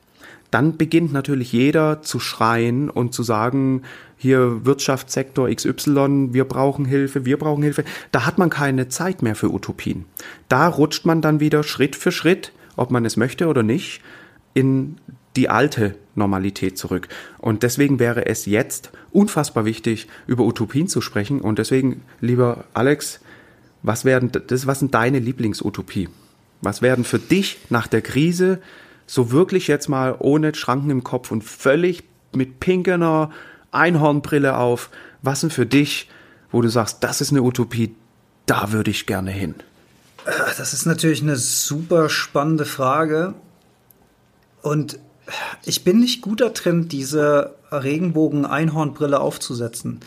dann 0.51 0.78
beginnt 0.78 1.12
natürlich 1.14 1.51
jeder 1.51 2.04
zu 2.04 2.20
schreien 2.20 2.89
und 2.89 3.14
zu 3.14 3.24
sagen, 3.24 3.82
hier 4.18 4.66
Wirtschaftssektor 4.66 5.49
XY, 5.49 6.30
wir 6.32 6.45
brauchen 6.45 6.86
Hilfe, 6.86 7.26
wir 7.26 7.38
brauchen 7.38 7.64
Hilfe. 7.64 7.84
Da 8.12 8.26
hat 8.26 8.38
man 8.38 8.49
keine 8.49 8.88
Zeit 8.88 9.24
mehr 9.24 9.36
für 9.36 9.51
Utopien. 9.51 10.06
Da 10.49 10.68
rutscht 10.68 11.06
man 11.06 11.22
dann 11.22 11.39
wieder 11.39 11.64
Schritt 11.64 11.95
für 11.95 12.12
Schritt, 12.12 12.54
ob 12.76 12.91
man 12.91 13.04
es 13.04 13.18
möchte 13.18 13.47
oder 13.47 13.64
nicht, 13.64 14.01
in 14.54 14.97
die 15.36 15.50
alte 15.50 15.96
Normalität 16.16 16.78
zurück. 16.78 17.08
Und 17.40 17.64
deswegen 17.64 18.00
wäre 18.00 18.26
es 18.26 18.46
jetzt 18.46 18.92
unfassbar 19.12 19.66
wichtig, 19.66 20.08
über 20.28 20.44
Utopien 20.44 20.88
zu 20.88 21.02
sprechen. 21.02 21.42
Und 21.42 21.60
deswegen, 21.60 22.04
lieber 22.22 22.66
Alex, 22.74 23.20
was 23.82 24.06
werden, 24.06 24.32
das, 24.48 24.68
was 24.68 24.80
sind 24.80 24.94
deine 24.94 25.20
Lieblingsutopie? 25.20 26.10
Was 26.62 26.82
werden 26.82 27.04
für 27.04 27.20
dich 27.20 27.58
nach 27.70 27.88
der 27.88 28.02
Krise 28.02 28.60
so 29.06 29.32
wirklich 29.32 29.68
jetzt 29.68 29.90
mal 29.90 30.16
ohne 30.20 30.56
Schranken 30.56 30.90
im 30.90 31.04
Kopf 31.04 31.32
und 31.32 31.44
völlig 31.44 32.04
mit 32.34 32.60
pinkener 32.60 33.32
Einhornbrille 33.72 34.58
auf, 34.58 34.90
was 35.22 35.42
sind 35.42 35.52
für 35.52 35.66
dich, 35.66 36.10
wo 36.52 36.62
du 36.62 36.70
sagst, 36.70 37.04
das 37.04 37.22
ist 37.22 37.32
eine 37.32 37.42
Utopie, 37.42 37.96
da 38.46 38.72
würde 38.72 38.92
ich 38.92 39.06
gerne 39.06 39.32
hin? 39.32 39.56
Das 40.26 40.74
ist 40.74 40.86
natürlich 40.86 41.22
eine 41.22 41.36
super 41.36 42.10
spannende 42.10 42.66
Frage. 42.66 43.34
Und 44.62 45.00
ich 45.66 45.84
bin 45.84 46.00
nicht 46.00 46.22
gut 46.22 46.42
da 46.42 46.50
drin, 46.50 46.90
diese 46.90 47.56
Regenbogen-Einhornbrille 47.72 49.20
aufzusetzen. 49.20 50.00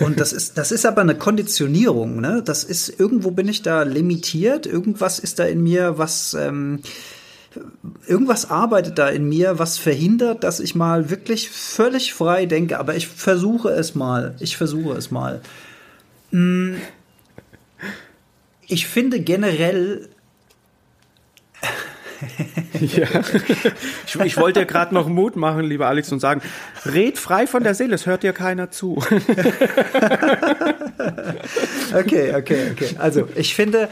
Und 0.00 0.20
das 0.20 0.32
ist, 0.32 0.56
das 0.56 0.72
ist 0.72 0.86
aber 0.86 1.00
eine 1.00 1.16
Konditionierung, 1.16 2.20
ne? 2.20 2.42
Das 2.44 2.64
ist, 2.64 2.88
irgendwo 3.00 3.32
bin 3.32 3.48
ich 3.48 3.62
da 3.62 3.82
limitiert, 3.82 4.66
irgendwas 4.66 5.18
ist 5.18 5.38
da 5.38 5.44
in 5.44 5.62
mir, 5.62 5.98
was, 5.98 6.34
ähm, 6.34 6.80
irgendwas 8.06 8.50
arbeitet 8.50 8.98
da 8.98 9.08
in 9.08 9.28
mir, 9.28 9.58
was 9.58 9.78
verhindert, 9.78 10.44
dass 10.44 10.60
ich 10.60 10.74
mal 10.74 11.10
wirklich 11.10 11.50
völlig 11.50 12.14
frei 12.14 12.46
denke. 12.46 12.78
Aber 12.78 12.94
ich 12.94 13.08
versuche 13.08 13.70
es 13.70 13.94
mal. 13.94 14.36
Ich 14.40 14.56
versuche 14.56 14.96
es 14.96 15.10
mal. 15.10 15.40
Hm. 16.30 16.76
Ich 18.66 18.86
finde 18.86 19.20
generell 19.20 20.08
ja. 22.80 23.08
Ich, 24.06 24.14
ich 24.16 24.36
wollte 24.36 24.60
dir 24.60 24.66
gerade 24.66 24.94
noch 24.94 25.08
Mut 25.08 25.36
machen, 25.36 25.64
lieber 25.64 25.86
Alex, 25.88 26.12
und 26.12 26.20
sagen, 26.20 26.42
red 26.86 27.18
frei 27.18 27.46
von 27.46 27.62
der 27.64 27.74
Seele, 27.74 27.94
es 27.94 28.06
hört 28.06 28.22
dir 28.22 28.32
keiner 28.32 28.70
zu. 28.70 28.96
okay, 31.94 32.34
okay, 32.34 32.70
okay. 32.72 32.96
Also 32.98 33.28
ich 33.34 33.54
finde, 33.54 33.88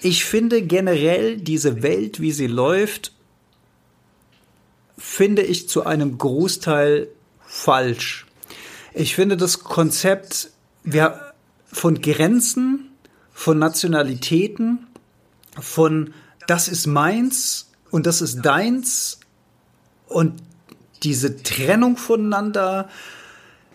ich 0.00 0.24
finde 0.24 0.62
generell 0.62 1.36
diese 1.36 1.82
Welt, 1.82 2.20
wie 2.20 2.32
sie 2.32 2.46
läuft, 2.46 3.12
finde 4.98 5.42
ich 5.42 5.68
zu 5.68 5.84
einem 5.84 6.18
Großteil 6.18 7.08
falsch. 7.46 8.26
Ich 8.94 9.14
finde 9.14 9.36
das 9.36 9.60
Konzept 9.60 10.50
wir, 10.82 11.32
von 11.66 12.00
Grenzen, 12.00 12.90
von 13.32 13.58
Nationalitäten, 13.58 14.86
von 15.60 16.14
das 16.46 16.68
ist 16.68 16.86
meins 16.86 17.70
und 17.90 18.06
das 18.06 18.22
ist 18.22 18.42
deins 18.42 19.20
und 20.06 20.42
diese 21.02 21.42
Trennung 21.42 21.96
voneinander 21.96 22.88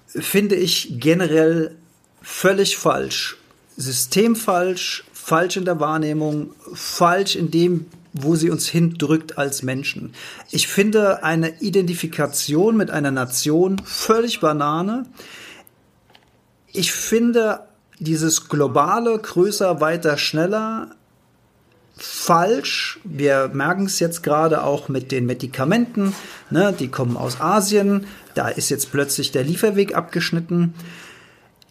finde 0.07 0.55
ich 0.55 0.99
generell 0.99 1.78
völlig 2.22 2.78
falsch. 2.78 3.38
Systemfalsch, 3.78 5.05
falsch 5.13 5.57
in 5.57 5.65
der 5.65 5.80
Wahrnehmung, 5.80 6.53
falsch 6.74 7.36
in 7.36 7.51
dem, 7.51 7.86
wo 8.13 8.36
sie 8.36 8.49
uns 8.49 8.67
hindrückt 8.67 9.38
als 9.38 9.63
Menschen. 9.63 10.13
Ich 10.49 10.67
finde 10.67 11.24
eine 11.24 11.61
Identifikation 11.61 12.76
mit 12.76 12.91
einer 12.91 13.11
Nation 13.11 13.80
völlig 13.86 14.41
Banane. 14.41 15.05
Ich 16.74 16.91
finde 16.91 17.61
dieses 17.99 18.49
globale, 18.49 19.17
größer, 19.17 19.80
weiter, 19.80 20.17
schneller 20.17 20.95
falsch. 22.04 22.99
Wir 23.04 23.49
merken 23.54 23.86
es 23.86 23.99
jetzt 23.99 24.24
gerade 24.24 24.64
auch 24.64 24.89
mit 24.89 25.12
den 25.12 25.26
Medikamenten. 25.26 26.14
Ne? 26.49 26.74
Die 26.78 26.88
kommen 26.88 27.18
aus 27.18 27.39
Asien. 27.41 28.06
Da 28.34 28.47
ist 28.47 28.70
jetzt 28.70 28.91
plötzlich 28.91 29.32
der 29.32 29.43
Lieferweg 29.43 29.95
abgeschnitten. 29.95 30.74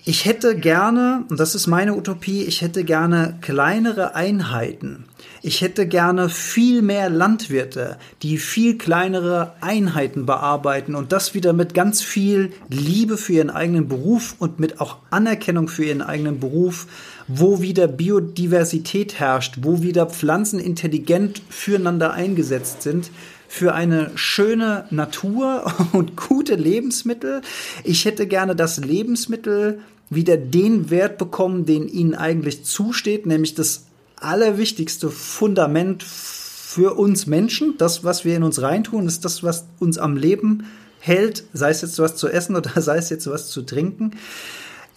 Ich 0.03 0.24
hätte 0.24 0.57
gerne, 0.57 1.24
und 1.28 1.39
das 1.39 1.55
ist 1.55 1.66
meine 1.66 1.95
Utopie, 1.95 2.45
ich 2.45 2.62
hätte 2.62 2.85
gerne 2.85 3.37
kleinere 3.43 4.14
Einheiten. 4.14 5.05
Ich 5.43 5.61
hätte 5.61 5.87
gerne 5.87 6.31
viel 6.31 6.81
mehr 6.81 7.11
Landwirte, 7.11 7.99
die 8.22 8.39
viel 8.39 8.78
kleinere 8.78 9.53
Einheiten 9.61 10.24
bearbeiten 10.24 10.95
und 10.95 11.12
das 11.12 11.35
wieder 11.35 11.53
mit 11.53 11.74
ganz 11.74 12.01
viel 12.01 12.53
Liebe 12.70 13.18
für 13.18 13.35
ihren 13.35 13.51
eigenen 13.51 13.89
Beruf 13.89 14.37
und 14.39 14.59
mit 14.59 14.81
auch 14.81 14.97
Anerkennung 15.11 15.68
für 15.68 15.85
ihren 15.85 16.03
eigenen 16.03 16.41
Beruf 16.41 16.87
wo 17.33 17.61
wieder 17.61 17.87
Biodiversität 17.87 19.20
herrscht, 19.20 19.59
wo 19.62 19.83
wieder 19.83 20.07
Pflanzen 20.07 20.59
intelligent 20.59 21.43
füreinander 21.49 22.12
eingesetzt 22.12 22.83
sind, 22.83 23.11
für 23.49 23.74
eine 23.74 24.11
schöne 24.16 24.87
Natur 24.91 25.72
und 25.93 26.16
gute 26.16 26.55
Lebensmittel. 26.55 27.43
Ich 27.85 28.05
hätte 28.05 28.26
gerne 28.26 28.57
das 28.57 28.78
Lebensmittel 28.78 29.81
wieder 30.09 30.37
den 30.37 30.91
Wert 30.91 31.18
bekommen, 31.18 31.66
den 31.66 31.89
ihnen 31.89 32.14
eigentlich 32.14 32.64
zusteht, 32.64 33.26
nämlich 33.26 33.55
das 33.55 33.85
allerwichtigste 34.16 35.09
Fundament 35.11 36.03
für 36.03 36.95
uns 36.95 37.26
Menschen. 37.26 37.76
Das, 37.78 38.03
was 38.05 38.24
wir 38.24 38.37
in 38.37 38.43
uns 38.43 38.61
reintun, 38.61 39.07
ist 39.07 39.24
das, 39.24 39.43
was 39.43 39.66
uns 39.78 39.99
am 39.99 40.16
Leben 40.16 40.66
hält, 40.99 41.45
sei 41.53 41.70
es 41.70 41.81
jetzt 41.81 41.99
was 41.99 42.16
zu 42.16 42.28
essen 42.28 42.57
oder 42.57 42.70
sei 42.81 42.99
es 42.99 43.09
jetzt 43.09 43.28
was 43.28 43.49
zu 43.49 43.62
trinken. 43.62 44.12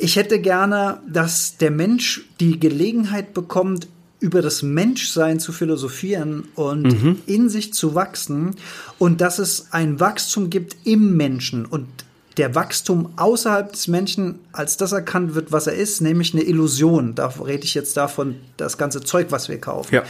Ich 0.03 0.17
hätte 0.17 0.41
gerne, 0.41 0.99
dass 1.07 1.55
der 1.55 1.71
Mensch 1.71 2.25
die 2.41 2.59
Gelegenheit 2.59 3.33
bekommt, 3.33 3.87
über 4.19 4.41
das 4.41 4.61
Menschsein 4.61 5.39
zu 5.39 5.53
philosophieren 5.53 6.49
und 6.55 6.83
mhm. 6.83 7.19
in 7.25 7.47
sich 7.47 7.73
zu 7.73 7.95
wachsen 7.95 8.57
und 8.99 9.21
dass 9.21 9.39
es 9.39 9.67
ein 9.71 10.01
Wachstum 10.01 10.49
gibt 10.49 10.75
im 10.83 11.15
Menschen 11.15 11.65
und 11.65 11.87
der 12.35 12.53
Wachstum 12.53 13.13
außerhalb 13.15 13.71
des 13.71 13.87
Menschen 13.87 14.39
als 14.51 14.75
das 14.75 14.91
erkannt 14.91 15.35
wird, 15.35 15.53
was 15.53 15.67
er 15.67 15.75
ist, 15.75 16.01
nämlich 16.01 16.33
eine 16.33 16.43
Illusion. 16.43 17.15
Da 17.15 17.27
rede 17.27 17.63
ich 17.63 17.73
jetzt 17.73 17.95
davon, 17.95 18.35
das 18.57 18.77
ganze 18.77 19.01
Zeug, 19.01 19.27
was 19.29 19.47
wir 19.47 19.61
kaufen. 19.61 19.95
Ja. 19.95 20.03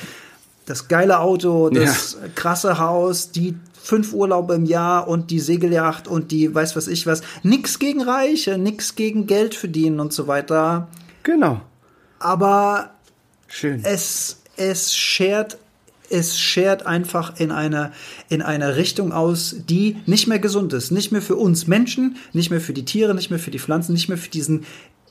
Das 0.65 0.87
geile 0.87 1.19
Auto, 1.19 1.69
das 1.69 2.17
ja. 2.19 2.29
krasse 2.33 2.79
Haus, 2.79 3.29
die 3.29 3.53
fünf 3.83 4.13
Urlaube 4.13 4.53
im 4.55 4.65
Jahr 4.65 5.07
und 5.09 5.29
die 5.29 5.39
Segelyacht 5.39 6.07
und 6.07 6.31
die 6.31 6.55
weiß 6.55 6.75
was 6.75 6.87
ich 6.87 7.05
was. 7.05 7.21
Nix 7.43 7.79
gegen 7.79 8.01
Reiche, 8.01 8.57
nix 8.57 8.95
gegen 8.95 9.27
Geld 9.27 9.55
verdienen 9.55 9.99
und 9.99 10.13
so 10.13 10.27
weiter. 10.27 10.87
Genau. 11.23 11.61
Aber 12.19 12.91
Schön. 13.47 13.81
es, 13.83 14.41
es 14.55 14.95
schert 14.95 15.57
es 16.09 16.39
schert 16.39 16.85
einfach 16.85 17.39
in 17.39 17.51
eine, 17.51 17.91
in 18.29 18.43
eine 18.43 18.75
Richtung 18.75 19.11
aus, 19.11 19.55
die 19.67 19.97
nicht 20.05 20.27
mehr 20.27 20.37
gesund 20.37 20.71
ist. 20.73 20.91
Nicht 20.91 21.11
mehr 21.11 21.23
für 21.23 21.37
uns 21.37 21.65
Menschen, 21.65 22.17
nicht 22.33 22.51
mehr 22.51 22.61
für 22.61 22.73
die 22.73 22.85
Tiere, 22.85 23.15
nicht 23.15 23.31
mehr 23.31 23.39
für 23.39 23.49
die 23.49 23.57
Pflanzen, 23.57 23.93
nicht 23.93 24.09
mehr 24.09 24.17
für 24.17 24.29
diesen 24.29 24.65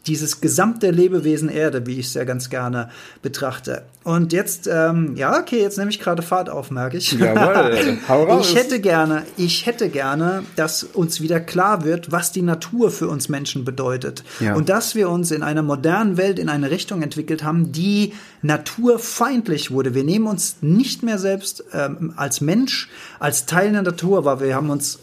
dieses 0.06 0.40
gesamte 0.40 0.90
Lebewesen 0.90 1.48
Erde, 1.48 1.86
wie 1.86 1.98
ich 1.98 2.06
es 2.06 2.14
ja 2.14 2.24
ganz 2.24 2.50
gerne 2.50 2.90
betrachte. 3.22 3.82
Und 4.04 4.32
jetzt, 4.32 4.68
ähm, 4.70 5.14
ja, 5.14 5.38
okay, 5.38 5.60
jetzt 5.60 5.78
nehme 5.78 5.90
ich 5.90 6.00
gerade 6.00 6.22
Fahrt 6.22 6.50
auf, 6.50 6.72
merke 6.72 6.96
ich. 6.96 7.12
Jawohl, 7.12 7.98
hau 8.08 8.24
raus. 8.24 8.48
Ich 8.48 8.56
hätte 8.56 8.80
gerne, 8.80 9.22
ich 9.36 9.66
hätte 9.66 9.88
gerne, 9.88 10.42
dass 10.56 10.82
uns 10.82 11.20
wieder 11.20 11.38
klar 11.38 11.84
wird, 11.84 12.10
was 12.10 12.32
die 12.32 12.42
Natur 12.42 12.90
für 12.90 13.08
uns 13.08 13.28
Menschen 13.28 13.64
bedeutet. 13.64 14.24
Ja. 14.40 14.54
Und 14.54 14.68
dass 14.68 14.96
wir 14.96 15.08
uns 15.08 15.30
in 15.30 15.44
einer 15.44 15.62
modernen 15.62 16.16
Welt 16.16 16.40
in 16.40 16.48
eine 16.48 16.70
Richtung 16.70 17.02
entwickelt 17.02 17.44
haben, 17.44 17.70
die 17.70 18.12
naturfeindlich 18.42 19.70
wurde. 19.70 19.94
Wir 19.94 20.04
nehmen 20.04 20.26
uns 20.26 20.56
nicht 20.62 21.04
mehr 21.04 21.18
selbst 21.18 21.64
ähm, 21.72 22.12
als 22.16 22.40
Mensch, 22.40 22.90
als 23.20 23.46
Teil 23.46 23.70
der 23.70 23.82
Natur 23.82 24.24
wahr. 24.24 24.40
Wir 24.40 24.56
haben 24.56 24.70
uns 24.70 24.98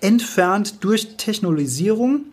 entfernt 0.00 0.84
durch 0.84 1.16
Technologisierung 1.16 2.24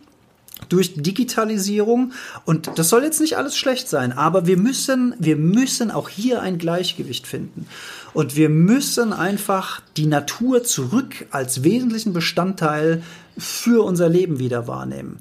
durch 0.68 0.94
Digitalisierung 0.94 2.12
und 2.44 2.70
das 2.76 2.88
soll 2.88 3.02
jetzt 3.02 3.20
nicht 3.20 3.36
alles 3.36 3.56
schlecht 3.56 3.88
sein, 3.88 4.12
aber 4.12 4.46
wir 4.46 4.56
müssen, 4.56 5.14
wir 5.18 5.36
müssen 5.36 5.90
auch 5.90 6.08
hier 6.08 6.42
ein 6.42 6.58
Gleichgewicht 6.58 7.26
finden 7.26 7.66
und 8.12 8.36
wir 8.36 8.48
müssen 8.48 9.12
einfach 9.12 9.80
die 9.96 10.06
Natur 10.06 10.64
zurück 10.64 11.26
als 11.30 11.62
wesentlichen 11.62 12.12
Bestandteil 12.12 13.02
für 13.38 13.84
unser 13.84 14.08
Leben 14.08 14.38
wieder 14.38 14.66
wahrnehmen. 14.66 15.18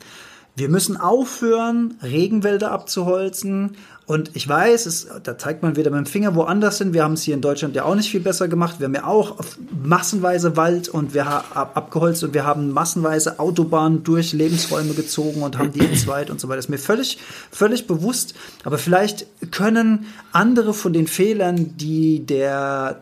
Wir 0.57 0.69
müssen 0.69 0.95
aufhören, 0.95 1.95
Regenwälder 2.01 2.71
abzuholzen 2.71 3.75
und 4.05 4.31
ich 4.35 4.47
weiß, 4.47 4.85
es, 4.85 5.07
da 5.21 5.37
zeigt 5.37 5.63
man 5.63 5.75
wieder 5.75 5.91
mit 5.91 5.97
dem 5.97 6.05
Finger 6.05 6.33
woanders 6.33 6.77
hin. 6.77 6.93
Wir 6.93 7.03
haben 7.03 7.15
es 7.15 7.23
hier 7.23 7.33
in 7.33 7.41
Deutschland 7.41 7.75
ja 7.75 7.83
auch 7.83 7.95
nicht 7.95 8.09
viel 8.09 8.21
besser 8.21 8.47
gemacht. 8.47 8.79
Wir 8.79 8.85
haben 8.85 8.93
ja 8.93 9.05
auch 9.05 9.35
massenweise 9.83 10.55
Wald 10.55 10.87
und 10.87 11.13
wir 11.13 11.25
haben 11.25 11.45
abgeholzt 11.53 12.23
und 12.23 12.33
wir 12.33 12.45
haben 12.45 12.71
massenweise 12.71 13.39
Autobahnen 13.39 14.03
durch 14.03 14.31
Lebensräume 14.31 14.93
gezogen 14.93 15.41
und 15.41 15.57
haben 15.57 15.73
die 15.73 15.81
entzweit 15.81 16.29
und 16.29 16.39
so 16.39 16.47
weiter. 16.47 16.57
Das 16.57 16.65
ist 16.65 16.71
mir 16.71 16.77
völlig, 16.77 17.17
völlig 17.51 17.85
bewusst. 17.85 18.33
Aber 18.63 18.77
vielleicht 18.77 19.25
können 19.51 20.05
andere 20.31 20.73
von 20.73 20.93
den 20.93 21.07
Fehlern, 21.07 21.75
die 21.75 22.25
der 22.25 23.01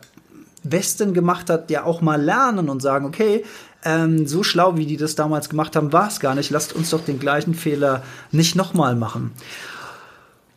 Westen 0.63 1.13
gemacht 1.13 1.51
hat, 1.51 1.69
ja 1.69 1.83
auch 1.83 2.01
mal 2.01 2.19
lernen 2.19 2.69
und 2.69 2.81
sagen, 2.81 3.05
okay, 3.05 3.43
ähm, 3.85 4.27
so 4.27 4.43
schlau, 4.43 4.77
wie 4.77 4.85
die 4.85 4.97
das 4.97 5.15
damals 5.15 5.49
gemacht 5.49 5.75
haben, 5.75 5.93
war 5.93 6.07
es 6.07 6.19
gar 6.19 6.35
nicht. 6.35 6.49
Lasst 6.49 6.73
uns 6.73 6.89
doch 6.89 7.03
den 7.03 7.19
gleichen 7.19 7.53
Fehler 7.53 8.03
nicht 8.31 8.55
nochmal 8.55 8.95
machen. 8.95 9.31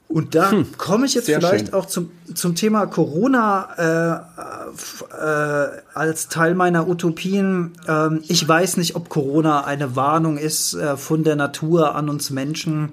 Und 0.08 0.36
da 0.36 0.52
hm, 0.52 0.66
komme 0.78 1.06
ich 1.06 1.14
jetzt 1.14 1.26
vielleicht 1.26 1.66
schön. 1.66 1.74
auch 1.74 1.86
zum, 1.86 2.10
zum 2.32 2.54
Thema 2.54 2.86
Corona 2.86 4.22
äh, 4.30 5.16
äh, 5.20 5.68
als 5.94 6.28
Teil 6.28 6.54
meiner 6.54 6.88
Utopien. 6.88 7.72
Ähm, 7.88 8.22
ich 8.28 8.46
weiß 8.46 8.76
nicht, 8.76 8.94
ob 8.94 9.08
Corona 9.08 9.64
eine 9.64 9.96
Warnung 9.96 10.38
ist 10.38 10.74
äh, 10.74 10.96
von 10.96 11.24
der 11.24 11.34
Natur 11.34 11.96
an 11.96 12.08
uns 12.08 12.30
Menschen, 12.30 12.90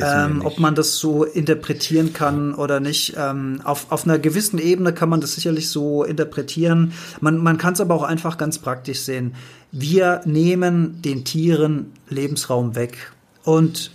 ähm, 0.00 0.40
ob 0.42 0.58
man 0.58 0.74
das 0.74 0.96
so 0.96 1.24
interpretieren 1.24 2.14
kann 2.14 2.54
oder 2.54 2.80
nicht. 2.80 3.14
Ähm, 3.18 3.60
auf, 3.62 3.92
auf 3.92 4.04
einer 4.06 4.18
gewissen 4.18 4.58
Ebene 4.58 4.94
kann 4.94 5.10
man 5.10 5.20
das 5.20 5.34
sicherlich 5.34 5.68
so 5.68 6.02
interpretieren. 6.02 6.94
Man, 7.20 7.36
man 7.36 7.58
kann 7.58 7.74
es 7.74 7.80
aber 7.80 7.94
auch 7.94 8.04
einfach 8.04 8.38
ganz 8.38 8.58
praktisch 8.58 9.00
sehen. 9.00 9.34
Wir 9.70 10.22
nehmen 10.24 11.02
den 11.02 11.26
Tieren 11.26 11.92
Lebensraum 12.08 12.74
weg. 12.74 13.12
Und 13.44 13.90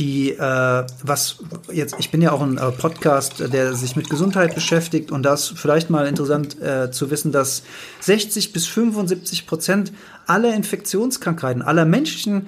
die, 0.00 0.30
äh, 0.30 0.86
was 1.04 1.36
jetzt, 1.70 1.94
ich 1.98 2.10
bin 2.10 2.22
ja 2.22 2.32
auch 2.32 2.40
ein 2.40 2.56
äh, 2.56 2.72
Podcast, 2.72 3.40
der 3.52 3.74
sich 3.74 3.96
mit 3.96 4.08
Gesundheit 4.08 4.54
beschäftigt 4.54 5.12
und 5.12 5.22
das 5.22 5.48
vielleicht 5.48 5.90
mal 5.90 6.06
interessant 6.06 6.60
äh, 6.60 6.90
zu 6.90 7.10
wissen, 7.10 7.30
dass 7.30 7.62
60 8.00 8.52
bis 8.54 8.66
75 8.66 9.46
Prozent 9.46 9.92
aller 10.26 10.54
Infektionskrankheiten, 10.54 11.60
aller 11.60 11.84
menschlichen 11.84 12.46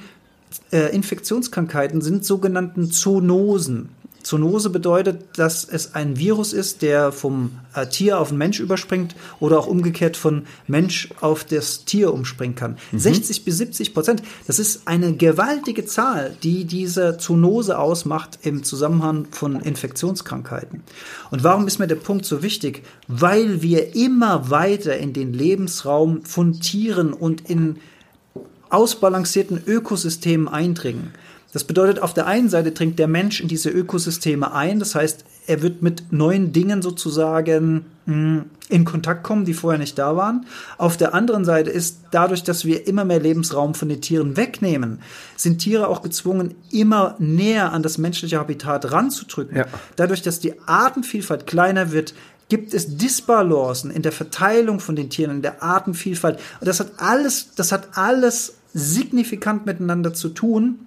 äh, 0.72 0.94
Infektionskrankheiten 0.94 2.00
sind 2.00 2.24
sogenannten 2.24 2.90
Zoonosen. 2.90 3.90
Zoonose 4.22 4.70
bedeutet, 4.70 5.38
dass 5.38 5.64
es 5.64 5.94
ein 5.94 6.16
Virus 6.16 6.52
ist, 6.52 6.82
der 6.82 7.12
vom 7.12 7.52
äh, 7.74 7.86
Tier 7.86 8.18
auf 8.18 8.28
den 8.28 8.38
Mensch 8.38 8.60
überspringt 8.60 9.14
oder 9.40 9.58
auch 9.58 9.66
umgekehrt 9.66 10.16
von 10.16 10.44
Mensch 10.66 11.10
auf 11.20 11.44
das 11.44 11.84
Tier 11.84 12.12
umspringen 12.12 12.54
kann. 12.54 12.78
Mhm. 12.92 12.98
60 12.98 13.44
bis 13.44 13.58
70 13.58 13.94
Prozent, 13.94 14.22
das 14.46 14.58
ist 14.58 14.86
eine 14.86 15.14
gewaltige 15.14 15.84
Zahl, 15.84 16.36
die 16.42 16.64
diese 16.64 17.18
Zoonose 17.18 17.78
ausmacht 17.78 18.38
im 18.42 18.64
Zusammenhang 18.64 19.26
von 19.30 19.60
Infektionskrankheiten. 19.60 20.82
Und 21.30 21.44
warum 21.44 21.66
ist 21.66 21.78
mir 21.78 21.86
der 21.86 21.96
Punkt 21.96 22.24
so 22.24 22.42
wichtig? 22.42 22.82
Weil 23.08 23.62
wir 23.62 23.94
immer 23.94 24.50
weiter 24.50 24.96
in 24.96 25.12
den 25.12 25.32
Lebensraum 25.32 26.24
von 26.24 26.60
Tieren 26.60 27.12
und 27.12 27.48
in 27.48 27.78
ausbalancierten 28.72 29.62
Ökosystemen 29.66 30.48
eindringen. 30.48 31.12
Das 31.52 31.64
bedeutet, 31.64 32.00
auf 32.00 32.14
der 32.14 32.26
einen 32.26 32.48
Seite 32.48 32.72
dringt 32.72 32.98
der 32.98 33.08
Mensch 33.08 33.40
in 33.40 33.48
diese 33.48 33.68
Ökosysteme 33.68 34.52
ein, 34.52 34.78
das 34.78 34.94
heißt, 34.94 35.24
er 35.46 35.62
wird 35.62 35.82
mit 35.82 36.12
neuen 36.12 36.52
Dingen 36.52 36.82
sozusagen 36.82 37.84
hm, 38.06 38.44
in 38.68 38.84
Kontakt 38.84 39.22
kommen, 39.22 39.44
die 39.44 39.54
vorher 39.54 39.78
nicht 39.78 39.98
da 39.98 40.16
waren. 40.16 40.46
Auf 40.78 40.96
der 40.96 41.14
anderen 41.14 41.44
Seite 41.44 41.70
ist 41.70 41.98
dadurch, 42.10 42.42
dass 42.42 42.64
wir 42.64 42.86
immer 42.86 43.04
mehr 43.04 43.20
Lebensraum 43.20 43.74
von 43.74 43.88
den 43.88 44.00
Tieren 44.00 44.36
wegnehmen, 44.36 45.00
sind 45.36 45.58
Tiere 45.58 45.88
auch 45.88 46.02
gezwungen, 46.02 46.54
immer 46.70 47.16
näher 47.18 47.72
an 47.72 47.82
das 47.82 47.98
menschliche 47.98 48.38
Habitat 48.38 48.90
ranzudrücken. 48.90 49.56
Ja. 49.56 49.66
Dadurch, 49.96 50.22
dass 50.22 50.40
die 50.40 50.54
Artenvielfalt 50.66 51.46
kleiner 51.46 51.92
wird, 51.92 52.14
gibt 52.48 52.72
es 52.74 52.96
Disbalancen 52.96 53.90
in 53.90 54.02
der 54.02 54.12
Verteilung 54.12 54.80
von 54.80 54.96
den 54.96 55.10
Tieren, 55.10 55.36
in 55.36 55.42
der 55.42 55.62
Artenvielfalt. 55.62 56.38
Und 56.60 56.68
das 56.68 56.80
hat 56.80 56.92
alles, 56.98 57.54
das 57.56 57.72
hat 57.72 57.96
alles 57.96 58.54
signifikant 58.74 59.66
miteinander 59.66 60.14
zu 60.14 60.28
tun. 60.28 60.86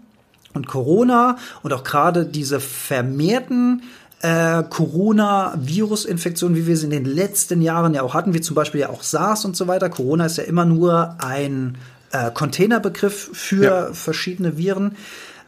Und 0.55 0.67
Corona 0.67 1.37
und 1.61 1.73
auch 1.73 1.83
gerade 1.83 2.25
diese 2.25 2.59
vermehrten 2.59 3.83
äh, 4.21 4.63
Corona-Virus-Infektionen, 4.63 6.55
wie 6.55 6.65
wir 6.65 6.77
sie 6.77 6.85
in 6.85 6.91
den 6.91 7.05
letzten 7.05 7.61
Jahren 7.61 7.93
ja 7.93 8.01
auch 8.01 8.15
hatten, 8.15 8.33
wie 8.33 8.41
zum 8.41 8.55
Beispiel 8.55 8.81
ja 8.81 8.89
auch 8.89 9.03
SARS 9.03 9.45
und 9.45 9.55
so 9.55 9.67
weiter. 9.67 9.89
Corona 9.89 10.25
ist 10.25 10.37
ja 10.37 10.45
immer 10.45 10.65
nur 10.65 11.15
ein 11.19 11.77
äh, 12.11 12.31
Containerbegriff 12.31 13.29
für 13.33 13.63
ja. 13.63 13.93
verschiedene 13.93 14.57
Viren. 14.57 14.95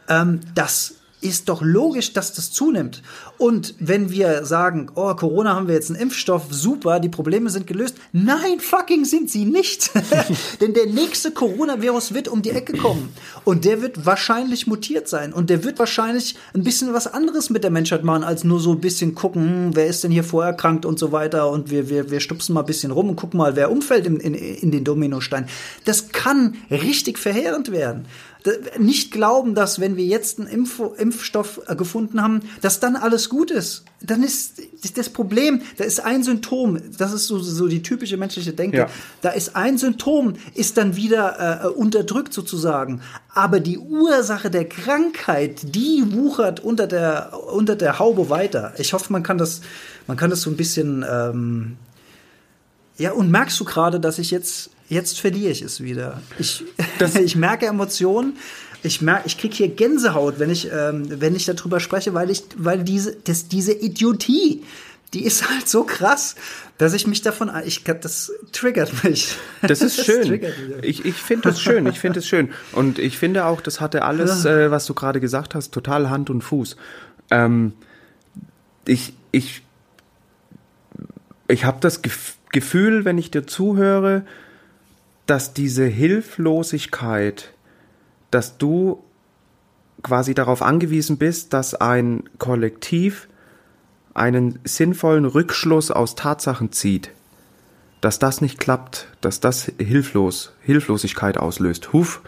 Ähm, 0.08 0.40
das 0.54 0.97
ist 1.20 1.48
doch 1.48 1.62
logisch, 1.62 2.12
dass 2.12 2.32
das 2.32 2.52
zunimmt. 2.52 3.02
Und 3.38 3.74
wenn 3.78 4.10
wir 4.10 4.44
sagen, 4.44 4.90
oh, 4.94 5.14
Corona 5.14 5.54
haben 5.54 5.66
wir 5.66 5.74
jetzt 5.74 5.90
einen 5.90 6.00
Impfstoff, 6.00 6.46
super, 6.50 7.00
die 7.00 7.08
Probleme 7.08 7.50
sind 7.50 7.66
gelöst. 7.66 7.96
Nein, 8.12 8.60
fucking 8.60 9.04
sind 9.04 9.30
sie 9.30 9.44
nicht. 9.44 9.90
Denn 10.60 10.74
der 10.74 10.86
nächste 10.86 11.32
Coronavirus 11.32 12.14
wird 12.14 12.28
um 12.28 12.42
die 12.42 12.50
Ecke 12.50 12.76
kommen. 12.76 13.12
Und 13.44 13.64
der 13.64 13.82
wird 13.82 14.06
wahrscheinlich 14.06 14.66
mutiert 14.66 15.08
sein. 15.08 15.32
Und 15.32 15.50
der 15.50 15.64
wird 15.64 15.78
wahrscheinlich 15.78 16.36
ein 16.54 16.62
bisschen 16.62 16.92
was 16.92 17.12
anderes 17.12 17.50
mit 17.50 17.64
der 17.64 17.70
Menschheit 17.70 18.04
machen, 18.04 18.22
als 18.22 18.44
nur 18.44 18.60
so 18.60 18.72
ein 18.72 18.80
bisschen 18.80 19.14
gucken, 19.14 19.42
hm, 19.42 19.76
wer 19.76 19.86
ist 19.86 20.04
denn 20.04 20.10
hier 20.12 20.24
vorerkrankt 20.24 20.86
und 20.86 20.98
so 20.98 21.10
weiter. 21.10 21.50
Und 21.50 21.70
wir, 21.70 21.88
wir, 21.88 22.10
wir 22.10 22.20
stupsen 22.20 22.54
mal 22.54 22.60
ein 22.60 22.66
bisschen 22.66 22.92
rum 22.92 23.08
und 23.08 23.16
gucken 23.16 23.38
mal, 23.38 23.56
wer 23.56 23.70
umfällt 23.70 24.06
in, 24.06 24.20
in, 24.20 24.34
in 24.34 24.70
den 24.70 24.84
Dominostein. 24.84 25.48
Das 25.84 26.10
kann 26.10 26.56
richtig 26.70 27.18
verheerend 27.18 27.72
werden 27.72 28.06
nicht 28.78 29.12
glauben, 29.12 29.54
dass 29.54 29.80
wenn 29.80 29.96
wir 29.96 30.04
jetzt 30.04 30.38
einen 30.38 30.48
Impf 30.48 30.80
Impfstoff 30.96 31.60
äh, 31.66 31.76
gefunden 31.76 32.22
haben, 32.22 32.40
dass 32.60 32.80
dann 32.80 32.96
alles 32.96 33.28
gut 33.28 33.50
ist. 33.50 33.84
Dann 34.00 34.22
ist 34.22 34.62
das 34.96 35.08
Problem, 35.08 35.62
da 35.76 35.84
ist 35.84 35.98
ein 36.00 36.22
Symptom, 36.22 36.78
das 36.98 37.12
ist 37.12 37.26
so, 37.26 37.38
so 37.40 37.66
die 37.66 37.82
typische 37.82 38.16
menschliche 38.16 38.52
Denke, 38.52 38.76
ja. 38.76 38.86
da 39.22 39.30
ist 39.30 39.56
ein 39.56 39.76
Symptom, 39.76 40.34
ist 40.54 40.76
dann 40.76 40.94
wieder 40.94 41.64
äh, 41.64 41.66
unterdrückt 41.68 42.32
sozusagen. 42.32 43.00
Aber 43.34 43.60
die 43.60 43.78
Ursache 43.78 44.50
der 44.50 44.68
Krankheit, 44.68 45.74
die 45.74 46.04
wuchert 46.12 46.60
unter 46.60 46.86
der, 46.86 47.32
unter 47.52 47.74
der 47.76 47.98
Haube 47.98 48.30
weiter. 48.30 48.74
Ich 48.78 48.92
hoffe, 48.92 49.12
man 49.12 49.22
kann 49.22 49.38
das, 49.38 49.60
man 50.06 50.16
kann 50.16 50.30
das 50.30 50.42
so 50.42 50.50
ein 50.50 50.56
bisschen, 50.56 51.04
ähm, 51.08 51.76
ja, 52.98 53.12
und 53.12 53.30
merkst 53.30 53.58
du 53.58 53.64
gerade, 53.64 54.00
dass 54.00 54.18
ich 54.18 54.30
jetzt 54.30 54.70
Jetzt 54.88 55.20
verliere 55.20 55.50
ich 55.50 55.62
es 55.62 55.82
wieder. 55.82 56.22
Ich, 56.38 56.64
ich 57.22 57.36
merke 57.36 57.66
Emotionen. 57.66 58.36
Ich 58.82 59.02
merke, 59.02 59.26
ich 59.26 59.36
kriege 59.36 59.54
hier 59.54 59.68
Gänsehaut, 59.68 60.38
wenn 60.38 60.50
ich, 60.50 60.70
ähm, 60.72 61.20
wenn 61.20 61.34
ich 61.34 61.44
darüber 61.44 61.80
spreche, 61.80 62.14
weil 62.14 62.30
ich, 62.30 62.44
weil 62.56 62.84
diese, 62.84 63.16
das, 63.16 63.48
diese 63.48 63.72
Idiotie, 63.72 64.62
die 65.12 65.24
ist 65.24 65.50
halt 65.50 65.68
so 65.68 65.82
krass, 65.82 66.36
dass 66.78 66.94
ich 66.94 67.06
mich 67.06 67.22
davon, 67.22 67.50
ich, 67.64 67.82
das 67.82 68.30
triggert 68.52 69.02
mich. 69.02 69.36
Das 69.62 69.82
ist 69.82 70.04
schön. 70.04 70.40
Das 70.40 70.52
ich 70.82 71.04
ich 71.04 71.16
finde 71.16 71.48
das 71.48 71.60
schön. 71.60 71.86
Ich 71.86 71.98
finde 71.98 72.20
es 72.20 72.28
schön. 72.28 72.50
Und 72.72 73.00
ich 73.00 73.18
finde 73.18 73.46
auch, 73.46 73.60
das 73.60 73.80
hatte 73.80 74.04
alles, 74.04 74.44
äh, 74.44 74.70
was 74.70 74.86
du 74.86 74.94
gerade 74.94 75.18
gesagt 75.18 75.56
hast, 75.56 75.72
total 75.72 76.08
Hand 76.08 76.30
und 76.30 76.42
Fuß. 76.42 76.76
Ähm, 77.30 77.72
ich, 78.86 79.12
ich, 79.32 79.62
ich 81.48 81.64
habe 81.64 81.78
das 81.80 82.00
Gefühl, 82.00 82.37
wenn 82.52 83.18
ich 83.18 83.30
dir 83.30 83.46
zuhöre, 83.46 84.24
dass 85.26 85.52
diese 85.52 85.84
Hilflosigkeit, 85.84 87.52
dass 88.30 88.58
du 88.58 89.02
quasi 90.02 90.34
darauf 90.34 90.62
angewiesen 90.62 91.18
bist, 91.18 91.52
dass 91.52 91.74
ein 91.74 92.24
Kollektiv 92.38 93.28
einen 94.14 94.58
sinnvollen 94.64 95.24
Rückschluss 95.24 95.90
aus 95.90 96.14
Tatsachen 96.14 96.72
zieht, 96.72 97.10
dass 98.00 98.18
das 98.18 98.40
nicht 98.40 98.58
klappt, 98.58 99.08
dass 99.20 99.40
das 99.40 99.70
hilflos, 99.78 100.52
Hilflosigkeit 100.62 101.36
auslöst. 101.36 101.92
Huf, 101.92 102.22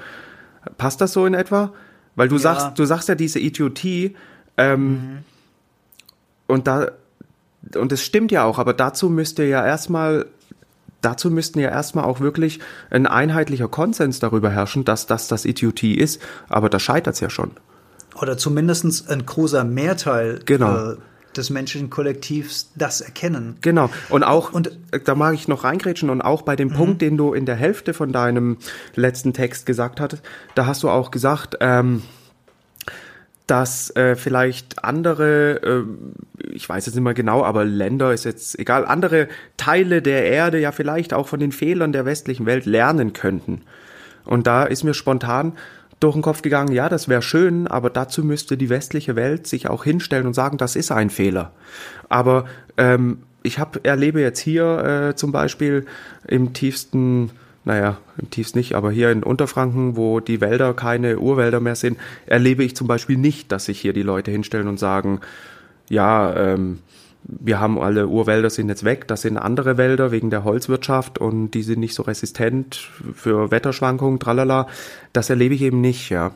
passt 0.79 1.01
das 1.01 1.13
so 1.13 1.27
in 1.27 1.35
etwa? 1.35 1.73
Weil 2.17 2.29
du 2.29 2.37
Ja. 2.37 2.41
sagst, 2.41 2.79
du 2.79 2.85
sagst 2.85 3.09
ja 3.09 3.15
diese 3.15 3.39
Idiotie, 3.39 4.17
ähm, 4.57 5.19
und 6.47 6.67
da, 6.67 6.91
und 7.77 7.93
es 7.93 8.05
stimmt 8.05 8.33
ja 8.33 8.45
auch, 8.45 8.59
aber 8.59 8.75
dazu 8.75 9.09
müsste 9.11 9.45
ja 9.45 9.65
erstmal, 9.65 10.27
dazu 11.03 11.31
müssten 11.31 11.59
ja 11.61 11.71
erstmal 11.71 12.05
auch 12.05 12.21
wirklich 12.21 12.61
ein 12.91 13.07
einheitlicher 13.07 13.69
Konsens 13.69 14.19
darüber 14.21 14.51
herrschen, 14.51 14.85
dass 14.85 15.07
das 15.07 15.29
das 15.29 15.45
Idiotie 15.45 15.95
ist, 15.95 16.21
aber 16.49 16.69
da 16.69 16.79
scheitert 16.79 17.15
es 17.15 17.21
ja 17.21 17.31
schon. 17.31 17.53
Oder 18.21 18.37
zumindest 18.37 19.11
ein 19.11 19.25
großer 19.25 19.65
Mehrteil 19.65 20.41
Genau. 20.45 20.93
äh, 20.93 20.97
des 21.37 21.49
menschlichen 21.49 21.91
Kollektivs 21.91 22.73
das 22.75 23.01
erkennen. 23.01 23.57
Genau. 23.61 23.89
Und 24.09 24.25
auch, 24.25 24.53
Und- 24.53 24.73
und 24.93 25.07
da 25.09 25.15
mag 25.15 25.35
ich 25.35 25.47
noch 25.47 25.63
reingrätschen 25.63 26.11
und 26.11 26.21
auch 26.23 26.43
bei 26.43 26.57
dem 26.57 26.73
Punkt, 26.73 27.01
den 27.01 27.17
du 27.17 27.33
in 27.35 27.47
der 27.47 27.55
Hälfte 27.55 27.95
von 27.95 28.13
deinem 28.13 28.57
letzten 28.97 29.33
Text 29.33 29.65
gesagt 29.65 30.01
hattest, 30.01 30.25
da 30.57 30.67
hast 30.67 30.83
du 30.83 30.91
auch 30.91 31.13
gesagt, 31.13 31.57
ähm, 31.61 32.03
dass 33.51 33.95
äh, 33.97 34.15
vielleicht 34.15 34.85
andere, 34.85 35.63
äh, 35.63 36.53
ich 36.53 36.69
weiß 36.69 36.87
jetzt 36.87 36.95
nicht 36.95 37.03
mehr 37.03 37.15
genau, 37.15 37.43
aber 37.43 37.65
Länder 37.65 38.13
ist 38.13 38.25
jetzt 38.25 38.57
egal, 38.59 38.85
andere 38.85 39.27
Teile 39.57 40.03
der 40.03 40.25
Erde 40.25 40.61
ja 40.61 40.71
vielleicht 40.71 41.13
auch 41.13 41.27
von 41.27 41.41
den 41.41 41.51
Fehlern 41.51 41.93
der 41.93 42.05
westlichen 42.05 42.47
Welt 42.47 42.65
lernen 42.65 43.13
könnten. 43.13 43.63
Und 44.25 44.47
da 44.47 44.63
ist 44.63 44.85
mir 44.85 44.95
spontan 44.95 45.55
durch 45.99 46.15
den 46.15 46.23
Kopf 46.23 46.43
gegangen, 46.43 46.73
ja, 46.73 46.89
das 46.89 47.09
wäre 47.09 47.23
schön, 47.23 47.67
aber 47.67 47.91
dazu 47.91 48.23
müsste 48.25 48.57
die 48.57 48.71
westliche 48.71 49.17
Welt 49.17 49.49
sich 49.49 49.69
auch 49.69 49.83
hinstellen 49.83 50.29
und 50.29 50.35
sagen, 50.35 50.57
das 50.57 50.77
ist 50.77 50.93
ein 50.93 51.11
Fehler. 51.11 51.51
Aber 52.09 52.45
ähm, 52.77 53.19
ich 53.43 53.59
hab, 53.59 53.85
erlebe 53.85 54.21
jetzt 54.21 54.39
hier 54.39 55.11
äh, 55.11 55.17
zum 55.17 55.33
Beispiel 55.33 55.87
im 56.29 56.53
tiefsten, 56.53 57.31
naja, 57.65 57.99
im 58.19 58.31
tiefsten 58.31 58.59
nicht, 58.59 58.75
aber 58.75 58.91
hier 58.91 59.11
in 59.11 59.23
Unterfranken, 59.23 59.97
wo 59.97 60.21
die 60.21 60.41
Wälder 60.41 60.73
keine 60.75 61.19
Urwälder 61.19 61.61
mehr 61.61 61.77
sind, 61.77 61.99
erlebe 62.27 62.65
ich 62.65 62.75
zum 62.75 62.87
Beispiel 62.87 63.19
nicht, 63.19 63.53
dass 63.53 63.67
sich 63.67 63.81
hier 63.81 63.93
die 63.93 64.03
Leute 64.03 64.31
hinstellen 64.31 64.69
und 64.69 64.79
sagen, 64.79 65.21
ja, 65.89 66.35
ähm, 66.35 66.79
wir 67.23 67.61
haben 67.61 67.79
alle 67.79 68.09
Urwälder 68.09 68.49
sind 68.49 68.69
jetzt 68.69 68.85
weg, 68.85 69.07
das 69.07 69.23
sind 69.23 69.37
andere 69.37 69.77
Wälder 69.77 70.11
wegen 70.11 70.31
der 70.31 70.45
Holzwirtschaft 70.45 71.19
und 71.19 71.51
die 71.51 71.63
sind 71.63 71.81
nicht 71.81 71.95
so 71.95 72.03
resistent 72.03 72.77
für 73.15 73.51
Wetterschwankungen, 73.51 74.19
tralala. 74.19 74.67
Das 75.13 75.29
erlebe 75.29 75.55
ich 75.55 75.63
eben 75.63 75.81
nicht, 75.81 76.09
ja. 76.09 76.33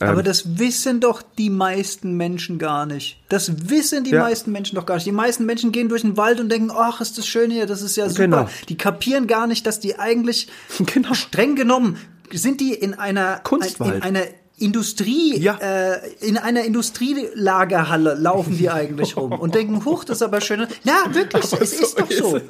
Ähm. 0.00 0.08
Aber 0.08 0.22
das 0.22 0.58
wissen 0.58 1.00
doch 1.00 1.22
die 1.22 1.50
meisten 1.50 2.16
Menschen 2.16 2.58
gar 2.58 2.86
nicht. 2.86 3.18
Das 3.28 3.68
wissen 3.70 4.04
die 4.04 4.10
Ja. 4.10 4.22
meisten 4.22 4.52
Menschen 4.52 4.76
doch 4.76 4.86
gar 4.86 4.96
nicht. 4.96 5.06
Die 5.06 5.12
meisten 5.12 5.46
Menschen 5.46 5.72
gehen 5.72 5.88
durch 5.88 6.02
den 6.02 6.16
Wald 6.16 6.40
und 6.40 6.48
denken, 6.50 6.70
ach, 6.72 7.00
ist 7.00 7.18
das 7.18 7.26
schön 7.26 7.50
hier, 7.50 7.66
das 7.66 7.82
ist 7.82 7.96
ja 7.96 8.08
super. 8.08 8.22
Genau. 8.22 8.48
Die 8.68 8.76
kapieren 8.76 9.26
gar 9.26 9.46
nicht, 9.46 9.66
dass 9.66 9.80
die 9.80 9.98
eigentlich 9.98 10.48
Genau. 10.92 11.14
streng 11.14 11.56
genommen 11.56 11.96
sind 12.30 12.60
die 12.60 12.74
in 12.74 12.92
einer 12.94 13.38
Kunstwald. 13.42 13.96
in 13.96 14.02
einer 14.02 14.24
Industrie, 14.58 15.38
Ja. 15.38 15.56
äh, 15.60 15.98
in 16.20 16.36
einer 16.36 16.64
Industrielagerhalle 16.64 18.14
laufen 18.14 18.56
die 18.56 18.70
eigentlich 18.70 19.16
rum 19.16 19.32
und 19.32 19.54
denken, 19.54 19.84
huch, 19.84 20.04
das 20.04 20.18
ist 20.18 20.22
aber 20.22 20.40
schön. 20.40 20.66
Na, 20.84 21.14
wirklich, 21.14 21.44
es 21.60 21.72
ist 21.72 21.98
doch 21.98 22.10
so. 22.10 22.40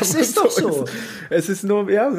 Es 0.00 0.14
ist 0.14 0.36
doch 0.36 0.50
so. 0.50 0.84
Es 1.30 1.48
ist 1.48 1.64
nur, 1.64 1.90
ja, 1.90 2.10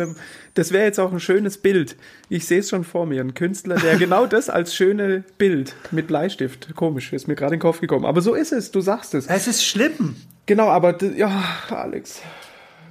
das 0.54 0.72
wäre 0.72 0.86
jetzt 0.86 1.00
auch 1.00 1.12
ein 1.12 1.20
schönes 1.20 1.58
Bild. 1.58 1.96
Ich 2.30 2.46
sehe 2.48 2.60
es 2.60 2.70
schon 2.70 2.84
vor 2.84 3.06
mir. 3.06 3.22
Ein 3.22 3.34
Künstler, 3.34 3.76
der 3.76 3.96
genau 4.00 4.26
das 4.26 4.50
als 4.50 4.74
schöne 4.76 5.24
Bild 5.38 5.76
mit 5.92 6.08
Bleistift, 6.08 6.76
komisch, 6.76 7.14
ist 7.14 7.28
mir 7.28 7.36
gerade 7.36 7.54
in 7.54 7.60
den 7.60 7.62
Kopf 7.62 7.80
gekommen. 7.80 8.06
Aber 8.06 8.22
so 8.22 8.34
ist 8.34 8.52
es, 8.52 8.72
du 8.72 8.82
sagst 8.82 9.14
es. 9.14 9.28
Es 9.28 9.48
ist 9.48 9.64
schlimm. 9.64 10.16
Genau, 10.46 10.70
aber, 10.70 10.98
ja, 11.16 11.44
Alex, 11.70 12.22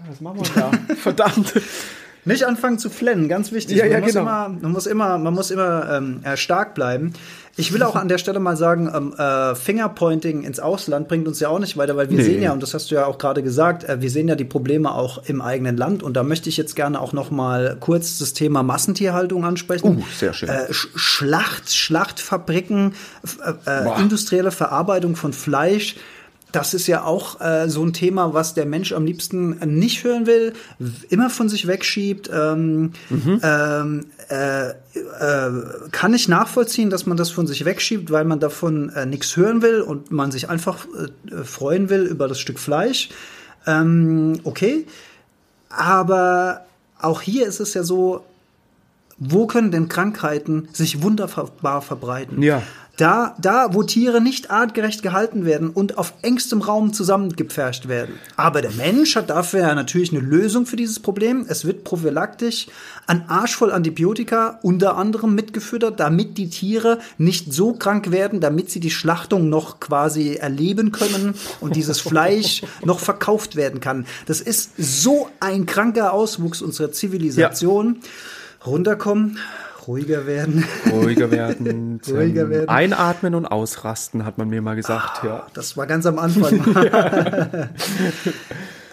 was 0.09 0.21
machen 0.21 0.41
wir 0.41 0.63
da? 0.63 0.95
Verdammt. 0.97 1.55
Nicht 2.27 2.45
anfangen 2.45 2.79
zu 2.79 2.91
flennen, 2.91 3.29
ganz 3.29 3.53
wichtig. 3.53 3.77
Ja, 3.79 3.85
man, 3.85 3.93
ja, 3.93 4.01
muss 4.01 4.09
genau. 4.13 4.21
immer, 4.23 4.49
man 4.61 4.73
muss 4.73 4.87
immer, 4.87 5.19
man 5.19 5.33
muss 5.35 5.51
immer 5.51 5.91
ähm, 5.97 6.21
äh, 6.25 6.37
stark 6.37 6.75
bleiben. 6.75 7.13
Ich 7.59 7.73
will 7.73 7.83
auch 7.83 7.97
an 7.97 8.09
der 8.09 8.19
Stelle 8.19 8.39
mal 8.39 8.55
sagen, 8.57 8.91
ähm, 8.95 9.15
äh, 9.17 9.55
Fingerpointing 9.55 10.43
ins 10.43 10.61
Ausland 10.61 11.09
bringt 11.09 11.27
uns 11.27 11.41
ja 11.41 11.49
auch 11.49 11.59
nicht 11.59 11.79
weiter, 11.79 11.97
weil 11.97 12.11
wir 12.11 12.19
Nee. 12.19 12.25
sehen 12.25 12.43
ja, 12.43 12.53
und 12.53 12.63
das 12.63 12.75
hast 12.75 12.91
du 12.91 12.97
ja 12.97 13.07
auch 13.07 13.17
gerade 13.17 13.43
gesagt, 13.43 13.85
äh, 13.85 14.03
wir 14.03 14.11
sehen 14.11 14.29
ja 14.29 14.35
die 14.35 14.45
Probleme 14.45 14.93
auch 14.93 15.23
im 15.25 15.41
eigenen 15.41 15.77
Land. 15.79 16.03
Und 16.03 16.15
da 16.19 16.23
möchte 16.23 16.49
ich 16.51 16.59
jetzt 16.59 16.77
gerne 16.77 17.01
auch 17.01 17.15
noch 17.15 17.31
mal 17.31 17.77
kurz 17.81 18.19
das 18.19 18.35
Thema 18.35 18.63
Massentierhaltung 18.63 19.45
ansprechen. 19.47 19.87
Uh, 19.99 20.03
sehr 20.19 20.35
schön. 20.35 20.51
Äh, 20.51 20.67
Sch- 20.71 20.89
Schlacht, 20.97 21.73
Schlachtfabriken, 21.75 22.93
äh, 23.67 23.71
äh, 23.71 24.01
industrielle 24.03 24.51
Verarbeitung 24.51 25.17
von 25.17 25.33
Fleisch. 25.33 25.97
Das 26.57 26.73
ist 26.73 26.87
ja 26.87 27.05
auch 27.05 27.39
äh, 27.43 27.69
so 27.69 27.85
ein 27.85 27.93
Thema, 27.93 28.33
was 28.33 28.55
der 28.55 28.65
Mensch 28.65 28.95
am 28.95 29.05
liebsten 29.05 29.59
nicht 29.79 30.05
hören 30.05 30.27
will, 30.27 30.55
immer 31.11 31.29
von 31.29 31.51
sich 31.51 31.67
wegschiebt. 31.67 32.31
Ähm, 32.33 32.93
ähm, 33.43 34.07
äh, 34.31 34.71
äh, 34.71 34.75
kann 35.93 36.15
ich 36.15 36.29
nachvollziehen, 36.29 36.89
dass 36.89 37.05
man 37.05 37.19
das 37.19 37.31
von 37.31 37.47
sich 37.47 37.67
wegschiebt, 37.67 38.11
weil 38.11 38.25
man 38.25 38.41
davon 38.41 38.89
äh, 38.89 39.05
nichts 39.05 39.37
hören 39.37 39.61
will 39.61 39.83
und 39.83 40.11
man 40.11 40.31
sich 40.31 40.49
einfach 40.49 40.87
äh, 40.87 41.45
freuen 41.45 41.91
will 41.91 42.05
über 42.05 42.27
das 42.27 42.41
Stück 42.41 42.59
Fleisch. 42.59 43.11
Ähm, 43.67 44.41
okay, 44.45 44.87
aber 45.69 46.65
auch 46.99 47.21
hier 47.21 47.47
ist 47.47 47.61
es 47.61 47.75
ja 47.75 47.83
so, 47.83 48.25
wo 49.19 49.47
können 49.47 49.71
denn 49.71 49.89
Krankheiten 49.89 50.71
sich 50.73 51.03
wunderbar 51.03 51.83
verbreiten? 51.83 52.43
Ja. 52.43 52.63
Da, 52.97 53.35
da, 53.39 53.75
wo 53.75 53.83
Tiere 53.83 54.23
nicht 54.23 54.51
artgerecht 54.51 55.03
gehalten 55.03 55.45
werden 55.45 55.69
und 55.69 55.99
auf 55.99 56.15
engstem 56.23 56.63
Raum 56.63 56.95
zusammengepfercht 56.95 57.89
werden. 57.89 58.15
Aber 58.37 58.63
der 58.63 58.71
Mensch 58.71 59.17
hat 59.17 59.29
dafür 59.29 59.61
ja 59.61 59.75
natürlich 59.75 60.13
eine 60.13 60.21
Lösung 60.21 60.65
für 60.65 60.77
dieses 60.77 61.01
Problem. 61.01 61.45
Es 61.47 61.67
wird 61.67 61.85
prophylaktisch 61.85 62.69
an 63.07 63.25
Arsch 63.29 63.55
voll 63.55 63.71
Antibiotika 63.71 64.59
unter 64.63 64.97
anderem 64.97 65.35
mitgefüttert, 65.35 66.01
damit 66.01 66.39
die 66.39 66.49
Tiere 66.49 66.99
nicht 67.19 67.53
so 67.53 67.75
krank 67.75 68.11
werden, 68.11 68.41
damit 68.41 68.71
sie 68.71 68.81
die 68.81 68.91
Schlachtung 68.91 69.51
noch 69.51 69.79
quasi 69.79 70.37
erleben 70.37 70.91
können 70.91 71.35
und 71.61 71.77
dieses 71.77 72.01
Fleisch 72.01 72.63
noch 72.85 73.01
verkauft 73.01 73.57
werden 73.57 73.81
kann. 73.81 74.07
Das 74.25 74.41
ist 74.41 74.73
so 74.79 75.29
ein 75.39 75.67
kranker 75.67 76.15
Auswuchs 76.15 76.63
unserer 76.63 76.93
Zivilisation. 76.93 78.01
Runterkommen, 78.65 79.39
ruhiger 79.87 80.27
werden. 80.27 80.65
Ruhiger 80.91 81.31
werden, 81.31 82.01
Ruhiger 82.09 82.49
werden. 82.51 82.69
einatmen 82.69 83.35
und 83.35 83.47
ausrasten, 83.47 84.25
hat 84.25 84.39
man 84.39 84.49
mir 84.49 84.63
mal 84.63 84.77
gesagt, 84.77 85.25
ja. 85.25 85.47
Das 85.55 85.77
war 85.77 85.87
ganz 85.87 86.07
am 86.07 86.19
Anfang. 86.19 86.65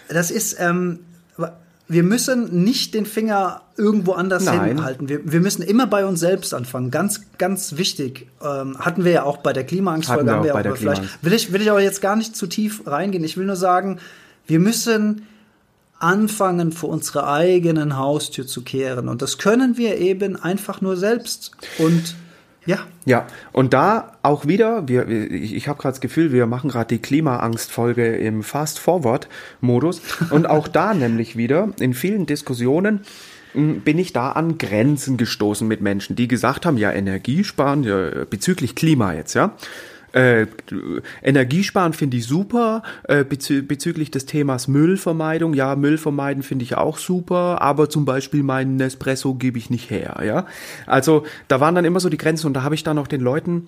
das 0.08 0.30
ist, 0.30 0.56
ähm, 0.60 1.00
wir 1.86 2.02
müssen 2.02 2.64
nicht 2.64 2.94
den 2.94 3.04
Finger 3.04 3.62
irgendwo 3.76 4.12
anders 4.12 4.44
Nein. 4.44 4.64
hinhalten. 4.64 5.08
Wir, 5.08 5.20
wir 5.30 5.40
müssen 5.40 5.62
immer 5.62 5.86
bei 5.86 6.06
uns 6.06 6.20
selbst 6.20 6.54
anfangen. 6.54 6.90
Ganz, 6.90 7.22
ganz 7.36 7.76
wichtig. 7.76 8.28
Ähm, 8.42 8.78
hatten 8.78 9.04
wir 9.04 9.12
ja 9.12 9.22
auch 9.24 9.38
bei 9.38 9.52
der 9.52 9.64
Klimaangstfolge. 9.64 10.24
Wir 10.24 10.32
haben 10.32 10.40
auch 10.40 10.44
wir 10.44 10.52
bei 10.54 10.58
auch 10.60 10.62
der. 10.62 10.72
Klimaangst. 10.72 11.18
Will 11.22 11.32
ich, 11.34 11.52
will 11.52 11.60
ich 11.60 11.70
aber 11.70 11.82
jetzt 11.82 12.00
gar 12.00 12.16
nicht 12.16 12.36
zu 12.36 12.46
tief 12.46 12.86
reingehen. 12.86 13.22
Ich 13.22 13.36
will 13.36 13.44
nur 13.44 13.56
sagen, 13.56 13.98
wir 14.46 14.60
müssen 14.60 15.26
anfangen, 16.04 16.70
vor 16.70 16.90
unserer 16.90 17.32
eigenen 17.32 17.96
Haustür 17.96 18.46
zu 18.46 18.62
kehren. 18.62 19.08
Und 19.08 19.22
das 19.22 19.38
können 19.38 19.76
wir 19.76 19.98
eben 19.98 20.36
einfach 20.36 20.80
nur 20.80 20.96
selbst. 20.96 21.52
Und 21.78 22.14
ja, 22.66 22.78
Ja, 23.04 23.26
und 23.52 23.74
da 23.74 24.12
auch 24.22 24.46
wieder, 24.46 24.88
wir, 24.88 25.06
ich, 25.08 25.54
ich 25.54 25.68
habe 25.68 25.80
gerade 25.80 25.92
das 25.92 26.00
Gefühl, 26.00 26.32
wir 26.32 26.46
machen 26.46 26.70
gerade 26.70 26.88
die 26.88 26.98
Klimaangst-Folge 26.98 28.16
im 28.16 28.42
Fast-Forward-Modus. 28.42 30.00
Und 30.30 30.48
auch 30.48 30.68
da 30.68 30.94
nämlich 31.04 31.36
wieder, 31.36 31.68
in 31.78 31.92
vielen 31.92 32.24
Diskussionen, 32.24 33.00
m, 33.54 33.80
bin 33.80 33.98
ich 33.98 34.14
da 34.14 34.32
an 34.32 34.56
Grenzen 34.56 35.18
gestoßen 35.18 35.68
mit 35.68 35.82
Menschen, 35.82 36.16
die 36.16 36.28
gesagt 36.28 36.64
haben, 36.64 36.78
ja, 36.78 36.90
Energiesparen, 36.92 37.82
ja, 37.82 38.24
bezüglich 38.24 38.74
Klima 38.74 39.12
jetzt, 39.12 39.34
ja. 39.34 39.54
Äh, 40.14 40.46
Energiesparen 41.24 41.92
finde 41.92 42.18
ich 42.18 42.26
super, 42.26 42.84
äh, 43.08 43.24
bezü 43.24 43.62
bezüglich 43.62 44.12
des 44.12 44.26
Themas 44.26 44.68
Müllvermeidung. 44.68 45.54
Ja, 45.54 45.74
Müll 45.74 45.98
vermeiden 45.98 46.44
finde 46.44 46.62
ich 46.62 46.76
auch 46.76 46.98
super, 46.98 47.60
aber 47.60 47.90
zum 47.90 48.04
Beispiel 48.04 48.44
meinen 48.44 48.76
Nespresso 48.76 49.34
gebe 49.34 49.58
ich 49.58 49.70
nicht 49.70 49.90
her. 49.90 50.20
Ja, 50.24 50.46
also 50.86 51.24
da 51.48 51.58
waren 51.58 51.74
dann 51.74 51.84
immer 51.84 51.98
so 51.98 52.08
die 52.08 52.16
Grenzen 52.16 52.46
und 52.46 52.54
da 52.54 52.62
habe 52.62 52.76
ich 52.76 52.84
dann 52.84 52.96
auch 52.96 53.08
den 53.08 53.22
Leuten, 53.22 53.66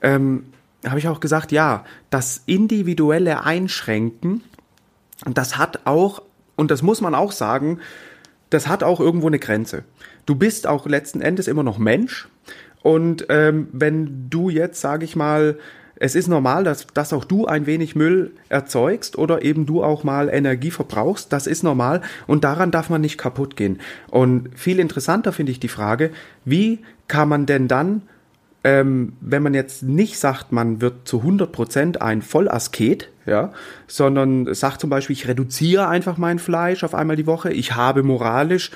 ähm, 0.00 0.44
habe 0.86 1.00
ich 1.00 1.08
auch 1.08 1.18
gesagt, 1.18 1.50
ja, 1.50 1.84
das 2.10 2.42
individuelle 2.46 3.42
Einschränken, 3.42 4.42
das 5.26 5.58
hat 5.58 5.80
auch, 5.84 6.22
und 6.54 6.70
das 6.70 6.82
muss 6.82 7.00
man 7.00 7.16
auch 7.16 7.32
sagen, 7.32 7.80
das 8.50 8.68
hat 8.68 8.84
auch 8.84 9.00
irgendwo 9.00 9.26
eine 9.26 9.40
Grenze. 9.40 9.82
Du 10.26 10.36
bist 10.36 10.68
auch 10.68 10.86
letzten 10.86 11.20
Endes 11.20 11.48
immer 11.48 11.64
noch 11.64 11.78
Mensch. 11.78 12.28
Und 12.82 13.26
ähm, 13.30 13.66
wenn 13.72 14.30
du 14.30 14.48
jetzt, 14.48 14.80
sage 14.80 15.04
ich 15.04 15.16
mal, 15.16 15.58
es 16.00 16.14
ist 16.14 16.28
normal, 16.28 16.64
dass, 16.64 16.86
dass 16.88 17.12
auch 17.12 17.24
du 17.24 17.46
ein 17.46 17.66
wenig 17.66 17.96
Müll 17.96 18.32
erzeugst 18.48 19.18
oder 19.18 19.42
eben 19.42 19.66
du 19.66 19.82
auch 19.82 20.04
mal 20.04 20.28
Energie 20.28 20.70
verbrauchst, 20.70 21.32
das 21.32 21.46
ist 21.46 21.62
normal 21.62 22.02
und 22.26 22.44
daran 22.44 22.70
darf 22.70 22.90
man 22.90 23.00
nicht 23.00 23.18
kaputt 23.18 23.56
gehen. 23.56 23.80
Und 24.10 24.50
viel 24.54 24.78
interessanter 24.78 25.32
finde 25.32 25.52
ich 25.52 25.60
die 25.60 25.68
Frage, 25.68 26.10
wie 26.44 26.80
kann 27.08 27.28
man 27.28 27.46
denn 27.46 27.68
dann 27.68 28.02
ähm, 28.64 29.12
wenn 29.20 29.42
man 29.42 29.54
jetzt 29.54 29.84
nicht 29.84 30.18
sagt, 30.18 30.52
man 30.52 30.80
wird 30.80 31.06
zu 31.06 31.22
100% 31.22 31.98
ein 31.98 32.22
Vollasket, 32.22 33.08
ja, 33.24 33.52
sondern 33.86 34.52
sagt 34.52 34.80
zum 34.80 34.90
Beispiel, 34.90 35.14
ich 35.14 35.28
reduziere 35.28 35.88
einfach 35.88 36.18
mein 36.18 36.38
Fleisch 36.38 36.82
auf 36.82 36.94
einmal 36.94 37.16
die 37.16 37.26
Woche, 37.26 37.52
ich 37.52 37.76
habe 37.76 38.02
moralisch 38.02 38.72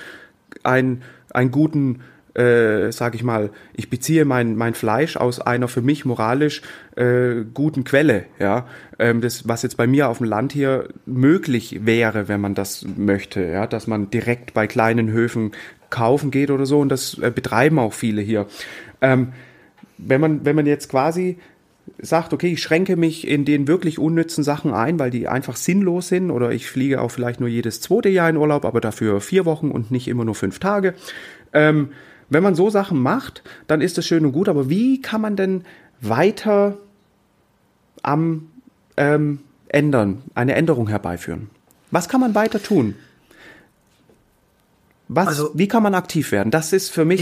ein, 0.62 1.02
einen 1.30 1.50
guten 1.50 2.00
äh, 2.34 2.90
sage 2.92 3.16
ich 3.16 3.22
mal, 3.22 3.50
ich 3.74 3.90
beziehe 3.90 4.24
mein, 4.24 4.56
mein 4.56 4.74
Fleisch 4.74 5.16
aus 5.16 5.40
einer 5.40 5.68
für 5.68 5.82
mich 5.82 6.04
moralisch 6.04 6.62
äh, 6.96 7.44
guten 7.52 7.84
Quelle, 7.84 8.24
ja, 8.38 8.66
ähm, 8.98 9.20
das, 9.20 9.46
was 9.46 9.62
jetzt 9.62 9.76
bei 9.76 9.86
mir 9.86 10.08
auf 10.08 10.18
dem 10.18 10.26
Land 10.26 10.52
hier 10.52 10.88
möglich 11.06 11.80
wäre, 11.84 12.28
wenn 12.28 12.40
man 12.40 12.54
das 12.54 12.86
möchte, 12.96 13.42
ja, 13.42 13.66
dass 13.66 13.86
man 13.86 14.10
direkt 14.10 14.54
bei 14.54 14.66
kleinen 14.66 15.10
Höfen 15.10 15.52
kaufen 15.90 16.30
geht 16.30 16.50
oder 16.50 16.66
so 16.66 16.80
und 16.80 16.88
das 16.88 17.18
äh, 17.18 17.30
betreiben 17.30 17.78
auch 17.78 17.92
viele 17.92 18.22
hier. 18.22 18.46
Ähm, 19.00 19.32
wenn 19.98 20.20
man, 20.20 20.44
wenn 20.44 20.56
man 20.56 20.66
jetzt 20.66 20.88
quasi 20.88 21.38
sagt, 21.98 22.32
okay, 22.32 22.52
ich 22.52 22.62
schränke 22.62 22.96
mich 22.96 23.26
in 23.26 23.44
den 23.44 23.68
wirklich 23.68 23.98
unnützen 23.98 24.44
Sachen 24.44 24.72
ein, 24.72 24.98
weil 24.98 25.10
die 25.10 25.28
einfach 25.28 25.56
sinnlos 25.56 26.08
sind 26.08 26.30
oder 26.30 26.52
ich 26.52 26.68
fliege 26.68 27.00
auch 27.00 27.10
vielleicht 27.10 27.40
nur 27.40 27.48
jedes 27.48 27.80
zweite 27.80 28.08
Jahr 28.08 28.30
in 28.30 28.36
Urlaub, 28.36 28.64
aber 28.64 28.80
dafür 28.80 29.20
vier 29.20 29.44
Wochen 29.44 29.70
und 29.70 29.90
nicht 29.90 30.08
immer 30.08 30.24
nur 30.24 30.34
fünf 30.34 30.58
Tage. 30.58 30.94
Ähm, 31.52 31.90
wenn 32.32 32.42
man 32.42 32.54
so 32.54 32.70
Sachen 32.70 33.00
macht, 33.00 33.42
dann 33.66 33.80
ist 33.80 33.98
das 33.98 34.06
schön 34.06 34.24
und 34.24 34.32
gut, 34.32 34.48
aber 34.48 34.68
wie 34.68 35.00
kann 35.00 35.20
man 35.20 35.36
denn 35.36 35.64
weiter 36.00 36.78
am 38.02 38.48
ähm, 38.96 39.40
ändern, 39.68 40.22
eine 40.34 40.54
Änderung 40.54 40.88
herbeiführen? 40.88 41.50
Was 41.90 42.08
kann 42.08 42.20
man 42.20 42.34
weiter 42.34 42.62
tun? 42.62 42.94
Was, 45.08 45.28
also, 45.28 45.50
wie 45.54 45.68
kann 45.68 45.82
man 45.82 45.94
aktiv 45.94 46.32
werden? 46.32 46.50
Das 46.50 46.72
ist 46.72 46.90
für 46.90 47.04
mich 47.04 47.20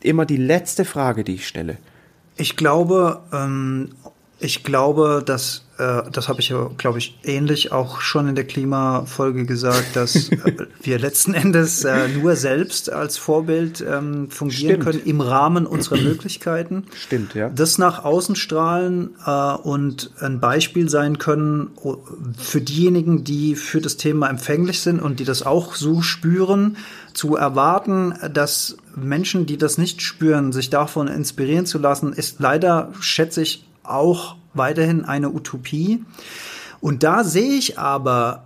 ich, 0.00 0.08
immer 0.08 0.26
die 0.26 0.36
letzte 0.36 0.84
Frage, 0.84 1.24
die 1.24 1.34
ich 1.34 1.48
stelle. 1.48 1.76
Ich 2.36 2.56
glaube, 2.56 3.20
ähm, 3.32 3.90
ich 4.42 4.64
glaube, 4.64 5.22
dass 5.24 5.64
äh, 5.78 6.02
das 6.10 6.28
habe 6.28 6.40
ich 6.40 6.48
ja, 6.48 6.68
glaube 6.76 6.98
ich, 6.98 7.18
ähnlich 7.22 7.72
auch 7.72 8.00
schon 8.00 8.28
in 8.28 8.34
der 8.34 8.44
Klimafolge 8.44 9.46
gesagt, 9.46 9.94
dass 9.94 10.28
äh, 10.30 10.66
wir 10.82 10.98
letzten 10.98 11.34
Endes 11.34 11.84
äh, 11.84 12.08
nur 12.08 12.34
selbst 12.36 12.92
als 12.92 13.18
Vorbild 13.18 13.80
ähm, 13.80 14.30
fungieren 14.30 14.82
Stimmt. 14.82 14.84
können 14.84 15.02
im 15.04 15.20
Rahmen 15.20 15.66
unserer 15.66 15.98
Möglichkeiten. 15.98 16.84
Stimmt, 16.94 17.34
ja. 17.34 17.48
Das 17.50 17.78
nach 17.78 18.04
außen 18.04 18.36
strahlen 18.36 19.10
äh, 19.24 19.30
und 19.30 20.10
ein 20.20 20.40
Beispiel 20.40 20.88
sein 20.88 21.18
können 21.18 21.70
für 22.36 22.60
diejenigen, 22.60 23.24
die 23.24 23.54
für 23.54 23.80
das 23.80 23.96
Thema 23.96 24.28
empfänglich 24.28 24.80
sind 24.80 25.00
und 25.00 25.20
die 25.20 25.24
das 25.24 25.44
auch 25.44 25.74
so 25.74 26.02
spüren, 26.02 26.76
zu 27.14 27.36
erwarten, 27.36 28.14
dass 28.32 28.78
Menschen, 28.96 29.44
die 29.44 29.58
das 29.58 29.76
nicht 29.76 30.00
spüren, 30.00 30.52
sich 30.52 30.70
davon 30.70 31.08
inspirieren 31.08 31.66
zu 31.66 31.78
lassen, 31.78 32.14
ist 32.14 32.40
leider, 32.40 32.90
schätze 33.00 33.42
ich, 33.42 33.66
auch 33.82 34.36
weiterhin 34.54 35.04
eine 35.04 35.30
Utopie. 35.30 36.04
Und 36.80 37.02
da 37.02 37.24
sehe 37.24 37.52
ich 37.52 37.78
aber, 37.78 38.44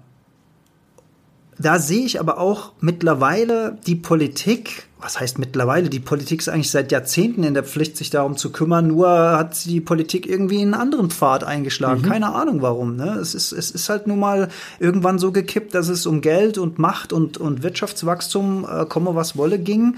da 1.58 1.78
sehe 1.78 2.04
ich 2.04 2.20
aber 2.20 2.38
auch 2.38 2.72
mittlerweile 2.80 3.78
die 3.86 3.96
Politik, 3.96 4.86
was 5.00 5.20
heißt 5.20 5.38
mittlerweile, 5.38 5.88
die 5.88 6.00
Politik 6.00 6.40
ist 6.40 6.48
eigentlich 6.48 6.70
seit 6.70 6.90
Jahrzehnten 6.90 7.44
in 7.44 7.54
der 7.54 7.64
Pflicht, 7.64 7.96
sich 7.96 8.10
darum 8.10 8.36
zu 8.36 8.50
kümmern, 8.50 8.88
nur 8.88 9.08
hat 9.08 9.64
die 9.64 9.80
Politik 9.80 10.26
irgendwie 10.26 10.60
einen 10.60 10.74
anderen 10.74 11.10
Pfad 11.10 11.44
eingeschlagen. 11.44 12.02
Mhm. 12.02 12.06
Keine 12.06 12.34
Ahnung 12.34 12.60
warum. 12.62 12.96
Ne? 12.96 13.16
Es, 13.20 13.34
ist, 13.34 13.52
es 13.52 13.70
ist 13.70 13.88
halt 13.88 14.06
nun 14.06 14.18
mal 14.18 14.48
irgendwann 14.80 15.18
so 15.18 15.32
gekippt, 15.32 15.74
dass 15.74 15.88
es 15.88 16.06
um 16.06 16.20
Geld 16.20 16.58
und 16.58 16.78
Macht 16.78 17.12
und, 17.12 17.38
und 17.38 17.62
Wirtschaftswachstum, 17.62 18.66
äh, 18.70 18.86
komme 18.86 19.14
was 19.14 19.36
wolle, 19.36 19.58
ging. 19.58 19.96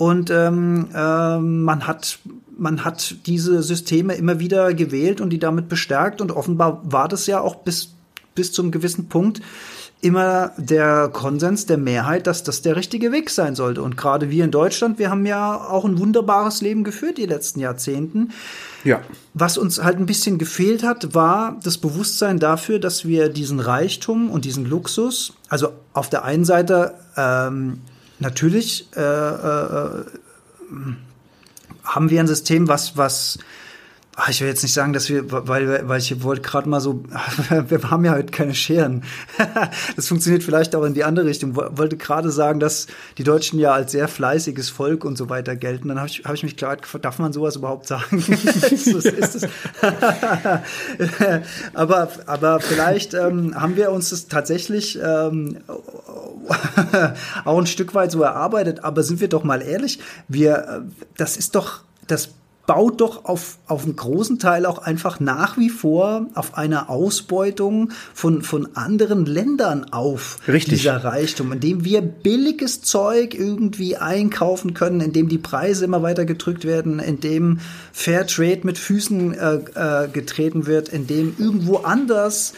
Und 0.00 0.30
ähm, 0.30 0.88
äh, 0.94 1.38
man 1.38 1.86
hat 1.86 2.20
man 2.56 2.86
hat 2.86 3.16
diese 3.26 3.62
Systeme 3.62 4.14
immer 4.14 4.40
wieder 4.40 4.72
gewählt 4.72 5.20
und 5.20 5.28
die 5.28 5.38
damit 5.38 5.68
bestärkt 5.68 6.22
und 6.22 6.32
offenbar 6.32 6.80
war 6.84 7.06
das 7.06 7.26
ja 7.26 7.42
auch 7.42 7.56
bis 7.56 7.92
bis 8.34 8.50
zum 8.50 8.70
gewissen 8.70 9.10
Punkt 9.10 9.42
immer 10.00 10.52
der 10.56 11.10
Konsens 11.12 11.66
der 11.66 11.76
Mehrheit, 11.76 12.26
dass 12.26 12.42
das 12.42 12.62
der 12.62 12.76
richtige 12.76 13.12
Weg 13.12 13.28
sein 13.28 13.54
sollte. 13.54 13.82
Und 13.82 13.98
gerade 13.98 14.30
wir 14.30 14.42
in 14.42 14.50
Deutschland, 14.50 14.98
wir 14.98 15.10
haben 15.10 15.26
ja 15.26 15.54
auch 15.54 15.84
ein 15.84 15.98
wunderbares 15.98 16.62
Leben 16.62 16.82
geführt 16.82 17.18
die 17.18 17.26
letzten 17.26 17.60
Jahrzehnten. 17.60 18.30
Ja. 18.84 19.02
Was 19.34 19.58
uns 19.58 19.82
halt 19.82 19.98
ein 19.98 20.06
bisschen 20.06 20.38
gefehlt 20.38 20.82
hat, 20.82 21.14
war 21.14 21.60
das 21.62 21.76
Bewusstsein 21.76 22.38
dafür, 22.38 22.78
dass 22.78 23.04
wir 23.04 23.28
diesen 23.28 23.60
Reichtum 23.60 24.30
und 24.30 24.46
diesen 24.46 24.64
Luxus, 24.64 25.34
also 25.50 25.74
auf 25.92 26.08
der 26.08 26.24
einen 26.24 26.46
Seite 26.46 26.94
ähm, 27.18 27.80
natürlich 28.20 28.86
äh, 28.96 29.00
äh, 29.00 30.04
haben 31.84 32.10
wir 32.10 32.20
ein 32.20 32.26
System, 32.28 32.68
was, 32.68 32.96
was 32.96 33.38
ich 34.28 34.40
will 34.40 34.48
jetzt 34.48 34.62
nicht 34.62 34.72
sagen, 34.72 34.92
dass 34.92 35.08
wir, 35.08 35.30
weil, 35.30 35.88
weil 35.88 35.98
ich 35.98 36.22
wollte 36.22 36.42
gerade 36.42 36.68
mal 36.68 36.80
so, 36.80 37.02
wir 37.68 37.90
haben 37.90 38.04
ja 38.04 38.12
heute 38.12 38.32
keine 38.32 38.54
Scheren. 38.54 39.04
das 39.96 40.08
funktioniert 40.08 40.42
vielleicht 40.42 40.74
auch 40.74 40.84
in 40.84 40.94
die 40.94 41.04
andere 41.04 41.26
Richtung. 41.26 41.54
Wollte 41.54 41.96
gerade 41.96 42.30
sagen, 42.30 42.60
dass 42.60 42.86
die 43.18 43.24
Deutschen 43.24 43.58
ja 43.58 43.72
als 43.72 43.92
sehr 43.92 44.08
fleißiges 44.08 44.68
Volk 44.70 45.04
und 45.04 45.16
so 45.16 45.28
weiter 45.28 45.56
gelten. 45.56 45.88
Dann 45.88 45.98
habe 45.98 46.08
ich, 46.08 46.24
hab 46.24 46.34
ich 46.34 46.42
mich 46.42 46.56
klar 46.56 46.76
gefragt, 46.76 47.04
darf 47.04 47.18
man 47.18 47.32
sowas 47.32 47.56
überhaupt 47.56 47.86
sagen? 47.86 48.18
ist 48.28 48.86
ist 48.86 49.34
das? 49.34 49.48
aber, 51.74 52.08
aber 52.26 52.60
vielleicht 52.60 53.14
ähm, 53.14 53.54
haben 53.54 53.76
wir 53.76 53.92
uns 53.92 54.10
das 54.10 54.26
tatsächlich 54.26 54.98
ähm, 55.02 55.58
auch 57.44 57.58
ein 57.58 57.66
Stück 57.66 57.94
weit 57.94 58.10
so 58.10 58.22
erarbeitet. 58.22 58.84
Aber 58.84 59.02
sind 59.02 59.20
wir 59.20 59.28
doch 59.28 59.44
mal 59.44 59.62
ehrlich, 59.62 60.00
wir, 60.28 60.56
äh, 60.56 60.80
das 61.16 61.36
ist 61.36 61.54
doch 61.54 61.82
das 62.06 62.30
baut 62.66 63.00
doch 63.00 63.24
auf, 63.24 63.58
auf 63.66 63.84
einen 63.84 63.96
großen 63.96 64.38
Teil 64.38 64.64
auch 64.64 64.78
einfach 64.78 65.18
nach 65.18 65.58
wie 65.58 65.70
vor 65.70 66.26
auf 66.34 66.56
einer 66.56 66.88
Ausbeutung 66.88 67.90
von, 68.14 68.42
von 68.42 68.76
anderen 68.76 69.26
Ländern 69.26 69.92
auf. 69.92 70.38
Richtig. 70.46 70.78
Dieser 70.78 71.02
Reichtum, 71.02 71.52
indem 71.52 71.84
wir 71.84 72.00
billiges 72.00 72.82
Zeug 72.82 73.34
irgendwie 73.34 73.96
einkaufen 73.96 74.74
können, 74.74 75.00
indem 75.00 75.28
die 75.28 75.38
Preise 75.38 75.84
immer 75.84 76.02
weiter 76.02 76.24
gedrückt 76.24 76.64
werden, 76.64 77.00
indem 77.00 77.58
Fair 77.92 78.26
Trade 78.26 78.60
mit 78.62 78.78
Füßen 78.78 79.34
äh, 79.34 79.54
äh, 80.04 80.08
getreten 80.08 80.66
wird, 80.66 80.90
indem 80.90 81.34
irgendwo 81.38 81.78
anders 81.78 82.52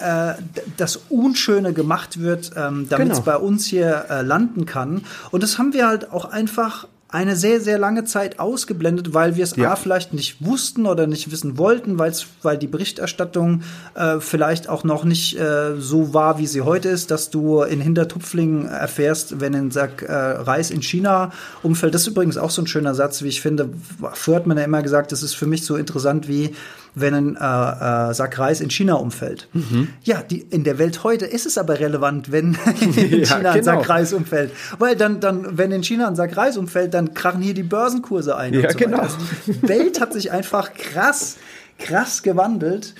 äh, 0.00 0.34
das 0.76 1.00
Unschöne 1.08 1.72
gemacht 1.72 2.20
wird, 2.20 2.52
ähm, 2.56 2.86
damit 2.88 3.12
es 3.12 3.18
genau. 3.18 3.24
bei 3.24 3.36
uns 3.36 3.66
hier 3.66 4.06
äh, 4.08 4.22
landen 4.22 4.66
kann. 4.66 5.02
Und 5.30 5.42
das 5.42 5.58
haben 5.58 5.72
wir 5.72 5.86
halt 5.86 6.10
auch 6.12 6.24
einfach 6.26 6.86
eine 7.10 7.36
sehr, 7.36 7.60
sehr 7.60 7.78
lange 7.78 8.04
Zeit 8.04 8.38
ausgeblendet, 8.38 9.14
weil 9.14 9.36
wir 9.36 9.44
es 9.44 9.56
ja. 9.56 9.72
A 9.72 9.76
vielleicht 9.76 10.12
nicht 10.12 10.44
wussten 10.44 10.84
oder 10.84 11.06
nicht 11.06 11.30
wissen 11.30 11.56
wollten, 11.56 11.98
weil's, 11.98 12.26
weil 12.42 12.58
die 12.58 12.66
Berichterstattung 12.66 13.62
äh, 13.94 14.20
vielleicht 14.20 14.68
auch 14.68 14.84
noch 14.84 15.04
nicht 15.04 15.38
äh, 15.38 15.76
so 15.78 16.12
war, 16.12 16.38
wie 16.38 16.46
sie 16.46 16.60
heute 16.60 16.90
ist, 16.90 17.10
dass 17.10 17.30
du 17.30 17.62
in 17.62 17.80
Hintertupflingen 17.80 18.66
erfährst, 18.66 19.40
wenn 19.40 19.54
ein 19.54 19.70
Sack 19.70 20.02
äh, 20.02 20.12
Reis 20.12 20.70
in 20.70 20.82
China 20.82 21.32
umfällt. 21.62 21.94
Das 21.94 22.02
ist 22.02 22.08
übrigens 22.08 22.36
auch 22.36 22.50
so 22.50 22.60
ein 22.60 22.66
schöner 22.66 22.94
Satz, 22.94 23.22
wie 23.22 23.28
ich 23.28 23.40
finde. 23.40 23.70
Früher 24.12 24.36
hat 24.36 24.46
man 24.46 24.58
ja 24.58 24.64
immer 24.64 24.82
gesagt, 24.82 25.10
das 25.10 25.22
ist 25.22 25.34
für 25.34 25.46
mich 25.46 25.64
so 25.64 25.76
interessant 25.76 26.28
wie 26.28 26.54
wenn 26.94 27.14
ein 27.14 27.36
äh, 27.36 28.10
äh, 28.10 28.14
Sack 28.14 28.38
Reis 28.38 28.60
in 28.60 28.70
China 28.70 28.94
umfällt. 28.94 29.48
Mhm. 29.52 29.88
Ja, 30.02 30.22
die, 30.22 30.40
in 30.50 30.64
der 30.64 30.78
Welt 30.78 31.04
heute 31.04 31.26
ist 31.26 31.46
es 31.46 31.58
aber 31.58 31.80
relevant, 31.80 32.32
wenn 32.32 32.56
in 32.80 32.92
China 32.92 33.42
ja, 33.42 33.52
ein 33.52 33.62
Sack 33.62 33.82
genau. 33.82 33.92
Reis 33.92 34.12
umfällt. 34.12 34.52
Weil 34.78 34.96
dann, 34.96 35.20
dann, 35.20 35.58
wenn 35.58 35.72
in 35.72 35.82
China 35.82 36.08
ein 36.08 36.16
Sack 36.16 36.36
Reis 36.36 36.56
umfällt, 36.56 36.94
dann 36.94 37.14
krachen 37.14 37.42
hier 37.42 37.54
die 37.54 37.62
Börsenkurse 37.62 38.36
ein. 38.36 38.54
Ja, 38.54 38.70
so 38.70 38.78
genau. 38.78 38.98
Also 38.98 39.16
die 39.46 39.68
Welt 39.68 40.00
hat 40.00 40.12
sich 40.12 40.30
einfach 40.30 40.74
krass, 40.74 41.36
krass 41.78 42.22
gewandelt. 42.22 42.94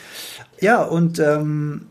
Ja, 0.60 0.82
und 0.82 1.18
ähm, 1.18 1.86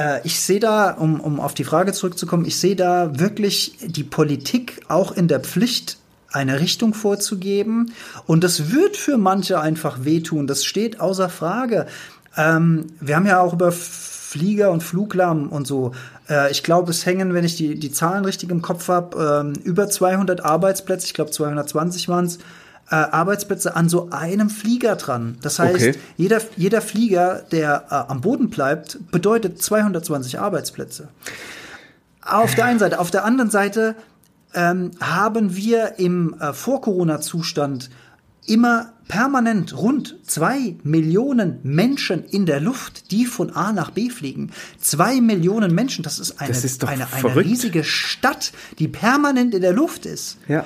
äh, 0.00 0.20
ich 0.24 0.40
sehe 0.40 0.60
da, 0.60 0.92
um, 0.92 1.20
um 1.20 1.40
auf 1.40 1.54
die 1.54 1.64
Frage 1.64 1.92
zurückzukommen, 1.92 2.44
ich 2.44 2.58
sehe 2.58 2.76
da 2.76 3.18
wirklich 3.18 3.76
die 3.82 4.04
Politik 4.04 4.82
auch 4.88 5.12
in 5.12 5.28
der 5.28 5.40
Pflicht, 5.40 5.98
eine 6.32 6.60
Richtung 6.60 6.94
vorzugeben. 6.94 7.92
Und 8.26 8.44
das 8.44 8.72
wird 8.72 8.96
für 8.96 9.18
manche 9.18 9.60
einfach 9.60 10.04
wehtun. 10.04 10.46
Das 10.46 10.64
steht 10.64 11.00
außer 11.00 11.28
Frage. 11.28 11.86
Ähm, 12.36 12.86
wir 13.00 13.16
haben 13.16 13.26
ja 13.26 13.40
auch 13.40 13.52
über 13.52 13.72
Flieger 13.72 14.70
und 14.70 14.82
Fluglärm 14.82 15.48
und 15.48 15.66
so. 15.66 15.92
Äh, 16.28 16.52
ich 16.52 16.62
glaube, 16.62 16.90
es 16.92 17.04
hängen, 17.04 17.34
wenn 17.34 17.44
ich 17.44 17.56
die, 17.56 17.78
die 17.78 17.90
Zahlen 17.90 18.24
richtig 18.24 18.50
im 18.50 18.62
Kopf 18.62 18.88
habe, 18.88 19.44
ähm, 19.44 19.52
über 19.64 19.88
200 19.88 20.44
Arbeitsplätze, 20.44 21.06
ich 21.06 21.14
glaube 21.14 21.32
220 21.32 22.08
waren 22.08 22.26
es, 22.26 22.38
äh, 22.90 22.94
Arbeitsplätze 22.94 23.76
an 23.76 23.88
so 23.88 24.10
einem 24.10 24.50
Flieger 24.50 24.96
dran. 24.96 25.38
Das 25.42 25.58
heißt, 25.58 25.74
okay. 25.74 25.94
jeder, 26.16 26.40
jeder 26.56 26.80
Flieger, 26.80 27.42
der 27.50 27.84
äh, 27.90 28.10
am 28.10 28.20
Boden 28.20 28.50
bleibt, 28.50 28.98
bedeutet 29.10 29.62
220 29.62 30.38
Arbeitsplätze. 30.38 31.08
Auf 32.22 32.54
der 32.54 32.66
einen 32.66 32.78
Seite. 32.78 33.00
Auf 33.00 33.10
der 33.10 33.24
anderen 33.24 33.50
Seite 33.50 33.96
ähm, 34.54 34.90
haben 35.00 35.56
wir 35.56 35.98
im 35.98 36.34
äh, 36.40 36.52
Vor-Corona-Zustand 36.52 37.90
immer 38.46 38.92
permanent 39.06 39.76
rund 39.76 40.16
zwei 40.24 40.76
Millionen 40.82 41.58
Menschen 41.62 42.24
in 42.24 42.46
der 42.46 42.60
Luft, 42.60 43.10
die 43.10 43.26
von 43.26 43.50
A 43.54 43.72
nach 43.72 43.90
B 43.90 44.08
fliegen. 44.08 44.52
Zwei 44.80 45.20
Millionen 45.20 45.74
Menschen, 45.74 46.02
das 46.02 46.18
ist 46.18 46.40
eine, 46.40 46.48
das 46.48 46.64
ist 46.64 46.84
eine, 46.84 47.12
eine 47.12 47.36
riesige 47.36 47.84
Stadt, 47.84 48.52
die 48.78 48.88
permanent 48.88 49.54
in 49.54 49.62
der 49.62 49.72
Luft 49.72 50.06
ist. 50.06 50.38
Ja. 50.48 50.64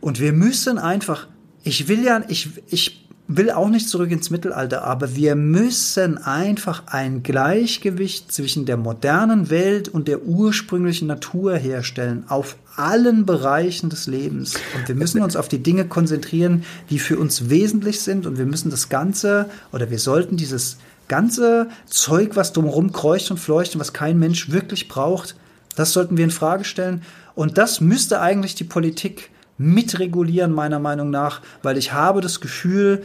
Und 0.00 0.20
wir 0.20 0.32
müssen 0.32 0.78
einfach, 0.78 1.26
ich 1.64 1.88
will 1.88 2.02
ja, 2.02 2.22
ich, 2.28 2.48
ich 2.68 3.07
will 3.28 3.50
auch 3.50 3.68
nicht 3.68 3.90
zurück 3.90 4.10
ins 4.10 4.30
Mittelalter, 4.30 4.84
aber 4.84 5.14
wir 5.14 5.36
müssen 5.36 6.16
einfach 6.16 6.84
ein 6.86 7.22
Gleichgewicht 7.22 8.32
zwischen 8.32 8.64
der 8.64 8.78
modernen 8.78 9.50
Welt 9.50 9.88
und 9.88 10.08
der 10.08 10.22
ursprünglichen 10.22 11.08
Natur 11.08 11.54
herstellen, 11.56 12.24
auf 12.28 12.56
allen 12.74 13.26
Bereichen 13.26 13.90
des 13.90 14.06
Lebens. 14.06 14.54
Und 14.76 14.88
wir 14.88 14.94
müssen 14.94 15.20
uns 15.20 15.36
auf 15.36 15.48
die 15.48 15.62
Dinge 15.62 15.84
konzentrieren, 15.84 16.64
die 16.88 16.98
für 16.98 17.18
uns 17.18 17.50
wesentlich 17.50 18.00
sind. 18.00 18.26
Und 18.26 18.38
wir 18.38 18.46
müssen 18.46 18.70
das 18.70 18.88
Ganze, 18.88 19.50
oder 19.72 19.90
wir 19.90 19.98
sollten 19.98 20.38
dieses 20.38 20.78
ganze 21.06 21.68
Zeug, 21.86 22.34
was 22.34 22.54
drumherum 22.54 22.92
kreucht 22.92 23.30
und 23.30 23.38
fleucht 23.38 23.74
und 23.74 23.80
was 23.80 23.92
kein 23.92 24.18
Mensch 24.18 24.50
wirklich 24.50 24.88
braucht, 24.88 25.36
das 25.76 25.92
sollten 25.92 26.16
wir 26.16 26.24
in 26.24 26.30
Frage 26.30 26.64
stellen. 26.64 27.02
Und 27.34 27.58
das 27.58 27.80
müsste 27.80 28.20
eigentlich 28.20 28.54
die 28.54 28.64
Politik 28.64 29.30
mitregulieren, 29.58 30.52
meiner 30.52 30.78
Meinung 30.78 31.10
nach, 31.10 31.42
weil 31.62 31.76
ich 31.76 31.92
habe 31.92 32.20
das 32.20 32.40
Gefühl, 32.40 33.04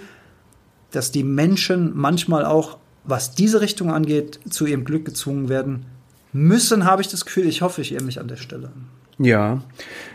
dass 0.91 1.11
die 1.11 1.23
Menschen 1.23 1.91
manchmal 1.95 2.45
auch, 2.45 2.77
was 3.03 3.33
diese 3.35 3.59
Richtung 3.59 3.91
angeht, 3.91 4.39
zu 4.49 4.65
ihrem 4.65 4.85
Glück 4.85 5.05
gezwungen 5.05 5.49
werden 5.49 5.85
müssen, 6.31 6.85
habe 6.85 7.01
ich 7.01 7.07
das 7.07 7.25
Gefühl. 7.25 7.47
Ich 7.47 7.61
hoffe, 7.61 7.81
ich 7.81 7.91
irre 7.91 8.03
mich 8.03 8.19
an 8.19 8.27
der 8.27 8.37
Stelle. 8.37 8.71
Ja, 9.17 9.61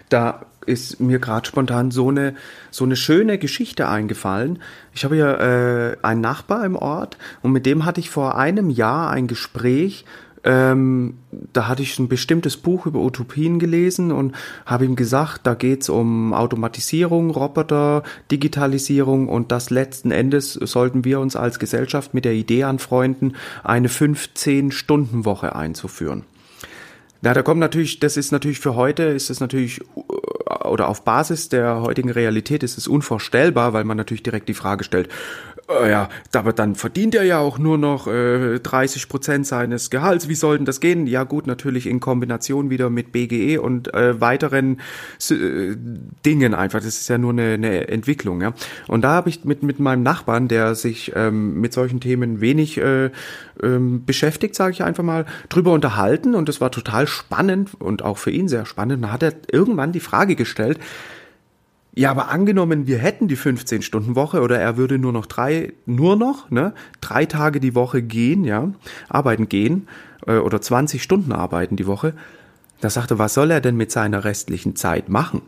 da 0.09 0.47
ist 0.66 1.01
mir 1.01 1.18
gerade 1.18 1.47
spontan 1.47 1.91
so 1.91 2.09
eine 2.09 2.34
so 2.70 2.84
eine 2.84 2.97
schöne 2.97 3.39
Geschichte 3.39 3.89
eingefallen. 3.89 4.61
Ich 4.93 5.05
habe 5.05 5.16
ja 5.16 5.34
äh, 5.34 5.97
einen 6.03 6.20
Nachbar 6.20 6.64
im 6.64 6.76
Ort 6.76 7.16
und 7.43 7.53
mit 7.53 7.64
dem 7.64 7.84
hatte 7.84 8.01
ich 8.01 8.11
vor 8.11 8.36
einem 8.36 8.68
Jahr 8.68 9.11
ein 9.11 9.26
Gespräch 9.26 10.05
ähm, 10.45 11.14
da 11.53 11.68
hatte 11.68 11.82
ich 11.82 11.99
ein 11.99 12.09
bestimmtes 12.09 12.57
Buch 12.57 12.86
über 12.86 13.01
Utopien 13.01 13.59
gelesen 13.59 14.12
und 14.12 14.34
habe 14.66 14.84
ihm 14.84 14.97
gesagt, 14.97 15.47
da 15.47 15.55
geht's 15.55 15.89
um 15.89 16.32
Automatisierung, 16.32 17.30
Roboter, 17.30 18.03
Digitalisierung 18.30 19.28
und 19.28 19.53
das 19.53 19.70
letzten 19.70 20.11
Endes 20.11 20.53
sollten 20.53 21.05
wir 21.05 21.20
uns 21.20 21.36
als 21.36 21.59
Gesellschaft 21.59 22.14
mit 22.14 22.24
der 22.24 22.34
Idee 22.34 22.64
anfreunden, 22.64 23.36
eine 23.64 23.89
15-Stunden-Woche 23.89 25.55
einzuführen. 25.55 26.24
Na, 27.20 27.34
da 27.34 27.43
kommt 27.43 27.59
natürlich, 27.59 27.99
das 27.99 28.16
ist 28.16 28.30
natürlich 28.30 28.61
für 28.61 28.76
heute, 28.76 29.03
ist 29.03 29.28
es 29.28 29.41
natürlich, 29.41 29.80
oder 30.64 30.89
auf 30.89 31.03
Basis 31.03 31.49
der 31.49 31.80
heutigen 31.80 32.11
Realität 32.11 32.62
ist 32.62 32.78
es 32.78 32.86
unvorstellbar, 32.86 33.72
weil 33.72 33.82
man 33.82 33.97
natürlich 33.97 34.22
direkt 34.22 34.49
die 34.49 34.55
Frage 34.55 34.84
stellt, 34.84 35.09
äh, 35.68 35.90
ja, 35.90 36.08
aber 36.32 36.52
dann 36.52 36.74
verdient 36.74 37.14
er 37.14 37.24
ja 37.24 37.38
auch 37.38 37.58
nur 37.58 37.78
noch 37.78 38.06
äh, 38.06 38.58
30 38.58 39.08
Prozent 39.08 39.46
seines 39.46 39.90
Gehalts. 39.90 40.28
Wie 40.28 40.34
soll 40.34 40.56
denn 40.56 40.66
das 40.66 40.80
gehen? 40.80 41.06
Ja 41.06 41.24
gut, 41.24 41.46
natürlich 41.46 41.86
in 41.86 42.00
Kombination 42.00 42.70
wieder 42.70 42.90
mit 42.90 43.12
BGE 43.12 43.58
und 43.58 43.92
äh, 43.94 44.20
weiteren 44.20 44.80
äh, 45.30 45.76
Dingen 46.24 46.54
einfach. 46.54 46.78
Das 46.78 46.88
ist 46.88 47.08
ja 47.08 47.18
nur 47.18 47.32
eine, 47.32 47.54
eine 47.54 47.88
Entwicklung. 47.88 48.40
Ja. 48.40 48.54
Und 48.86 49.02
da 49.02 49.10
habe 49.10 49.28
ich 49.28 49.44
mit 49.44 49.62
mit 49.62 49.78
meinem 49.78 50.02
Nachbarn, 50.02 50.48
der 50.48 50.74
sich 50.74 51.12
ähm, 51.14 51.60
mit 51.60 51.72
solchen 51.72 52.00
Themen 52.00 52.40
wenig 52.40 52.78
äh, 52.78 53.10
ähm, 53.62 54.04
beschäftigt, 54.04 54.54
sage 54.54 54.72
ich 54.72 54.82
einfach 54.82 55.04
mal, 55.04 55.26
drüber 55.48 55.72
unterhalten. 55.72 56.34
Und 56.34 56.48
das 56.48 56.60
war 56.60 56.70
total 56.70 57.06
spannend 57.06 57.70
und 57.78 58.02
auch 58.02 58.18
für 58.18 58.30
ihn 58.30 58.48
sehr 58.48 58.66
spannend. 58.66 59.04
Da 59.04 59.12
hat 59.12 59.22
er 59.22 59.34
irgendwann 59.50 59.92
die 59.92 60.00
Frage 60.00 60.36
gestellt, 60.36 60.78
ja, 61.99 62.12
aber 62.12 62.28
angenommen, 62.28 62.86
wir 62.86 62.99
hätten 62.99 63.26
die 63.26 63.36
15-Stunden-Woche 63.36 64.40
oder 64.40 64.61
er 64.61 64.76
würde 64.76 64.99
nur 64.99 65.12
noch 65.12 65.26
drei, 65.26 65.72
nur 65.84 66.14
noch, 66.14 66.49
ne, 66.49 66.72
drei 67.01 67.26
Tage 67.26 67.59
die 67.59 67.74
Woche 67.74 68.03
gehen, 68.03 68.44
ja, 68.44 68.70
arbeiten 69.09 69.49
gehen, 69.49 69.88
äh, 70.24 70.36
oder 70.36 70.61
20 70.61 71.03
Stunden 71.03 71.32
arbeiten 71.32 71.74
die 71.74 71.88
Woche. 71.88 72.14
Da 72.80 72.88
sagte, 72.88 73.18
was 73.18 73.34
soll 73.34 73.51
er 73.51 73.61
denn 73.61 73.76
mit 73.76 73.90
seiner 73.90 74.22
restlichen 74.22 74.76
Zeit 74.76 75.09
machen? 75.09 75.42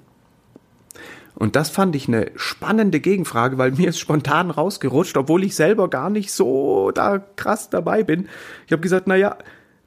Und 1.37 1.55
das 1.55 1.71
fand 1.71 1.95
ich 1.95 2.09
eine 2.09 2.33
spannende 2.35 2.99
Gegenfrage, 2.99 3.57
weil 3.57 3.71
mir 3.71 3.89
ist 3.89 4.01
spontan 4.01 4.51
rausgerutscht, 4.51 5.17
obwohl 5.17 5.45
ich 5.45 5.55
selber 5.55 5.89
gar 5.89 6.11
nicht 6.11 6.33
so 6.33 6.91
da 6.91 7.19
krass 7.37 7.71
dabei 7.71 8.03
bin. 8.03 8.29
Ich 8.67 8.73
habe 8.73 8.83
gesagt, 8.83 9.07
na 9.07 9.15
ja, 9.15 9.37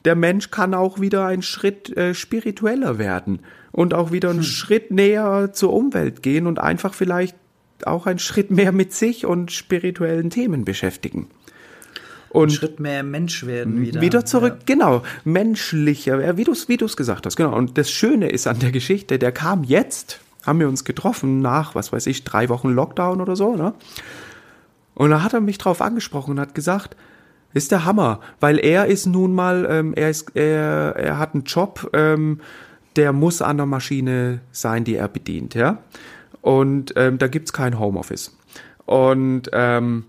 der 0.05 0.16
Mensch 0.16 0.49
kann 0.49 0.74
auch 0.74 1.01
wieder 1.01 1.26
einen 1.26 1.41
Schritt 1.41 1.89
äh, 1.97 2.14
spiritueller 2.14 2.99
werden 2.99 3.41
und 3.74 3.93
auch 3.93 4.11
wieder 4.11 4.30
einen 4.30 4.39
hm. 4.39 4.45
Schritt 4.45 4.91
näher 4.91 5.49
zur 5.51 5.74
Umwelt 5.74 6.24
gehen 6.24 6.47
und 6.47 6.59
einfach 6.59 6.93
vielleicht 6.93 7.36
auch 7.86 8.05
einen 8.05 8.19
Schritt 8.19 8.49
mehr 8.51 8.71
mit 8.71 8.93
sich 8.93 9.26
und 9.26 9.51
spirituellen 9.51 10.30
Themen 10.30 10.63
beschäftigen. 10.63 11.28
Und 12.30 12.49
Ein 12.49 12.51
Schritt 12.51 12.80
mehr 12.80 13.03
Mensch 13.03 13.45
werden 13.45 13.82
wieder. 13.82 13.99
Wieder 13.99 14.26
zurück, 14.26 14.55
ja. 14.59 14.65
genau, 14.65 15.03
menschlicher, 15.24 16.38
wie 16.38 16.43
du 16.45 16.51
es 16.51 16.69
wie 16.69 16.78
du's 16.78 16.95
gesagt 16.95 17.26
hast, 17.26 17.36
genau. 17.36 17.55
Und 17.55 17.78
das 17.78 17.91
Schöne 17.91 18.30
ist 18.30 18.47
an 18.47 18.59
der 18.59 18.71
Geschichte, 18.71 19.19
der 19.19 19.32
kam 19.32 19.63
jetzt, 19.63 20.19
haben 20.45 20.59
wir 20.59 20.69
uns 20.69 20.86
getroffen 20.86 21.41
nach, 21.41 21.76
was 21.76 21.91
weiß 21.91 22.07
ich, 22.07 22.24
drei 22.24 22.49
Wochen 22.49 22.69
Lockdown 22.69 23.21
oder 23.21 23.36
so, 23.36 23.55
ne? 23.55 23.74
Und 24.95 25.09
da 25.09 25.24
hat 25.24 25.34
er 25.34 25.41
mich 25.41 25.57
drauf 25.57 25.82
angesprochen 25.82 26.32
und 26.32 26.39
hat 26.39 26.53
gesagt, 26.55 26.95
ist 27.53 27.71
der 27.71 27.86
Hammer, 27.86 28.19
weil 28.39 28.59
er 28.59 28.86
ist 28.86 29.07
nun 29.07 29.34
mal, 29.34 29.67
ähm, 29.69 29.93
er 29.95 30.09
ist, 30.09 30.36
er, 30.36 30.95
er 30.95 31.17
hat 31.17 31.34
einen 31.34 31.43
Job, 31.43 31.89
ähm, 31.93 32.39
der 32.95 33.13
muss 33.13 33.41
an 33.41 33.57
der 33.57 33.65
Maschine 33.65 34.41
sein, 34.51 34.83
die 34.83 34.95
er 34.95 35.07
bedient, 35.07 35.55
ja. 35.55 35.79
Und 36.41 36.93
ähm, 36.95 37.17
da 37.17 37.27
gibt's 37.27 37.53
kein 37.53 37.79
Homeoffice. 37.79 38.35
Und 38.85 39.49
ähm, 39.53 40.05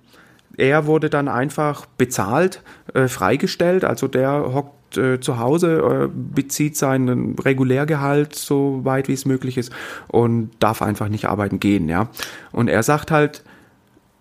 er 0.57 0.87
wurde 0.87 1.11
dann 1.11 1.29
einfach 1.29 1.87
bezahlt, 1.87 2.63
äh, 2.93 3.09
freigestellt, 3.09 3.85
also 3.85 4.09
der 4.09 4.53
hockt 4.53 4.97
äh, 4.97 5.21
zu 5.21 5.39
Hause, 5.39 6.09
äh, 6.09 6.09
bezieht 6.13 6.77
seinen 6.77 7.39
Regulärgehalt 7.39 8.35
so 8.35 8.85
weit 8.85 9.09
wie 9.09 9.13
es 9.13 9.25
möglich 9.25 9.59
ist 9.59 9.73
und 10.09 10.51
darf 10.61 10.83
einfach 10.83 11.09
nicht 11.09 11.27
arbeiten 11.27 11.61
gehen, 11.61 11.89
ja. 11.89 12.09
Und 12.53 12.69
er 12.69 12.83
sagt 12.83 13.11
halt, 13.11 13.45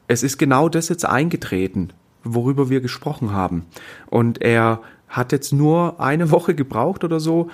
es 0.08 0.24
ist 0.24 0.38
genau 0.38 0.70
das 0.70 0.90
jetzt 0.90 1.06
eingetreten, 1.06 1.94
worüber 2.24 2.70
wir 2.70 2.82
gesprochen 2.82 3.32
haben. 3.32 3.66
Und 4.08 4.42
er 4.42 4.82
hat 5.08 5.32
jetzt 5.32 5.54
nur 5.54 6.00
eine 6.00 6.32
Woche 6.32 6.56
gebraucht 6.56 7.04
oder 7.04 7.20
so, 7.20 7.50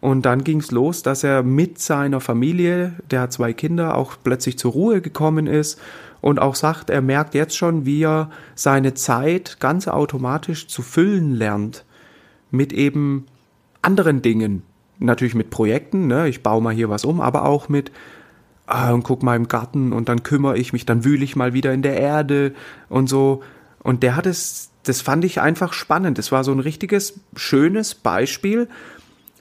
und 0.00 0.26
dann 0.26 0.44
ging 0.44 0.60
es 0.60 0.70
los, 0.70 1.02
dass 1.02 1.24
er 1.24 1.42
mit 1.42 1.78
seiner 1.80 2.20
Familie, 2.20 2.94
der 3.10 3.22
hat 3.22 3.32
zwei 3.32 3.52
Kinder, 3.52 3.96
auch 3.96 4.16
plötzlich 4.22 4.58
zur 4.58 4.72
Ruhe 4.72 5.00
gekommen 5.00 5.46
ist 5.46 5.80
und 6.20 6.38
auch 6.38 6.54
sagt, 6.54 6.90
er 6.90 7.02
merkt 7.02 7.34
jetzt 7.34 7.56
schon, 7.56 7.84
wie 7.84 8.04
er 8.04 8.30
seine 8.54 8.94
Zeit 8.94 9.58
ganz 9.58 9.88
automatisch 9.88 10.68
zu 10.68 10.82
füllen 10.82 11.34
lernt 11.34 11.84
mit 12.50 12.72
eben 12.72 13.26
anderen 13.82 14.22
Dingen. 14.22 14.62
Natürlich 15.00 15.34
mit 15.34 15.50
Projekten, 15.50 16.06
ne? 16.06 16.28
ich 16.28 16.42
baue 16.42 16.62
mal 16.62 16.74
hier 16.74 16.90
was 16.90 17.04
um, 17.04 17.20
aber 17.20 17.44
auch 17.44 17.68
mit, 17.68 17.90
ah, 18.66 18.92
und 18.92 19.02
guck 19.02 19.22
mal 19.22 19.36
im 19.36 19.48
Garten 19.48 19.92
und 19.92 20.08
dann 20.08 20.22
kümmere 20.22 20.58
ich 20.58 20.72
mich, 20.72 20.86
dann 20.86 21.04
wühle 21.04 21.24
ich 21.24 21.36
mal 21.36 21.52
wieder 21.54 21.72
in 21.72 21.82
der 21.82 21.96
Erde 21.96 22.54
und 22.88 23.08
so. 23.08 23.42
Und 23.82 24.02
der 24.02 24.16
hat 24.16 24.26
es, 24.26 24.70
das 24.84 25.00
fand 25.00 25.24
ich 25.24 25.40
einfach 25.40 25.72
spannend. 25.72 26.18
Das 26.18 26.32
war 26.32 26.42
so 26.42 26.52
ein 26.52 26.60
richtiges, 26.60 27.20
schönes 27.36 27.94
Beispiel, 27.94 28.68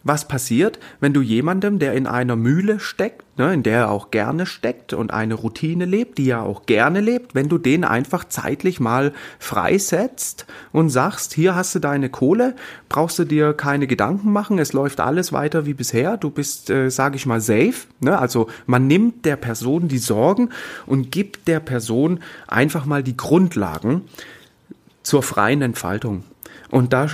was 0.07 0.27
passiert, 0.27 0.79
wenn 0.99 1.13
du 1.13 1.21
jemandem, 1.21 1.79
der 1.79 1.93
in 1.93 2.07
einer 2.07 2.35
Mühle 2.35 2.79
steckt, 2.79 3.23
ne, 3.37 3.53
in 3.53 3.63
der 3.63 3.79
er 3.79 3.91
auch 3.91 4.11
gerne 4.11 4.45
steckt 4.45 4.93
und 4.93 5.11
eine 5.11 5.33
Routine 5.33 5.85
lebt, 5.85 6.17
die 6.17 6.29
er 6.29 6.43
auch 6.43 6.65
gerne 6.65 7.01
lebt, 7.01 7.35
wenn 7.35 7.49
du 7.49 7.57
den 7.57 7.83
einfach 7.83 8.23
zeitlich 8.25 8.79
mal 8.79 9.13
freisetzt 9.39 10.45
und 10.71 10.89
sagst, 10.89 11.33
hier 11.33 11.55
hast 11.55 11.75
du 11.75 11.79
deine 11.79 12.09
Kohle, 12.09 12.55
brauchst 12.89 13.19
du 13.19 13.25
dir 13.25 13.53
keine 13.53 13.87
Gedanken 13.87 14.31
machen, 14.31 14.59
es 14.59 14.73
läuft 14.73 14.99
alles 14.99 15.33
weiter 15.33 15.65
wie 15.65 15.73
bisher, 15.73 16.17
du 16.17 16.29
bist, 16.29 16.69
äh, 16.69 16.89
sage 16.89 17.15
ich 17.15 17.25
mal, 17.25 17.41
safe. 17.41 17.87
Ne? 17.99 18.17
Also 18.17 18.47
man 18.65 18.87
nimmt 18.87 19.25
der 19.25 19.35
Person 19.35 19.87
die 19.87 19.97
Sorgen 19.97 20.49
und 20.85 21.11
gibt 21.11 21.47
der 21.47 21.59
Person 21.59 22.19
einfach 22.47 22.85
mal 22.85 23.03
die 23.03 23.17
Grundlagen 23.17 24.03
zur 25.03 25.23
freien 25.23 25.61
Entfaltung. 25.61 26.23
Und 26.69 26.93
da 26.93 27.07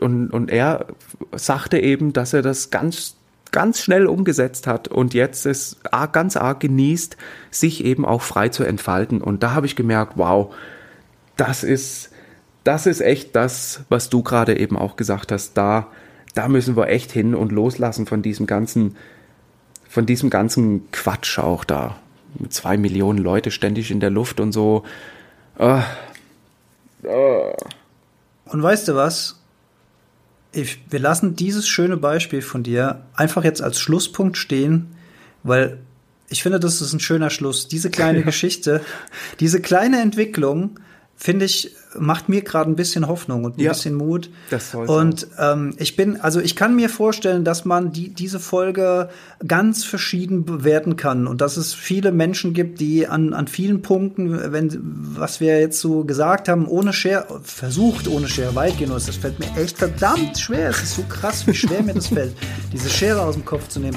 und, 0.00 0.30
und 0.30 0.50
er 0.50 0.86
sagte 1.34 1.78
eben, 1.78 2.12
dass 2.12 2.32
er 2.32 2.42
das 2.42 2.70
ganz 2.70 3.16
ganz 3.52 3.80
schnell 3.80 4.06
umgesetzt 4.06 4.66
hat 4.66 4.88
und 4.88 5.14
jetzt 5.14 5.46
es 5.46 5.76
ganz 6.12 6.36
arg 6.36 6.60
genießt, 6.60 7.16
sich 7.50 7.84
eben 7.84 8.04
auch 8.04 8.22
frei 8.22 8.48
zu 8.48 8.64
entfalten. 8.64 9.20
Und 9.20 9.42
da 9.42 9.52
habe 9.52 9.66
ich 9.66 9.76
gemerkt, 9.76 10.14
wow, 10.16 10.52
das 11.36 11.62
ist, 11.62 12.10
das 12.64 12.86
ist 12.86 13.00
echt 13.00 13.36
das, 13.36 13.82
was 13.88 14.08
du 14.08 14.22
gerade 14.22 14.58
eben 14.58 14.76
auch 14.76 14.96
gesagt 14.96 15.30
hast. 15.30 15.54
Da, 15.54 15.88
da 16.34 16.48
müssen 16.48 16.76
wir 16.76 16.88
echt 16.88 17.12
hin 17.12 17.34
und 17.34 17.52
loslassen 17.52 18.06
von 18.06 18.22
diesem 18.22 18.46
ganzen, 18.46 18.96
von 19.88 20.06
diesem 20.06 20.30
ganzen 20.30 20.90
Quatsch 20.90 21.38
auch 21.38 21.64
da. 21.64 21.96
Zwei 22.48 22.78
Millionen 22.78 23.18
Leute 23.18 23.50
ständig 23.50 23.90
in 23.90 24.00
der 24.00 24.10
Luft 24.10 24.40
und 24.40 24.52
so. 24.52 24.84
Uh, 25.58 25.82
uh. 27.04 27.52
Und 28.52 28.62
weißt 28.62 28.88
du 28.88 28.94
was? 28.94 29.40
Ich, 30.52 30.84
wir 30.90 31.00
lassen 31.00 31.34
dieses 31.34 31.66
schöne 31.66 31.96
Beispiel 31.96 32.42
von 32.42 32.62
dir 32.62 33.06
einfach 33.14 33.44
jetzt 33.44 33.62
als 33.62 33.80
Schlusspunkt 33.80 34.36
stehen, 34.36 34.94
weil 35.42 35.78
ich 36.28 36.42
finde, 36.42 36.60
das 36.60 36.82
ist 36.82 36.92
ein 36.92 37.00
schöner 37.00 37.30
Schluss. 37.30 37.68
Diese 37.68 37.90
kleine 37.90 38.22
Geschichte, 38.24 38.82
diese 39.40 39.62
kleine 39.62 40.00
Entwicklung 40.02 40.78
finde 41.22 41.44
ich, 41.44 41.70
macht 41.96 42.28
mir 42.28 42.42
gerade 42.42 42.68
ein 42.68 42.74
bisschen 42.74 43.06
Hoffnung 43.06 43.44
und 43.44 43.56
ein 43.56 43.60
Ja. 43.60 43.70
bisschen 43.72 43.94
Mut. 43.94 44.28
Das 44.50 44.72
soll's 44.72 44.90
und 44.90 45.28
ähm, 45.38 45.72
ich 45.76 45.94
bin, 45.94 46.20
also 46.20 46.40
ich 46.40 46.56
kann 46.56 46.74
mir 46.74 46.88
vorstellen, 46.88 47.44
dass 47.44 47.64
man 47.64 47.92
die, 47.92 48.08
diese 48.08 48.40
Folge 48.40 49.08
ganz 49.46 49.84
verschieden 49.84 50.44
bewerten 50.44 50.96
kann 50.96 51.28
und 51.28 51.40
dass 51.40 51.56
es 51.56 51.74
viele 51.74 52.10
Menschen 52.10 52.54
gibt, 52.54 52.80
die 52.80 53.06
an, 53.06 53.34
an 53.34 53.46
vielen 53.46 53.82
Punkten, 53.82 54.52
wenn, 54.52 54.76
was 55.16 55.38
wir 55.38 55.60
jetzt 55.60 55.78
so 55.78 56.02
gesagt 56.02 56.48
haben, 56.48 56.66
ohne 56.66 56.92
Share, 56.92 57.24
versucht 57.44 58.08
ohne 58.08 58.26
Share 58.26 58.56
weit 58.56 58.78
gehen, 58.78 58.90
und 58.90 59.06
das 59.06 59.14
fällt 59.14 59.38
mir 59.38 59.46
echt 59.56 59.78
verdammt 59.78 60.38
schwer. 60.40 60.70
Es 60.70 60.82
ist 60.82 60.96
so 60.96 61.02
krass, 61.08 61.46
wie 61.46 61.54
schwer 61.54 61.84
mir 61.84 61.94
das 61.94 62.08
fällt, 62.08 62.34
diese 62.72 62.90
Schere 62.90 63.20
aus 63.22 63.34
dem 63.36 63.44
Kopf 63.44 63.68
zu 63.68 63.78
nehmen. 63.78 63.96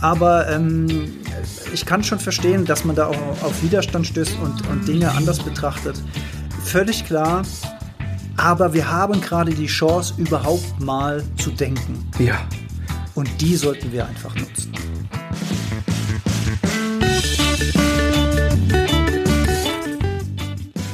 Aber 0.00 0.48
ähm, 0.48 0.86
ich 1.72 1.86
kann 1.86 2.04
schon 2.04 2.18
verstehen, 2.20 2.64
dass 2.66 2.84
man 2.84 2.94
da 2.94 3.06
auch 3.06 3.42
auf 3.42 3.62
Widerstand 3.62 4.06
stößt 4.06 4.36
und, 4.44 4.68
und 4.68 4.86
Dinge 4.86 5.10
anders 5.12 5.40
betrachtet. 5.40 5.96
Völlig 6.64 7.04
klar. 7.04 7.42
Aber 8.36 8.72
wir 8.72 8.88
haben 8.90 9.20
gerade 9.20 9.52
die 9.52 9.66
Chance, 9.66 10.14
überhaupt 10.16 10.80
mal 10.80 11.24
zu 11.36 11.50
denken. 11.50 12.08
Ja. 12.18 12.46
Und 13.14 13.28
die 13.40 13.56
sollten 13.56 13.90
wir 13.92 14.06
einfach 14.06 14.34
nutzen. 14.36 14.72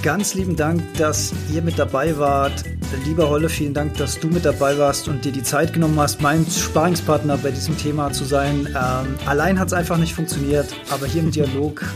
Ganz 0.04 0.34
lieben 0.34 0.54
Dank, 0.54 0.82
dass 0.98 1.32
ihr 1.50 1.62
mit 1.62 1.78
dabei 1.78 2.18
wart. 2.18 2.62
Lieber 3.06 3.30
Holle, 3.30 3.48
vielen 3.48 3.72
Dank, 3.72 3.96
dass 3.96 4.20
du 4.20 4.28
mit 4.28 4.44
dabei 4.44 4.76
warst 4.76 5.08
und 5.08 5.24
dir 5.24 5.32
die 5.32 5.42
Zeit 5.42 5.72
genommen 5.72 5.98
hast, 5.98 6.20
mein 6.20 6.44
Sparingspartner 6.46 7.38
bei 7.38 7.50
diesem 7.50 7.78
Thema 7.78 8.12
zu 8.12 8.24
sein. 8.24 8.66
Ähm, 8.68 9.14
allein 9.24 9.58
hat 9.58 9.68
es 9.68 9.72
einfach 9.72 9.96
nicht 9.96 10.14
funktioniert, 10.14 10.66
aber 10.90 11.06
hier 11.06 11.22
im 11.22 11.30
Dialog 11.30 11.86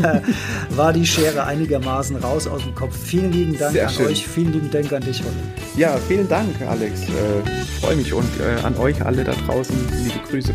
war 0.70 0.92
die 0.92 1.04
Schere 1.04 1.42
einigermaßen 1.42 2.14
raus 2.14 2.46
aus 2.46 2.62
dem 2.62 2.76
Kopf. 2.76 2.96
Vielen 2.96 3.32
lieben 3.32 3.58
Dank 3.58 3.72
Sehr 3.72 3.88
an 3.88 3.92
schön. 3.92 4.06
euch, 4.06 4.24
vielen 4.24 4.52
lieben 4.52 4.70
Dank 4.70 4.92
an 4.92 5.02
dich, 5.02 5.20
Holle. 5.20 5.32
Ja, 5.76 5.96
vielen 6.06 6.28
Dank, 6.28 6.48
Alex. 6.62 7.00
Äh, 7.00 7.80
Freue 7.80 7.96
mich 7.96 8.12
und 8.12 8.30
äh, 8.38 8.64
an 8.64 8.76
euch 8.76 9.04
alle 9.04 9.24
da 9.24 9.32
draußen 9.48 9.74
liebe 10.04 10.20
Grüße. 10.30 10.54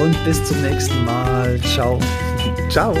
Und 0.00 0.24
bis 0.24 0.42
zum 0.42 0.60
nächsten 0.62 1.04
Mal. 1.04 1.60
Ciao. 1.60 2.00
Ciao. 2.68 2.96